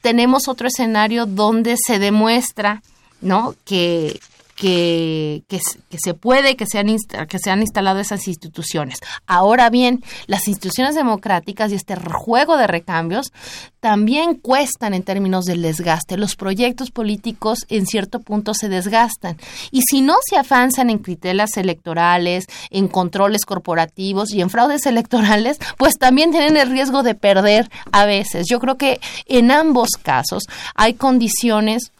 tenemos 0.00 0.48
otro 0.48 0.68
escenario 0.68 1.26
donde 1.26 1.76
se 1.84 1.98
demuestra 1.98 2.82
¿no? 3.20 3.54
que, 3.64 4.20
que, 4.54 5.44
que, 5.48 5.60
se 5.98 6.14
puede 6.14 6.56
que 6.56 6.64
que 6.64 7.38
se 7.38 7.50
han 7.50 7.60
instalado 7.60 8.00
esas 8.00 8.28
instituciones. 8.28 8.98
Ahora 9.26 9.70
bien, 9.70 10.02
las 10.26 10.48
instituciones 10.48 10.94
democráticas 10.94 11.72
y 11.72 11.74
este 11.74 11.96
juego 11.96 12.56
de 12.56 12.66
recambios 12.66 13.32
también 13.80 14.34
cuestan 14.34 14.94
en 14.94 15.02
términos 15.02 15.44
del 15.44 15.62
desgaste. 15.62 16.16
Los 16.16 16.36
proyectos 16.36 16.90
políticos 16.90 17.60
en 17.68 17.86
cierto 17.86 18.20
punto 18.20 18.54
se 18.54 18.68
desgastan. 18.68 19.36
Y 19.70 19.82
si 19.82 20.00
no 20.00 20.14
se 20.24 20.36
avanzan 20.36 20.90
en 20.90 20.98
criterios 20.98 21.56
electorales, 21.56 22.46
en 22.70 22.88
controles 22.88 23.44
corporativos 23.44 24.32
y 24.32 24.40
en 24.40 24.50
fraudes 24.50 24.86
electorales, 24.86 25.58
pues 25.78 25.98
también 25.98 26.30
tienen 26.30 26.56
el 26.56 26.70
riesgo 26.70 27.02
de 27.02 27.14
perder 27.14 27.70
a 27.90 28.06
veces. 28.06 28.46
Yo 28.48 28.60
creo 28.60 28.76
que 28.76 29.00
en 29.26 29.50
ambos 29.50 29.90
casos 30.00 30.44
hay 30.74 30.94
condiciones 30.94 31.92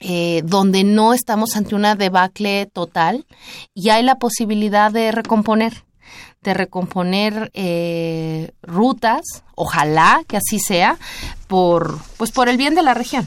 eh, 0.00 0.42
donde 0.44 0.84
no 0.84 1.14
estamos 1.14 1.56
ante 1.56 1.74
una 1.74 1.94
debacle 1.94 2.66
total 2.66 3.26
y 3.74 3.90
hay 3.90 4.02
la 4.02 4.16
posibilidad 4.16 4.92
de 4.92 5.12
recomponer, 5.12 5.84
de 6.42 6.54
recomponer 6.54 7.50
eh, 7.54 8.52
rutas, 8.62 9.22
ojalá 9.54 10.22
que 10.28 10.36
así 10.36 10.58
sea, 10.58 10.98
por, 11.46 11.98
pues 12.16 12.32
por 12.32 12.48
el 12.48 12.56
bien 12.56 12.74
de 12.74 12.82
la 12.82 12.94
región. 12.94 13.26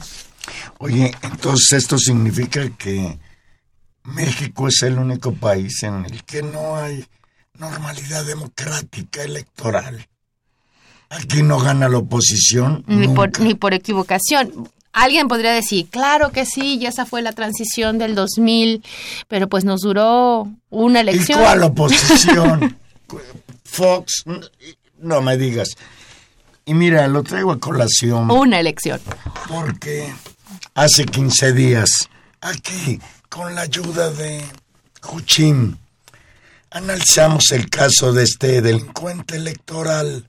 Oye, 0.78 1.12
entonces 1.22 1.72
esto 1.72 1.98
significa 1.98 2.68
que 2.70 3.18
México 4.04 4.68
es 4.68 4.82
el 4.82 4.98
único 4.98 5.32
país 5.32 5.82
en 5.82 6.04
el 6.04 6.24
que 6.24 6.42
no 6.42 6.76
hay 6.76 7.04
normalidad 7.54 8.24
democrática 8.24 9.22
electoral. 9.22 10.06
Aquí 11.10 11.42
no 11.42 11.58
gana 11.58 11.88
la 11.88 11.98
oposición. 11.98 12.84
Ni, 12.86 13.08
Por, 13.08 13.40
ni 13.40 13.54
por 13.54 13.74
equivocación 13.74 14.68
alguien 15.02 15.28
podría 15.28 15.52
decir, 15.52 15.88
claro 15.88 16.30
que 16.30 16.44
sí, 16.44 16.78
ya 16.78 16.88
esa 16.88 17.06
fue 17.06 17.22
la 17.22 17.32
transición 17.32 17.98
del 17.98 18.14
2000, 18.14 18.82
pero 19.28 19.48
pues 19.48 19.64
nos 19.64 19.80
duró 19.80 20.48
una 20.70 21.00
elección. 21.00 21.40
¿Y 21.40 21.42
cuál 21.42 21.62
oposición? 21.62 22.78
Fox, 23.64 24.24
no 24.98 25.20
me 25.20 25.36
digas. 25.36 25.76
Y 26.64 26.74
mira, 26.74 27.06
lo 27.08 27.22
traigo 27.22 27.52
a 27.52 27.58
colación. 27.58 28.30
Una 28.30 28.60
elección. 28.60 29.00
Porque 29.48 30.12
hace 30.74 31.06
15 31.06 31.52
días, 31.52 32.10
aquí, 32.40 33.00
con 33.28 33.54
la 33.54 33.62
ayuda 33.62 34.10
de 34.10 34.44
Juchín, 35.00 35.78
analizamos 36.70 37.52
el 37.52 37.70
caso 37.70 38.12
de 38.12 38.24
este 38.24 38.60
delincuente 38.60 39.36
electoral, 39.36 40.28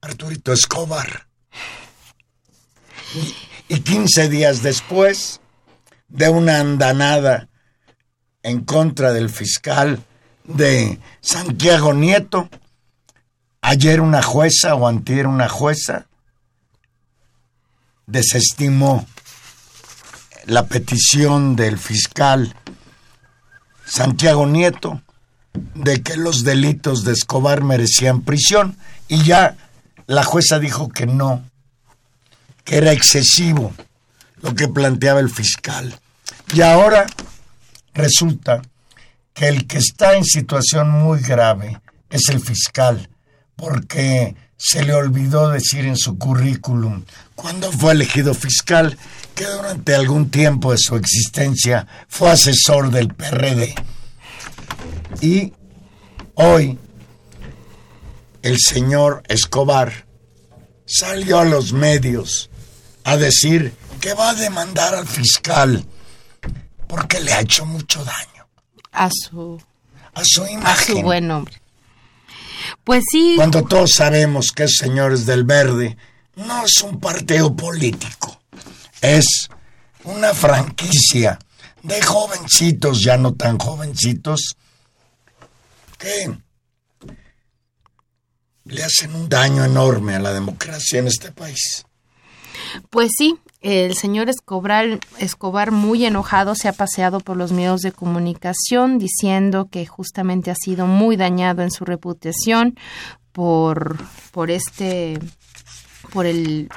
Arturito 0.00 0.52
Escobar. 0.52 1.26
Y 3.14 3.34
15 3.78 4.28
días 4.28 4.62
después 4.62 5.40
de 6.08 6.28
una 6.28 6.58
andanada 6.58 7.48
en 8.42 8.64
contra 8.64 9.12
del 9.12 9.30
fiscal 9.30 10.02
de 10.44 10.98
Santiago 11.20 11.94
Nieto, 11.94 12.48
ayer 13.60 14.00
una 14.00 14.22
jueza 14.22 14.74
o 14.74 14.88
antier 14.88 15.26
una 15.28 15.48
jueza 15.48 16.06
desestimó 18.06 19.06
la 20.46 20.66
petición 20.66 21.54
del 21.54 21.78
fiscal 21.78 22.56
Santiago 23.84 24.46
Nieto 24.46 25.00
de 25.74 26.02
que 26.02 26.16
los 26.16 26.42
delitos 26.44 27.04
de 27.04 27.12
Escobar 27.12 27.62
merecían 27.62 28.22
prisión 28.22 28.76
y 29.08 29.22
ya 29.22 29.56
la 30.06 30.24
jueza 30.24 30.58
dijo 30.58 30.88
que 30.88 31.06
no, 31.06 31.44
que 32.64 32.76
era 32.78 32.92
excesivo 32.92 33.72
lo 34.42 34.54
que 34.54 34.68
planteaba 34.68 35.20
el 35.20 35.30
fiscal. 35.30 35.98
Y 36.52 36.62
ahora 36.62 37.06
resulta 37.94 38.62
que 39.34 39.48
el 39.48 39.66
que 39.66 39.78
está 39.78 40.16
en 40.16 40.24
situación 40.24 40.90
muy 40.90 41.20
grave 41.20 41.80
es 42.08 42.28
el 42.28 42.40
fiscal, 42.40 43.08
porque 43.56 44.34
se 44.56 44.84
le 44.84 44.92
olvidó 44.92 45.48
decir 45.48 45.86
en 45.86 45.96
su 45.96 46.18
currículum, 46.18 47.04
cuando 47.34 47.70
fue 47.72 47.92
elegido 47.92 48.34
fiscal, 48.34 48.98
que 49.34 49.46
durante 49.46 49.94
algún 49.94 50.30
tiempo 50.30 50.72
de 50.72 50.78
su 50.78 50.96
existencia 50.96 51.86
fue 52.08 52.30
asesor 52.30 52.90
del 52.90 53.08
PRD. 53.08 53.74
Y 55.22 55.52
hoy 56.34 56.78
el 58.42 58.58
señor 58.58 59.22
Escobar 59.28 60.06
salió 60.90 61.38
a 61.38 61.44
los 61.44 61.72
medios 61.72 62.50
a 63.04 63.16
decir 63.16 63.72
que 64.00 64.14
va 64.14 64.30
a 64.30 64.34
demandar 64.34 64.94
al 64.94 65.06
fiscal 65.06 65.86
porque 66.88 67.20
le 67.20 67.32
ha 67.32 67.40
hecho 67.40 67.64
mucho 67.64 68.04
daño. 68.04 68.48
A 68.92 69.08
su... 69.10 69.60
A 70.12 70.22
su 70.24 70.44
imagen. 70.44 70.66
A 70.66 70.76
su 70.76 71.02
buen 71.02 71.28
nombre. 71.28 71.62
Pues 72.82 73.04
sí. 73.10 73.34
Cuando 73.36 73.64
todos 73.64 73.92
sabemos 73.92 74.50
que 74.50 74.64
es 74.64 74.76
Señores 74.76 75.24
del 75.24 75.44
Verde 75.44 75.96
no 76.34 76.64
es 76.64 76.82
un 76.82 76.98
partido 76.98 77.54
político, 77.54 78.40
es 79.00 79.48
una 80.04 80.34
franquicia 80.34 81.38
de 81.82 82.02
jovencitos, 82.02 83.02
ya 83.02 83.16
no 83.16 83.34
tan 83.34 83.58
jovencitos, 83.58 84.56
que 85.98 86.36
le 88.64 88.82
hacen 88.82 89.14
un 89.14 89.28
daño 89.28 89.64
enorme 89.64 90.14
a 90.14 90.20
la 90.20 90.32
democracia 90.32 90.98
en 90.98 91.06
este 91.06 91.32
país. 91.32 91.84
Pues 92.90 93.10
sí, 93.16 93.36
el 93.62 93.94
señor 93.94 94.28
Escobar, 94.28 95.00
Escobar 95.18 95.70
muy 95.70 96.04
enojado 96.04 96.54
se 96.54 96.68
ha 96.68 96.72
paseado 96.72 97.20
por 97.20 97.36
los 97.36 97.52
medios 97.52 97.80
de 97.80 97.92
comunicación 97.92 98.98
diciendo 98.98 99.68
que 99.70 99.86
justamente 99.86 100.50
ha 100.50 100.54
sido 100.54 100.86
muy 100.86 101.16
dañado 101.16 101.62
en 101.62 101.70
su 101.70 101.84
reputación 101.84 102.76
por, 103.32 103.96
por 104.32 104.50
este 104.50 105.18
por 106.12 106.26
el, 106.26 106.68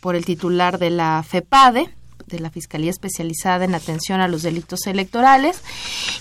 por 0.00 0.14
el 0.14 0.24
titular 0.24 0.78
de 0.78 0.90
la 0.90 1.24
FEPADE, 1.26 1.90
de 2.26 2.40
la 2.40 2.50
Fiscalía 2.50 2.90
Especializada 2.90 3.64
en 3.64 3.74
Atención 3.74 4.20
a 4.20 4.28
los 4.28 4.42
Delitos 4.42 4.86
Electorales 4.86 5.62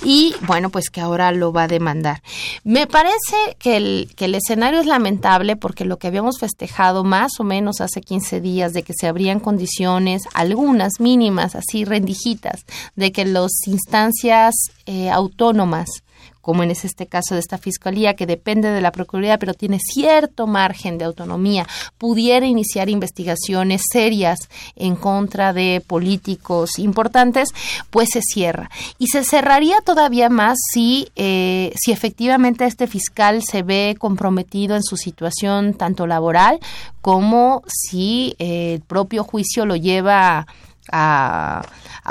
y 0.04 0.36
bueno, 0.42 0.70
pues 0.70 0.90
que 0.90 1.02
ahora 1.02 1.32
lo 1.32 1.52
va 1.52 1.64
a 1.64 1.68
demandar. 1.68 2.22
Me 2.64 2.88
parece 2.88 3.56
que 3.60 3.78
el, 3.78 4.12
que 4.16 4.26
el 4.26 4.36
escenario 4.36 4.80
es 4.80 4.86
lamentable 4.86 5.56
porque 5.56 5.86
lo 5.86 5.98
que 5.98 6.08
habíamos 6.08 6.40
festejado 6.40 7.04
más 7.04 7.40
o 7.40 7.44
menos 7.44 7.82
hace 7.82 8.02
15 8.02 8.42
días 8.42 8.74
de 8.74 8.84
que 8.84 8.94
se 8.94 9.08
abrían 9.08 9.40
condiciones, 9.40 10.24
algunas 10.34 11.00
mínimas, 11.00 11.56
así 11.56 11.86
rendijitas, 11.86 12.66
de 12.96 13.12
que 13.12 13.26
las 13.26 13.52
instancias 13.68 14.54
eh, 14.86 15.10
autónomas 15.10 16.05
como 16.46 16.62
en 16.62 16.70
este 16.70 17.08
caso 17.08 17.34
de 17.34 17.40
esta 17.40 17.58
fiscalía, 17.58 18.14
que 18.14 18.28
depende 18.28 18.70
de 18.70 18.80
la 18.80 18.92
Procuraduría, 18.92 19.40
pero 19.40 19.56
tiene 19.56 19.80
cierto 19.80 20.46
margen 20.46 21.00
de 21.00 21.06
autonomía, 21.06 21.68
pudiera 21.98 22.46
iniciar 22.46 22.88
investigaciones 22.88 23.82
serias 23.92 24.38
en 24.76 24.96
contra 24.96 25.54
de 25.54 25.82
políticos 25.88 26.78
importantes, 26.78 27.50
pues 27.90 28.10
se 28.14 28.22
cierra. 28.22 28.70
Y 29.00 29.08
se 29.08 29.24
cerraría 29.24 29.78
todavía 29.84 30.30
más 30.30 30.60
si, 30.72 31.08
eh, 31.16 31.74
si 31.84 31.92
efectivamente 31.92 32.66
este 32.66 32.86
fiscal 32.86 33.42
se 33.42 33.64
ve 33.64 33.96
comprometido 33.98 34.76
en 34.76 34.84
su 34.84 34.98
situación 34.98 35.74
tanto 35.74 36.06
laboral 36.06 36.60
como 37.02 37.64
si 37.68 38.36
eh, 38.38 38.76
el 38.76 38.82
propio 38.82 39.24
juicio 39.24 39.66
lo 39.66 39.76
lleva 39.76 40.38
a, 40.40 40.48
a, 40.92 41.64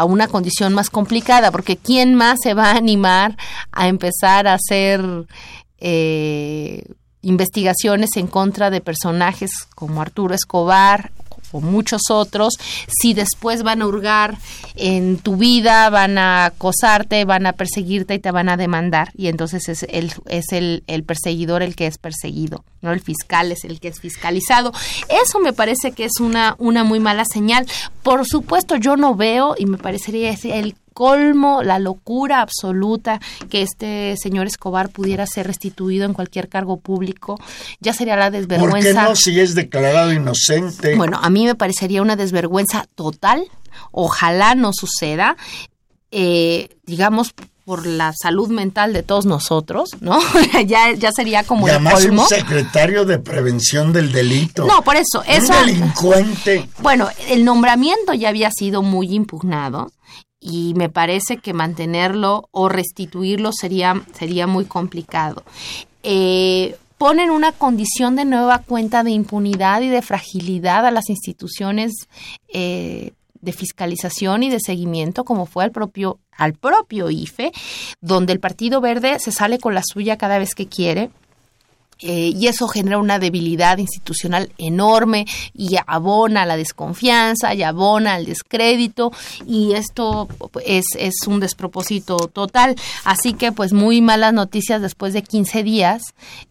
una 0.07 0.27
condición 0.29 0.75
más 0.75 0.91
complicada, 0.91 1.51
porque 1.53 1.77
¿quién 1.77 2.15
más 2.15 2.39
se 2.43 2.55
va 2.55 2.73
a 2.73 2.77
animar 2.77 3.37
a 3.71 3.89
empezar 3.89 4.49
a 4.49 4.55
hacer 4.55 5.01
eh, 5.79 6.85
investigaciones 7.23 8.17
en 8.17 8.27
contra 8.27 8.71
de 8.71 8.81
personajes 8.81 9.51
como 9.75 10.03
Arturo 10.03 10.35
Escobar 10.35 11.13
o 11.55 11.61
muchos 11.61 12.11
otros, 12.11 12.55
si 12.89 13.15
después 13.15 13.63
van 13.63 13.81
a 13.81 13.87
hurgar 13.87 14.39
en 14.75 15.19
tu 15.19 15.37
vida, 15.37 15.89
van 15.89 16.19
a 16.19 16.47
acosarte, 16.47 17.25
van 17.25 17.47
a 17.47 17.53
perseguirte 17.53 18.15
y 18.15 18.19
te 18.19 18.33
van 18.33 18.49
a 18.49 18.57
demandar. 18.57 19.13
Y 19.17 19.29
entonces 19.29 19.69
es 19.69 19.85
el, 19.89 20.13
es 20.27 20.47
el, 20.51 20.83
el 20.89 21.05
perseguidor 21.05 21.63
el 21.63 21.77
que 21.77 21.87
es 21.87 21.99
perseguido, 21.99 22.65
¿no? 22.83 22.93
El 22.93 23.01
fiscal 23.01 23.53
es 23.53 23.65
el 23.65 23.79
que 23.79 23.89
es 23.89 24.01
fiscalizado. 24.01 24.73
Eso 25.09 25.39
me 25.39 25.53
parece 25.53 25.93
que 25.93 26.05
es 26.05 26.19
una, 26.19 26.57
una 26.59 26.83
muy 26.83 26.99
mala 26.99 27.25
señal. 27.25 27.67
Por 28.03 28.27
supuesto, 28.27 28.75
yo 28.75 28.97
no 28.97 29.15
veo, 29.15 29.55
y 29.57 29.67
me 29.67 29.79
parecería 29.79 30.37
el 30.43 30.75
colmo, 30.95 31.63
la 31.63 31.79
locura 31.79 32.41
absoluta 32.41 33.21
que 33.51 33.63
este 33.63 34.17
señor 34.17 34.47
Escobar 34.47 34.89
pudiera 34.89 35.27
ser 35.27 35.47
restituido 35.47 36.07
en 36.07 36.15
cualquier 36.15 36.49
cargo 36.49 36.79
público. 36.79 37.39
Ya 37.81 37.93
sería 37.93 38.17
la 38.17 38.31
desvergüenza. 38.31 38.77
¿Por 38.77 39.03
qué 39.03 39.09
no 39.11 39.17
si 39.17 39.39
es 39.39 39.55
declarado 39.55 40.13
inocente? 40.13 40.95
Bueno, 40.97 41.19
a 41.23 41.29
mí 41.29 41.45
me 41.45 41.55
parecería 41.55 42.01
una 42.01 42.17
desvergüenza 42.17 42.87
total. 42.95 43.45
Ojalá 43.91 44.55
no 44.55 44.71
suceda. 44.73 45.37
Eh, 46.13 46.69
digamos, 46.87 47.35
por 47.65 47.87
la 47.87 48.13
salud 48.13 48.49
mental 48.49 48.93
de 48.93 49.03
todos 49.03 49.27
nosotros, 49.27 49.91
¿no? 50.01 50.19
ya, 50.67 50.93
ya 50.93 51.11
sería 51.13 51.45
como 51.45 51.67
y 51.67 51.71
además 51.71 52.05
un 52.05 52.21
secretario 52.21 53.05
de 53.05 53.19
prevención 53.19 53.93
del 53.93 54.13
delito. 54.13 54.67
No, 54.67 54.83
por 54.83 54.97
eso. 54.97 55.23
Un 55.27 55.67
delincuente. 55.67 56.69
Bueno, 56.81 57.09
el 57.29 57.45
nombramiento 57.45 58.13
ya 58.13 58.29
había 58.29 58.51
sido 58.51 58.83
muy 58.83 59.13
impugnado 59.15 59.91
y 60.47 60.75
me 60.75 60.91
parece 60.91 61.39
que 61.39 61.55
mantenerlo 61.55 62.51
o 62.53 62.69
restituirlo 62.69 63.51
sería, 63.51 64.03
sería 64.13 64.47
muy 64.47 64.67
complicado. 64.67 65.43
Eh, 66.03 66.77
ponen 66.99 67.31
una 67.31 67.53
condición 67.53 68.15
de 68.15 68.27
nueva 68.27 68.59
cuenta 68.59 69.03
de 69.03 69.11
impunidad 69.11 69.81
y 69.81 69.89
de 69.89 70.03
fragilidad 70.03 70.85
a 70.85 70.91
las 70.91 71.09
instituciones 71.09 71.93
eh, 72.53 73.13
de 73.41 73.53
fiscalización 73.53 74.43
y 74.43 74.51
de 74.51 74.61
seguimiento, 74.61 75.25
como 75.25 75.47
fue 75.47 75.65
al 75.65 75.71
propio, 75.71 76.19
al 76.37 76.53
propio 76.53 77.11
IFE, 77.11 77.51
donde 78.03 78.35
el 78.35 78.41
Partido 78.41 78.83
Verde 78.83 79.19
se 79.21 79.33
sale 79.33 79.59
con 79.59 79.75
la 79.75 79.83
suya 79.83 80.19
cada 80.19 80.39
vez 80.39 80.55
que 80.55 80.69
quiere 80.69 81.11
eh, 82.01 82.33
y 82.35 82.47
eso 82.49 82.69
genera 82.69 82.99
una 82.99 83.19
debilidad 83.19 83.79
institucional 83.79 84.53
enorme 84.59 85.27
y 85.55 85.77
abona 85.87 86.45
la 86.47 86.57
desconfianza 86.57 87.55
y 87.55 87.63
abona 87.63 88.17
el 88.17 88.27
descrédito 88.27 89.13
y 89.47 89.73
esto 89.73 90.29
es, 90.65 90.87
es 90.99 91.27
un 91.27 91.41
despropósito 91.41 92.17
total. 92.29 92.77
Así 93.05 93.33
que 93.35 93.53
pues 93.53 93.73
muy 93.73 94.01
malas 94.01 94.33
noticias 94.33 94.83
después 94.83 95.13
de 95.13 95.23
15 95.23 95.63
días 95.63 96.03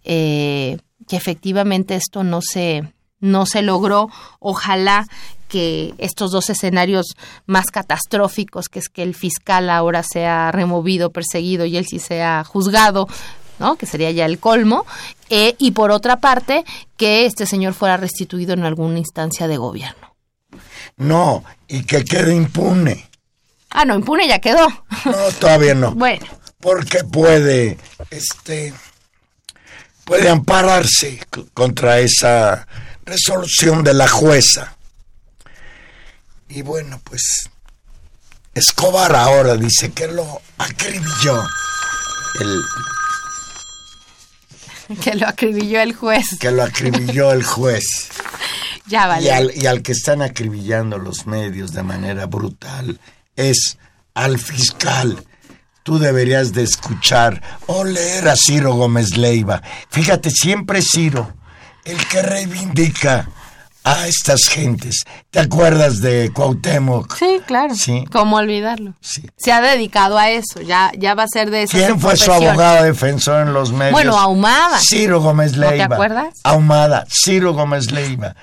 eh, 0.04 0.78
que 1.08 1.16
efectivamente 1.16 1.96
esto 1.96 2.24
no 2.24 2.42
se, 2.42 2.84
no 3.20 3.46
se 3.46 3.62
logró. 3.62 4.10
Ojalá 4.40 5.06
que 5.54 5.94
estos 6.00 6.32
dos 6.32 6.50
escenarios 6.50 7.16
más 7.46 7.68
catastróficos, 7.68 8.70
que 8.70 8.80
es 8.80 8.90
que 8.90 9.04
el 9.04 9.14
fiscal 9.14 9.70
ahora 9.70 10.02
sea 10.02 10.52
removido, 10.52 11.12
perseguido 11.12 11.66
y 11.66 11.78
él 11.78 11.86
sí 11.86 12.00
sea 12.00 12.44
juzgado, 12.44 13.08
¿no? 13.60 13.76
que 13.76 13.86
sería 13.86 14.12
ya 14.12 14.26
el 14.26 14.40
colmo, 14.40 14.86
eh, 15.30 15.56
y 15.58 15.72
por 15.72 15.92
otra 15.92 16.18
parte, 16.20 16.64
que 16.98 17.26
este 17.26 17.46
señor 17.46 17.74
fuera 17.74 17.98
restituido 17.98 18.54
en 18.54 18.64
alguna 18.64 19.00
instancia 19.00 19.48
de 19.48 19.58
gobierno. 19.58 20.16
No, 20.98 21.44
y 21.68 21.84
que 21.84 22.04
quede 22.04 22.36
impune. 22.36 23.10
Ah, 23.70 23.86
no, 23.86 23.96
impune 23.96 24.28
ya 24.28 24.40
quedó. 24.40 24.68
No, 25.06 25.32
todavía 25.40 25.74
no. 25.74 25.92
bueno. 25.92 26.26
Porque 26.60 27.04
puede, 27.04 27.78
este, 28.10 28.74
puede 30.06 30.30
ampararse 30.30 31.20
contra 31.54 32.00
esa 32.00 32.68
resolución 33.06 33.84
de 33.84 33.94
la 33.94 34.08
jueza. 34.08 34.78
Y 36.48 36.62
bueno, 36.62 37.02
pues 37.04 37.50
Escobar 38.54 39.16
ahora 39.16 39.56
dice 39.58 39.92
que 39.92 40.08
lo 40.08 40.42
acribilló 40.60 41.44
el 42.40 42.62
Que 45.02 45.16
lo 45.16 45.28
acribilló 45.28 45.82
el 45.82 45.94
juez. 45.94 46.38
Que 46.40 46.52
lo 46.52 46.64
acribilló 46.64 47.32
el 47.32 47.44
juez. 47.44 47.84
ya 48.88 49.08
vale. 49.08 49.26
Y 49.26 49.30
al, 49.30 49.52
y 49.56 49.66
al, 49.66 49.82
que 49.82 49.94
están 49.94 50.22
acribillando 50.22 50.98
los 50.98 51.26
medios 51.26 51.74
de 51.74 51.84
manera 51.84 52.26
brutal 52.26 53.00
es 53.36 53.78
al 54.14 54.40
fiscal. 54.40 55.24
Tú 55.84 56.00
deberías 56.00 56.54
de 56.54 56.64
escuchar 56.64 57.42
o 57.68 57.84
leer 57.84 58.30
a 58.30 58.36
Ciro 58.38 58.74
Gómez 58.74 59.18
Leiva. 59.18 59.62
Fíjate, 59.90 60.32
siempre 60.32 60.82
Ciro, 60.82 61.34
el 61.84 61.98
que 62.08 62.22
reivindica 62.22 63.30
a 63.84 64.08
estas 64.08 64.42
gentes. 64.50 65.04
¿Te 65.30 65.40
acuerdas 65.40 66.00
de 66.00 66.32
Cuauhtémoc? 66.34 67.16
Sí, 67.18 67.42
claro. 67.46 67.76
Sí. 67.76 68.06
¿Cómo 68.12 68.38
olvidarlo? 68.38 68.94
Sí. 69.02 69.30
Se 69.38 69.52
ha 69.52 69.62
dedicado 69.62 70.18
a 70.18 70.30
eso, 70.30 70.62
ya, 70.62 70.92
ya 70.98 71.16
va 71.16 71.24
a 71.24 71.28
ser 71.28 71.50
de 71.50 71.64
eso. 71.64 71.78
¿Quién 71.78 72.00
fue 72.00 72.16
su 72.16 72.32
abogado 72.32 72.84
defensor 72.84 73.48
en 73.48 73.54
los 73.54 73.72
medios? 73.72 73.94
Bueno, 73.94 74.18
Ahumada. 74.18 74.80
Ciro 74.80 75.22
Gómez 75.22 75.58
Leiva. 75.58 75.72
¿No 75.72 75.78
te 75.78 75.94
acuerdas? 75.94 76.40
Ahumada, 76.44 77.06
Ciro 77.10 77.54
Gómez 77.54 77.92
Leiva, 77.92 78.36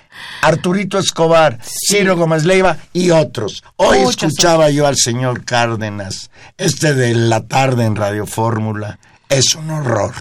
Arturito 0.43 0.99
Escobar, 0.99 1.59
Ciro 1.62 2.16
Gómez 2.16 2.45
Leiva 2.45 2.76
y 2.93 3.11
otros. 3.11 3.64
Hoy 3.76 3.99
escuchaba 3.99 4.70
yo 4.70 4.86
al 4.86 4.97
señor 4.97 5.45
Cárdenas, 5.45 6.30
este 6.59 6.95
de 6.95 7.14
la 7.14 7.47
tarde 7.47 7.84
en 7.84 7.97
Radio 7.97 8.26
Fórmula 8.26 8.99
es 9.31 9.55
un 9.55 9.70
horror. 9.70 10.12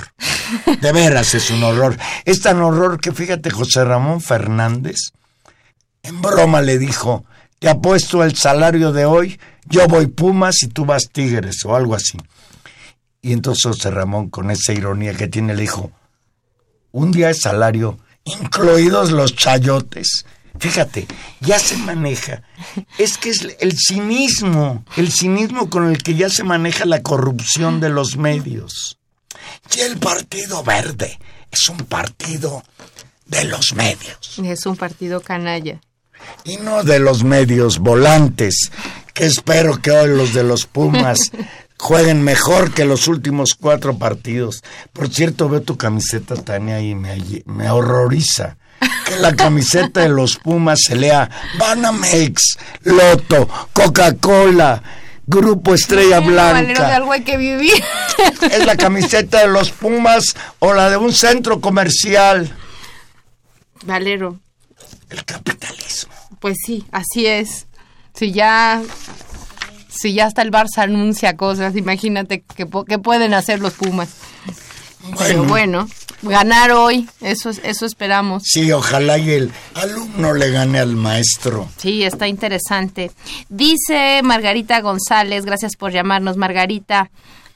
De 0.81 0.91
veras 0.91 1.33
es 1.35 1.49
un 1.51 1.63
horror. 1.63 1.97
Es 2.25 2.41
tan 2.41 2.61
horror 2.61 3.01
que 3.01 3.11
fíjate, 3.11 3.49
José 3.49 3.83
Ramón 3.83 4.21
Fernández, 4.21 5.11
en 6.03 6.21
broma 6.21 6.61
le 6.61 6.77
dijo, 6.77 7.25
te 7.59 7.67
apuesto 7.67 8.23
el 8.23 8.35
salario 8.35 8.93
de 8.93 9.05
hoy, 9.05 9.39
yo 9.65 9.87
voy 9.87 10.07
Pumas 10.07 10.63
y 10.63 10.67
tú 10.67 10.85
vas 10.85 11.09
Tigres 11.09 11.65
o 11.65 11.75
algo 11.75 11.95
así. 11.95 12.17
Y 13.21 13.33
entonces 13.33 13.63
José 13.63 13.91
Ramón, 13.91 14.29
con 14.29 14.49
esa 14.49 14.71
ironía 14.71 15.13
que 15.13 15.27
tiene, 15.27 15.53
le 15.53 15.63
dijo, 15.63 15.91
un 16.91 17.11
día 17.11 17.27
de 17.27 17.33
salario, 17.33 17.99
incluidos 18.23 19.11
los 19.11 19.35
chayotes. 19.35 20.25
Fíjate, 20.57 21.07
ya 21.41 21.59
se 21.59 21.77
maneja. 21.77 22.43
Es 22.97 23.17
que 23.17 23.29
es 23.29 23.47
el 23.59 23.77
cinismo, 23.77 24.83
el 24.97 25.11
cinismo 25.11 25.69
con 25.69 25.89
el 25.89 26.01
que 26.03 26.15
ya 26.15 26.29
se 26.29 26.43
maneja 26.43 26.85
la 26.85 27.01
corrupción 27.01 27.79
de 27.79 27.89
los 27.89 28.17
medios. 28.17 28.98
Y 29.75 29.81
el 29.81 29.97
Partido 29.97 30.63
Verde 30.63 31.19
es 31.51 31.69
un 31.69 31.77
partido 31.85 32.63
de 33.25 33.45
los 33.45 33.73
medios. 33.73 34.39
Es 34.43 34.65
un 34.65 34.75
partido 34.75 35.21
canalla. 35.21 35.79
Y 36.43 36.57
no 36.57 36.83
de 36.83 36.99
los 36.99 37.23
medios 37.23 37.79
volantes, 37.79 38.71
que 39.13 39.25
espero 39.25 39.81
que 39.81 39.91
hoy 39.91 40.09
los 40.09 40.33
de 40.33 40.43
los 40.43 40.65
Pumas 40.65 41.19
jueguen 41.77 42.23
mejor 42.23 42.73
que 42.73 42.85
los 42.85 43.07
últimos 43.07 43.55
cuatro 43.55 43.97
partidos. 43.97 44.63
Por 44.91 45.09
cierto, 45.09 45.47
veo 45.47 45.61
tu 45.61 45.77
camiseta, 45.77 46.35
Tania, 46.35 46.81
y 46.81 46.95
me, 46.95 47.17
me 47.45 47.69
horroriza. 47.69 48.57
Que 49.05 49.17
la 49.17 49.35
camiseta 49.35 50.01
de 50.01 50.09
los 50.09 50.37
Pumas 50.37 50.79
se 50.85 50.95
lea 50.95 51.29
Banamex, 51.57 52.57
Loto, 52.83 53.49
Coca-Cola, 53.73 54.81
Grupo 55.29 55.75
Estrella 55.75 56.21
Blanca. 56.21 56.87
de 56.87 56.93
algo 56.93 57.11
hay 57.11 57.21
que 57.21 57.37
vivir. 57.37 57.71
Es 58.51 58.65
la 58.65 58.75
camiseta 58.75 59.41
de 59.41 59.47
los 59.47 59.69
Pumas 59.69 60.35
o 60.57 60.73
la 60.73 60.89
de 60.89 60.97
un 60.97 61.13
centro 61.13 61.61
comercial. 61.61 62.51
Valero, 63.85 64.39
el 65.11 65.23
capitalismo. 65.25 66.11
Pues 66.39 66.57
sí, 66.65 66.83
así 66.91 67.27
es. 67.27 67.67
Si 68.15 68.31
ya, 68.31 68.81
si 69.87 70.13
ya 70.15 70.25
hasta 70.25 70.41
el 70.41 70.51
Barça 70.51 70.79
anuncia 70.79 71.37
cosas, 71.37 71.75
imagínate 71.75 72.43
qué 72.55 72.67
que 72.87 72.97
pueden 72.97 73.35
hacer 73.35 73.59
los 73.59 73.73
Pumas. 73.73 74.09
Pero 75.19 75.43
bueno, 75.43 75.87
ganar 76.21 76.71
hoy, 76.71 77.07
eso, 77.21 77.49
eso 77.49 77.85
esperamos. 77.85 78.43
Sí, 78.45 78.71
ojalá 78.71 79.17
y 79.17 79.31
el 79.31 79.51
alumno 79.75 80.33
le 80.33 80.51
gane 80.51 80.79
al 80.79 80.95
maestro. 80.95 81.67
Sí, 81.77 82.03
está 82.03 82.27
interesante. 82.27 83.11
Dice 83.49 84.21
Margarita 84.23 84.81
González, 84.81 85.45
gracias 85.45 85.75
por 85.75 85.91
llamarnos, 85.91 86.37
Margarita 86.37 87.09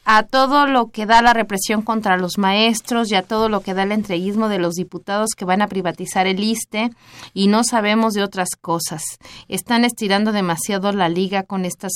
a 0.06 0.24
todo 0.24 0.68
lo 0.68 0.92
que 0.92 1.06
da 1.06 1.22
la 1.22 1.34
represión 1.34 1.82
contra 1.82 2.18
los 2.18 2.38
maestros 2.38 3.12
y 3.12 3.16
a 3.16 3.24
todo 3.24 3.50
lo 3.50 3.62
que 3.62 3.74
da 3.74 3.84
el 3.84 3.92
entreguismo 3.92 4.50
de 4.50 4.60
los 4.60 4.76
diputados 4.76 5.30
que 5.38 5.46
van 5.46 5.62
a 5.62 5.68
privatizar 5.68 6.28
el 6.28 6.44
ISTE 6.44 6.92
y 7.34 7.48
no 7.48 7.64
sabemos 7.64 8.14
de 8.14 8.24
otras 8.24 8.50
cosas. 8.60 9.04
Están 9.48 9.86
estirando 9.86 10.32
demasiado 10.32 10.92
la 10.92 11.10
liga 11.10 11.44
con 11.44 11.66
estas 11.66 11.94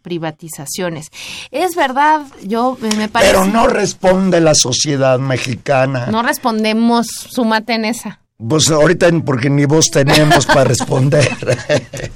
privatizaciones. 0.00 1.08
Es 1.50 1.74
verdad, 1.74 2.22
yo 2.42 2.78
me 2.96 3.08
parece... 3.08 3.32
Pero 3.32 3.46
no 3.46 3.66
responde 3.66 4.40
la 4.40 4.54
sociedad 4.54 5.18
mexicana. 5.18 6.06
No 6.06 6.22
respondemos, 6.22 7.06
sumate 7.06 7.74
en 7.74 7.84
esa. 7.84 8.20
Pues 8.36 8.70
ahorita 8.70 9.08
porque 9.24 9.50
ni 9.50 9.66
vos 9.66 9.86
tenemos 9.92 10.46
para 10.46 10.64
responder. 10.64 11.28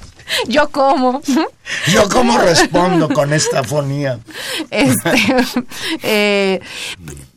Yo 0.47 0.69
cómo. 0.69 1.21
Yo 1.87 2.09
cómo 2.09 2.37
respondo 2.37 3.09
con 3.09 3.33
esta 3.33 3.63
fonía. 3.63 4.19
Este, 4.69 5.11
eh, 6.03 6.59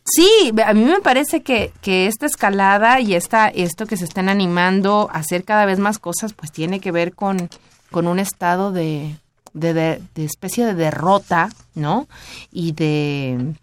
sí, 0.05 0.53
a 0.65 0.75
mí 0.75 0.85
me 0.85 1.01
parece 1.01 1.43
que, 1.43 1.73
que 1.81 2.07
esta 2.07 2.27
escalada 2.27 3.01
y 3.01 3.15
esta, 3.15 3.49
esto 3.49 3.87
que 3.87 3.97
se 3.97 4.05
están 4.05 4.29
animando 4.29 5.09
a 5.13 5.19
hacer 5.19 5.45
cada 5.45 5.67
vez 5.67 5.79
más 5.79 5.99
cosas, 5.99 6.33
pues 6.33 6.51
tiene 6.51 6.81
que 6.81 6.91
ver 6.91 7.15
con, 7.15 7.49
con 7.91 8.07
un 8.07 8.19
estado 8.19 8.73
de, 8.73 9.15
de, 9.53 10.01
de 10.15 10.25
especie 10.25 10.67
de 10.67 10.75
derrota, 10.75 11.51
¿no? 11.75 12.09
Y 12.53 12.73
de 12.73 13.55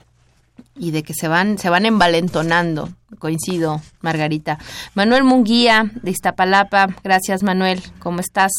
y 0.79 0.91
de 0.91 1.03
que 1.03 1.13
se 1.13 1.27
van, 1.27 1.57
se 1.57 1.69
van 1.69 1.85
envalentonando. 1.85 2.89
Coincido, 3.19 3.81
Margarita. 4.01 4.59
Manuel 4.93 5.23
Munguía, 5.23 5.91
de 6.01 6.11
Iztapalapa. 6.11 6.87
Gracias, 7.03 7.43
Manuel. 7.43 7.81
¿Cómo 7.99 8.19
estás? 8.19 8.51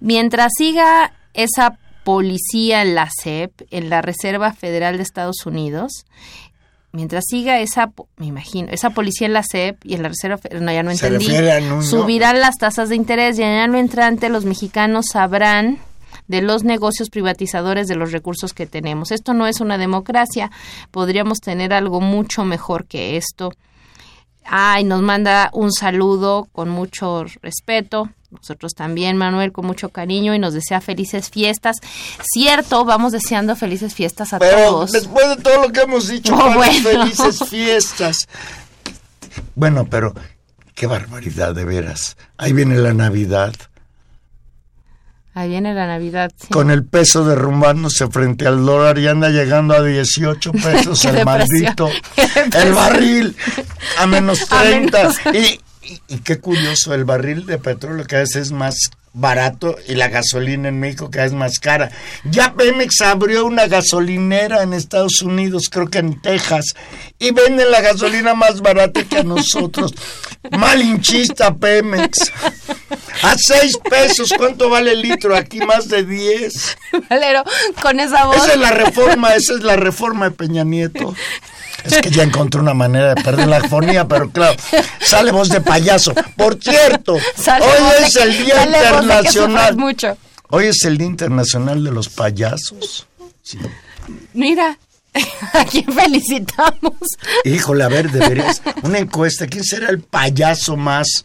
Mientras 0.00 0.52
siga 0.56 1.12
esa 1.34 1.78
policía 2.04 2.82
en 2.82 2.94
la 2.94 3.08
CEP, 3.22 3.52
en 3.70 3.90
la 3.90 4.02
Reserva 4.02 4.52
Federal 4.52 4.96
de 4.96 5.04
Estados 5.04 5.46
Unidos, 5.46 6.04
mientras 6.90 7.24
siga 7.28 7.60
esa, 7.60 7.92
me 8.16 8.26
imagino, 8.26 8.68
esa 8.72 8.90
policía 8.90 9.28
en 9.28 9.34
la 9.34 9.44
CEP 9.44 9.84
y 9.84 9.94
en 9.94 10.02
la 10.02 10.08
Reserva 10.08 10.36
Federal, 10.36 10.64
no, 10.64 10.72
ya 10.72 10.82
no 10.82 10.90
entendí, 10.90 11.26
subirán 11.82 12.40
las 12.40 12.56
tasas 12.56 12.88
de 12.88 12.96
interés 12.96 13.38
y 13.38 13.42
en 13.42 13.50
el 13.50 13.60
año 13.60 13.78
entrante 13.78 14.28
los 14.28 14.44
mexicanos 14.44 15.06
sabrán 15.12 15.78
de 16.28 16.42
los 16.42 16.64
negocios 16.64 17.10
privatizadores 17.10 17.88
de 17.88 17.96
los 17.96 18.12
recursos 18.12 18.54
que 18.54 18.66
tenemos. 18.66 19.10
Esto 19.10 19.34
no 19.34 19.46
es 19.46 19.60
una 19.60 19.78
democracia, 19.78 20.50
podríamos 20.90 21.40
tener 21.40 21.72
algo 21.72 22.00
mucho 22.00 22.44
mejor 22.44 22.86
que 22.86 23.16
esto. 23.16 23.52
Ay, 24.44 24.84
nos 24.84 25.02
manda 25.02 25.50
un 25.52 25.72
saludo 25.72 26.48
con 26.52 26.68
mucho 26.68 27.24
respeto. 27.42 28.10
Nosotros 28.30 28.72
también, 28.72 29.16
Manuel, 29.16 29.52
con 29.52 29.66
mucho 29.66 29.90
cariño 29.90 30.34
y 30.34 30.38
nos 30.38 30.54
desea 30.54 30.80
felices 30.80 31.30
fiestas. 31.30 31.76
Cierto, 32.32 32.84
vamos 32.84 33.12
deseando 33.12 33.54
felices 33.56 33.94
fiestas 33.94 34.32
a 34.32 34.38
Pero 34.38 34.86
Después 34.86 35.28
de 35.28 35.42
todo 35.42 35.62
lo 35.62 35.72
que 35.72 35.82
hemos 35.82 36.08
dicho, 36.08 36.34
oh, 36.34 36.62
felices 36.62 37.48
fiestas. 37.48 38.28
Bueno, 39.54 39.86
pero 39.88 40.14
qué 40.74 40.86
barbaridad, 40.86 41.54
de 41.54 41.64
veras. 41.64 42.16
Ahí 42.38 42.54
viene 42.54 42.76
la 42.76 42.94
Navidad. 42.94 43.54
Ahí 45.34 45.48
viene 45.48 45.72
la 45.72 45.86
Navidad. 45.86 46.30
Con 46.50 46.70
el 46.70 46.84
peso 46.84 47.24
derrumbándose 47.24 48.06
frente 48.08 48.46
al 48.46 48.66
dólar 48.66 48.98
y 48.98 49.08
anda 49.08 49.30
llegando 49.30 49.74
a 49.74 49.82
18 49.82 50.52
pesos 50.62 51.04
el 51.06 51.24
maldito. 51.24 51.88
El 52.54 52.72
barril 52.74 53.36
a 53.98 54.06
menos 54.06 54.46
30. 54.48 55.14
Y, 55.32 55.60
y, 56.08 56.18
qué 56.18 56.38
curioso, 56.38 56.94
el 56.94 57.04
barril 57.04 57.44
de 57.46 57.58
petróleo 57.58 58.06
que 58.06 58.16
a 58.16 58.20
veces 58.20 58.36
es 58.36 58.52
más 58.52 58.90
barato 59.14 59.76
y 59.86 59.94
la 59.94 60.08
gasolina 60.08 60.68
en 60.68 60.80
México 60.80 61.10
cada 61.10 61.24
vez 61.24 61.34
más 61.34 61.58
cara. 61.58 61.90
Ya 62.24 62.54
Pemex 62.54 63.00
abrió 63.02 63.44
una 63.44 63.66
gasolinera 63.66 64.62
en 64.62 64.72
Estados 64.72 65.22
Unidos, 65.22 65.68
creo 65.70 65.88
que 65.88 65.98
en 65.98 66.20
Texas, 66.20 66.74
y 67.18 67.30
venden 67.32 67.70
la 67.70 67.80
gasolina 67.80 68.34
más 68.34 68.60
barata 68.60 69.04
que 69.04 69.18
a 69.18 69.22
nosotros. 69.22 69.94
Malinchista 70.50 71.54
Pemex. 71.54 72.32
A 73.22 73.36
seis 73.36 73.78
pesos, 73.78 74.32
¿cuánto 74.36 74.68
vale 74.68 74.92
el 74.92 75.02
litro? 75.02 75.36
Aquí 75.36 75.60
más 75.60 75.88
de 75.88 76.04
diez. 76.04 76.76
Valero, 77.10 77.44
con 77.80 78.00
esa 78.00 78.24
voz. 78.26 78.36
Esa 78.36 78.52
es 78.52 78.58
la 78.58 78.70
reforma, 78.70 79.34
esa 79.34 79.54
es 79.54 79.62
la 79.62 79.76
reforma 79.76 80.26
de 80.26 80.30
Peña 80.32 80.64
Nieto. 80.64 81.14
Es 81.84 82.00
que 82.00 82.10
ya 82.10 82.22
encontré 82.22 82.60
una 82.60 82.74
manera 82.74 83.14
de 83.14 83.22
perder 83.22 83.48
la 83.48 83.68
fonía, 83.68 84.06
pero 84.06 84.30
claro, 84.30 84.56
sale 85.00 85.32
voz 85.32 85.48
de 85.48 85.60
payaso. 85.60 86.14
Por 86.36 86.62
cierto, 86.62 87.14
hoy 87.14 88.04
es 88.04 88.16
el 88.16 88.44
Día 88.44 88.64
Internacional. 88.64 89.76
Mucho. 89.76 90.16
Hoy 90.50 90.66
es 90.66 90.84
el 90.84 90.98
Día 90.98 91.06
Internacional 91.06 91.82
de 91.82 91.90
los 91.90 92.08
Payasos. 92.08 93.06
Mira, 94.34 94.78
¿a 95.52 95.64
quién 95.64 95.86
felicitamos? 95.92 96.94
Híjole, 97.44 97.84
a 97.84 97.88
ver, 97.88 98.10
deberías. 98.10 98.62
Una 98.82 98.98
encuesta: 98.98 99.46
¿quién 99.46 99.64
será 99.64 99.90
el 99.90 100.00
payaso 100.00 100.76
más 100.76 101.24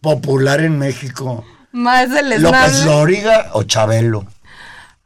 popular 0.00 0.60
en 0.60 0.78
México? 0.78 1.44
Más 1.72 2.10
del 2.10 2.42
¿López 2.42 2.84
Lóriga 2.84 3.50
o 3.52 3.62
Chabelo? 3.64 4.26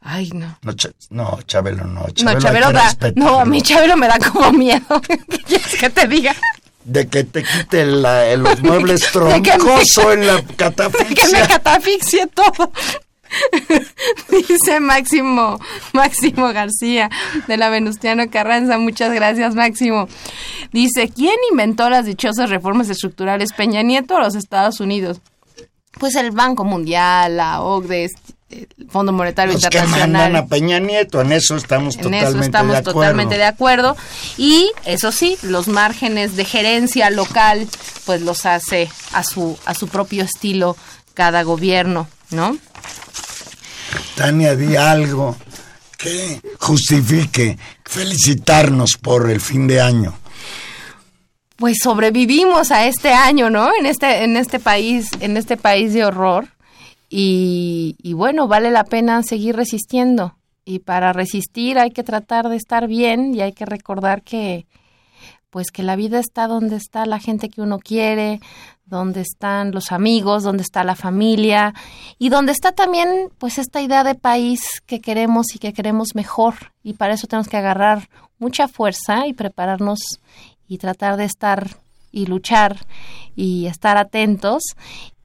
Ay, 0.01 0.31
no. 0.33 0.57
No, 0.63 0.73
no 1.11 1.39
Chabelo 1.43 1.85
no. 1.85 2.09
Chabelo 2.09 2.39
no, 2.39 2.41
Chabelo 2.41 2.71
da. 2.71 2.95
No, 3.15 3.39
a 3.39 3.45
mí 3.45 3.61
Chabelo 3.61 3.95
me 3.95 4.07
da 4.07 4.17
como 4.17 4.51
miedo. 4.51 5.01
¿Qué 5.07 5.37
quieres 5.39 5.75
que 5.75 5.89
te 5.89 6.07
diga? 6.07 6.35
De 6.83 7.07
que 7.07 7.23
te 7.23 7.43
quite 7.43 7.85
la, 7.85 8.35
los 8.35 8.61
muebles 8.63 9.01
troncoso 9.11 10.13
en 10.13 10.25
la 10.25 10.43
catafixia. 10.55 11.07
De 11.07 11.15
que 11.15 11.27
me 11.27 11.47
catafixie 11.47 12.27
todo. 12.27 12.71
Dice 14.49 14.79
Máximo, 14.79 15.59
Máximo 15.93 16.51
García 16.51 17.09
de 17.47 17.57
la 17.57 17.69
Venustiano 17.69 18.29
Carranza. 18.29 18.79
Muchas 18.79 19.13
gracias, 19.13 19.55
Máximo. 19.55 20.07
Dice, 20.71 21.09
¿quién 21.09 21.35
inventó 21.51 21.89
las 21.89 22.05
dichosas 22.05 22.49
reformas 22.49 22.89
estructurales? 22.89 23.53
¿Peña 23.53 23.83
Nieto 23.83 24.15
o 24.15 24.19
los 24.19 24.35
Estados 24.35 24.79
Unidos? 24.79 25.21
Pues 25.99 26.15
el 26.15 26.31
Banco 26.31 26.63
Mundial, 26.63 27.37
la 27.37 27.61
OCDE, 27.61 28.09
Fondo 28.89 29.11
Monetario 29.11 29.53
Los 29.53 29.63
Internacional. 29.63 30.01
Que 30.01 30.11
mandan 30.11 30.35
a 30.35 30.47
Peña 30.47 30.79
Nieto, 30.79 31.21
en 31.21 31.31
eso 31.31 31.55
estamos 31.55 31.95
en 31.95 32.01
totalmente 32.01 32.29
eso 32.29 32.39
estamos 32.41 32.71
de 32.73 32.77
acuerdo. 32.79 32.99
totalmente 32.99 33.37
de 33.37 33.45
acuerdo. 33.45 33.97
Y 34.37 34.71
eso 34.85 35.11
sí, 35.11 35.37
los 35.43 35.67
márgenes 35.67 36.35
de 36.35 36.45
gerencia 36.45 37.09
local, 37.09 37.67
pues 38.05 38.21
los 38.21 38.45
hace 38.45 38.89
a 39.13 39.23
su, 39.23 39.57
a 39.65 39.73
su 39.73 39.87
propio 39.87 40.23
estilo 40.23 40.75
cada 41.13 41.43
gobierno, 41.43 42.07
¿no? 42.31 42.57
Tania, 44.15 44.55
di 44.55 44.75
algo 44.75 45.35
que 45.97 46.41
justifique 46.59 47.57
felicitarnos 47.85 48.97
por 49.01 49.29
el 49.29 49.39
fin 49.39 49.67
de 49.67 49.81
año. 49.81 50.17
Pues 51.57 51.77
sobrevivimos 51.81 52.71
a 52.71 52.87
este 52.87 53.13
año, 53.13 53.49
¿no? 53.49 53.69
En 53.79 53.85
este, 53.85 54.23
en 54.23 54.35
este 54.35 54.59
país, 54.59 55.09
en 55.19 55.37
este 55.37 55.57
país 55.57 55.93
de 55.93 56.05
horror. 56.05 56.47
Y, 57.13 57.97
y 58.01 58.13
bueno, 58.13 58.47
vale 58.47 58.71
la 58.71 58.85
pena 58.85 59.21
seguir 59.21 59.57
resistiendo. 59.57 60.37
Y 60.63 60.79
para 60.79 61.11
resistir 61.11 61.77
hay 61.77 61.91
que 61.91 62.03
tratar 62.03 62.47
de 62.47 62.55
estar 62.55 62.87
bien 62.87 63.35
y 63.35 63.41
hay 63.41 63.51
que 63.51 63.65
recordar 63.65 64.21
que, 64.21 64.65
pues 65.49 65.69
que 65.71 65.83
la 65.83 65.97
vida 65.97 66.19
está 66.19 66.47
donde 66.47 66.77
está 66.77 67.05
la 67.05 67.19
gente 67.19 67.49
que 67.49 67.61
uno 67.61 67.79
quiere, 67.79 68.39
donde 68.85 69.19
están 69.21 69.71
los 69.71 69.91
amigos, 69.91 70.43
donde 70.43 70.63
está 70.63 70.83
la 70.85 70.95
familia 70.95 71.73
y 72.17 72.29
donde 72.29 72.53
está 72.53 72.71
también 72.71 73.29
pues 73.37 73.57
esta 73.57 73.81
idea 73.81 74.03
de 74.03 74.15
país 74.15 74.81
que 74.85 75.01
queremos 75.01 75.53
y 75.53 75.59
que 75.59 75.73
queremos 75.73 76.15
mejor 76.15 76.55
y 76.83 76.93
para 76.93 77.13
eso 77.13 77.27
tenemos 77.27 77.49
que 77.49 77.57
agarrar 77.57 78.09
mucha 78.39 78.67
fuerza 78.67 79.27
y 79.27 79.33
prepararnos 79.33 79.99
y 80.67 80.77
tratar 80.77 81.17
de 81.17 81.25
estar 81.25 81.67
y 82.11 82.25
luchar 82.25 82.85
y 83.35 83.67
estar 83.67 83.97
atentos 83.97 84.63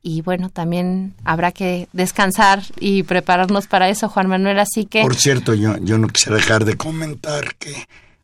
y 0.06 0.22
bueno, 0.22 0.50
también 0.50 1.14
habrá 1.24 1.50
que 1.50 1.88
descansar 1.92 2.62
y 2.78 3.02
prepararnos 3.02 3.66
para 3.66 3.88
eso, 3.88 4.08
Juan 4.08 4.28
Manuel, 4.28 4.60
así 4.60 4.86
que... 4.86 5.02
Por 5.02 5.16
cierto, 5.16 5.52
yo, 5.52 5.78
yo 5.78 5.98
no 5.98 6.06
quisiera 6.06 6.36
dejar 6.36 6.64
de 6.64 6.76
comentar 6.76 7.56
que 7.56 7.74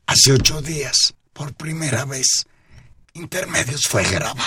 hace 0.07 0.31
ocho 0.31 0.63
días, 0.63 1.13
por 1.33 1.53
primera 1.55 2.05
vez, 2.05 2.47
Intermedios 3.15 3.89
fue 3.89 4.05
grabado. 4.05 4.39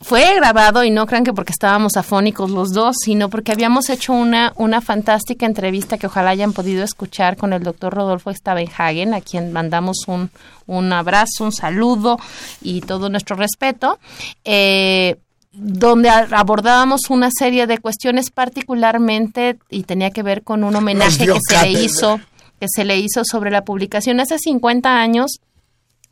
Fue 0.00 0.34
grabado 0.34 0.82
y 0.82 0.90
no 0.90 1.06
crean 1.06 1.22
que 1.22 1.32
porque 1.32 1.52
estábamos 1.52 1.96
afónicos 1.96 2.50
los 2.50 2.72
dos, 2.72 2.96
sino 3.04 3.30
porque 3.30 3.52
habíamos 3.52 3.88
hecho 3.88 4.12
una, 4.12 4.52
una 4.56 4.80
fantástica 4.80 5.46
entrevista 5.46 5.98
que 5.98 6.08
ojalá 6.08 6.30
hayan 6.30 6.52
podido 6.52 6.82
escuchar 6.82 7.36
con 7.36 7.52
el 7.52 7.62
doctor 7.62 7.94
Rodolfo 7.94 8.34
Stabenhagen, 8.34 9.14
a 9.14 9.20
quien 9.20 9.52
mandamos 9.52 9.98
un, 10.08 10.30
un 10.66 10.92
abrazo, 10.92 11.44
un 11.44 11.52
saludo 11.52 12.18
y 12.60 12.80
todo 12.80 13.08
nuestro 13.08 13.36
respeto. 13.36 14.00
Eh, 14.44 15.14
donde 15.52 16.08
abordábamos 16.08 17.10
una 17.10 17.30
serie 17.30 17.66
de 17.66 17.78
cuestiones 17.78 18.30
particularmente 18.30 19.58
y 19.70 19.82
tenía 19.82 20.10
que 20.10 20.22
ver 20.22 20.42
con 20.42 20.64
un 20.64 20.74
homenaje 20.74 21.26
que 21.26 21.38
se 21.48 21.62
le 21.62 21.70
hizo 21.82 22.20
que 22.58 22.68
se 22.72 22.84
le 22.84 22.96
hizo 22.96 23.22
sobre 23.24 23.50
la 23.50 23.64
publicación. 23.64 24.20
Hace 24.20 24.38
50 24.38 25.00
años 25.00 25.40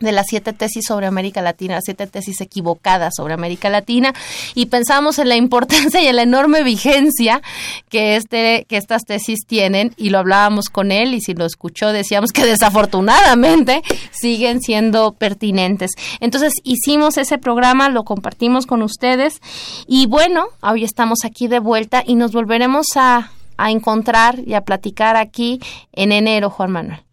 de 0.00 0.12
las 0.12 0.26
siete 0.28 0.52
tesis 0.52 0.84
sobre 0.86 1.06
América 1.06 1.42
Latina, 1.42 1.74
las 1.74 1.84
siete 1.84 2.06
tesis 2.06 2.40
equivocadas 2.40 3.14
sobre 3.16 3.34
América 3.34 3.70
Latina, 3.70 4.14
y 4.54 4.66
pensamos 4.66 5.18
en 5.18 5.28
la 5.28 5.36
importancia 5.36 6.02
y 6.02 6.06
en 6.06 6.16
la 6.16 6.22
enorme 6.22 6.62
vigencia 6.62 7.42
que, 7.88 8.16
este, 8.16 8.66
que 8.68 8.76
estas 8.76 9.04
tesis 9.04 9.46
tienen, 9.46 9.92
y 9.96 10.10
lo 10.10 10.18
hablábamos 10.18 10.68
con 10.68 10.92
él, 10.92 11.14
y 11.14 11.20
si 11.20 11.34
lo 11.34 11.44
escuchó 11.44 11.92
decíamos 11.92 12.32
que 12.32 12.44
desafortunadamente 12.46 13.82
siguen 14.10 14.60
siendo 14.60 15.12
pertinentes. 15.12 15.92
Entonces 16.20 16.54
hicimos 16.64 17.18
ese 17.18 17.38
programa, 17.38 17.88
lo 17.88 18.04
compartimos 18.04 18.66
con 18.66 18.82
ustedes, 18.82 19.40
y 19.86 20.06
bueno, 20.06 20.46
hoy 20.62 20.84
estamos 20.84 21.24
aquí 21.24 21.48
de 21.48 21.58
vuelta 21.58 22.02
y 22.06 22.14
nos 22.14 22.32
volveremos 22.32 22.86
a, 22.96 23.32
a 23.56 23.70
encontrar 23.70 24.40
y 24.46 24.54
a 24.54 24.62
platicar 24.62 25.16
aquí 25.16 25.60
en 25.92 26.12
enero, 26.12 26.50
Juan 26.50 26.70
Manuel. 26.70 27.09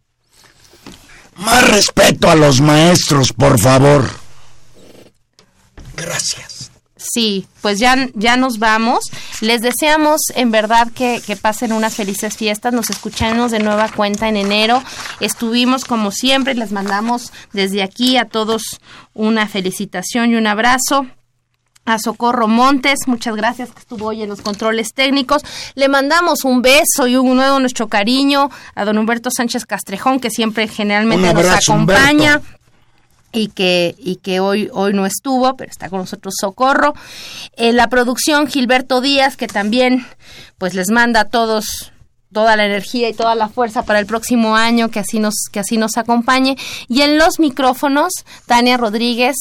Más 1.38 1.70
respeto 1.70 2.30
a 2.30 2.36
los 2.36 2.62
maestros, 2.62 3.32
por 3.32 3.60
favor. 3.60 4.10
Gracias. 5.96 6.72
Sí, 6.96 7.48
pues 7.62 7.80
ya, 7.80 8.10
ya 8.16 8.38
nos 8.38 8.60
vamos. 8.60 9.06
Les 9.42 9.62
deseamos 9.62 10.22
en 10.36 10.52
verdad 10.52 10.92
que, 10.94 11.22
que, 11.26 11.36
pasen 11.36 11.72
unas 11.72 11.96
felices 11.96 12.36
fiestas. 12.36 12.74
Nos 12.74 12.90
escuchamos 12.90 13.52
de 13.52 13.60
nueva 13.60 13.90
cuenta 13.90 14.28
en 14.28 14.36
enero. 14.36 14.84
Estuvimos 15.20 15.86
como 15.86 16.12
siempre. 16.12 16.56
Les 16.56 16.72
mandamos 16.72 17.32
desde 17.54 17.84
aquí 17.84 18.18
a 18.18 18.26
todos 18.26 18.80
una 19.14 19.48
felicitación 19.48 20.32
y 20.32 20.36
un 20.36 20.48
abrazo 20.48 21.08
a 21.88 22.00
Socorro 22.00 22.50
Montes, 22.50 23.08
muchas 23.08 23.34
gracias 23.38 23.72
que 23.72 23.80
estuvo 23.80 24.08
hoy 24.08 24.22
en 24.22 24.28
los 24.28 24.42
controles 24.42 24.94
técnicos. 24.94 25.42
Le 25.74 25.88
mandamos 25.88 26.44
un 26.44 26.62
beso 26.62 27.08
y 27.08 27.16
un 27.16 27.38
nuevo 27.38 27.62
nuestro 27.62 27.88
cariño 27.88 28.50
a 28.76 28.84
don 28.84 28.98
Humberto 28.98 29.30
Sánchez 29.32 29.66
Castrejón, 29.66 30.20
que 30.20 30.30
siempre 30.30 30.68
generalmente 30.68 31.34
nos 31.34 31.46
acompaña. 31.46 32.42
Y 33.34 33.50
que, 33.50 33.94
y 34.00 34.16
que 34.18 34.40
hoy, 34.40 34.70
hoy 34.74 34.94
no 34.94 35.06
estuvo, 35.06 35.56
pero 35.56 35.70
está 35.70 35.90
con 35.90 36.00
nosotros 36.00 36.34
Socorro. 36.40 36.94
En 37.56 37.76
la 37.76 37.88
producción, 37.88 38.48
Gilberto 38.48 39.00
Díaz, 39.00 39.38
que 39.38 39.48
también 39.48 40.08
pues 40.58 40.74
les 40.74 40.90
manda 40.90 41.22
a 41.22 41.26
todos 41.26 41.92
toda 42.34 42.56
la 42.56 42.66
energía 42.66 43.10
y 43.10 43.14
toda 43.14 43.36
la 43.36 43.48
fuerza 43.48 43.84
para 43.84 44.00
el 44.00 44.06
próximo 44.06 44.56
año, 44.56 44.90
que 44.90 45.00
así 45.00 45.20
nos, 45.20 45.36
que 45.52 45.60
así 45.60 45.78
nos 45.78 45.98
acompañe. 45.98 46.58
Y 46.88 47.02
en 47.02 47.18
los 47.18 47.40
micrófonos, 47.40 48.12
Tania 48.46 48.76
Rodríguez 48.76 49.36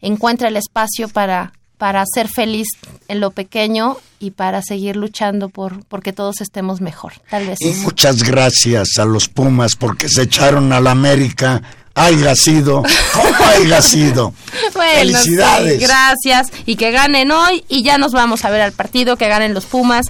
encuentra 0.00 0.48
el 0.48 0.56
espacio 0.56 1.08
para 1.08 1.52
para 1.84 2.02
ser 2.06 2.28
feliz 2.28 2.68
en 3.08 3.20
lo 3.20 3.32
pequeño 3.32 3.98
y 4.18 4.30
para 4.30 4.62
seguir 4.62 4.96
luchando 4.96 5.50
por 5.50 5.84
porque 5.84 6.14
todos 6.14 6.40
estemos 6.40 6.80
mejor. 6.80 7.12
Tal 7.28 7.46
vez. 7.46 7.60
Y 7.60 7.74
muchas 7.74 8.22
gracias 8.22 8.98
a 8.98 9.04
los 9.04 9.28
Pumas 9.28 9.76
porque 9.76 10.08
se 10.08 10.22
echaron 10.22 10.72
a 10.72 10.80
la 10.80 10.92
América. 10.92 11.60
Haya 11.94 12.34
sido, 12.36 12.82
como 13.12 13.34
haya 13.50 13.82
sido. 13.82 14.32
Felicidades. 14.72 15.78
gracias 15.78 16.46
y 16.64 16.76
que 16.76 16.90
ganen 16.90 17.30
hoy 17.30 17.62
y 17.68 17.82
ya 17.82 17.98
nos 17.98 18.12
vamos 18.12 18.46
a 18.46 18.50
ver 18.50 18.62
al 18.62 18.72
partido, 18.72 19.18
que 19.18 19.28
ganen 19.28 19.52
los 19.52 19.66
Pumas. 19.66 20.06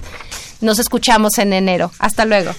Nos 0.61 0.79
escuchamos 0.79 1.37
en 1.39 1.51
enero. 1.51 1.91
Hasta 1.99 2.23
luego. 2.23 2.55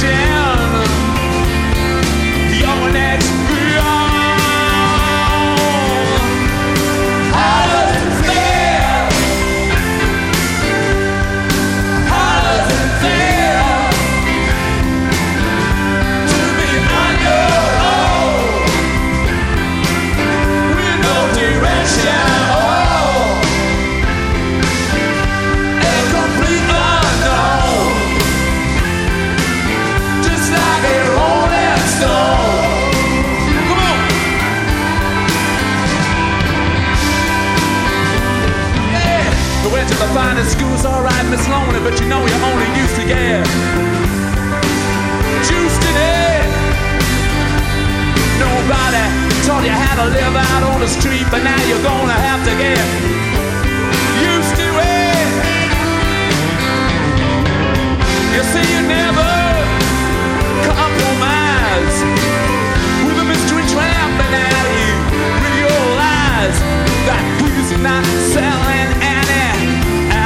dead. 0.00 0.29
slowing 41.50 41.74
it, 41.74 41.82
but 41.82 41.98
you 41.98 42.06
know 42.06 42.22
you're 42.30 42.46
only 42.46 42.70
used 42.78 42.94
to 42.94 43.04
air. 43.10 43.42
Juiced 45.50 45.82
it 45.90 45.96
in. 45.98 46.46
Nobody 48.38 49.02
taught 49.46 49.64
you 49.66 49.74
how 49.74 49.94
to 49.98 50.06
live 50.14 50.36
out 50.48 50.62
on 50.70 50.78
the 50.78 50.86
street, 50.86 51.26
but 51.26 51.42
now 51.42 51.60
you're 51.66 51.82
gonna 51.82 52.18
have 52.28 52.40
to 52.46 52.54
get 52.54 52.86
used 54.30 54.54
to 54.62 54.68
it. 54.94 55.28
You 58.34 58.42
see, 58.52 58.66
you 58.72 58.80
never 58.86 59.32
compromise 60.70 61.98
with 63.06 63.24
a 63.24 63.26
mystery 63.26 63.66
trampling 63.74 64.34
at 64.54 64.66
you. 64.78 64.92
Realize 65.50 66.58
that 67.10 67.22
he's 67.42 67.70
not 67.82 68.06
selling 68.34 68.99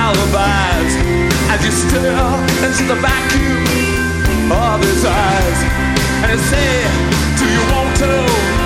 alibis 0.04 0.92
As 1.52 1.60
you 1.64 1.72
stare 1.72 2.34
into 2.66 2.84
the 2.92 2.98
vacuum 3.06 4.52
of 4.52 4.80
his 4.88 5.04
eyes 5.04 5.58
And 6.22 6.32
you 6.32 6.40
say, 6.52 6.70
do 7.38 7.44
you 7.54 7.62
want 7.72 7.96
to? 7.98 8.63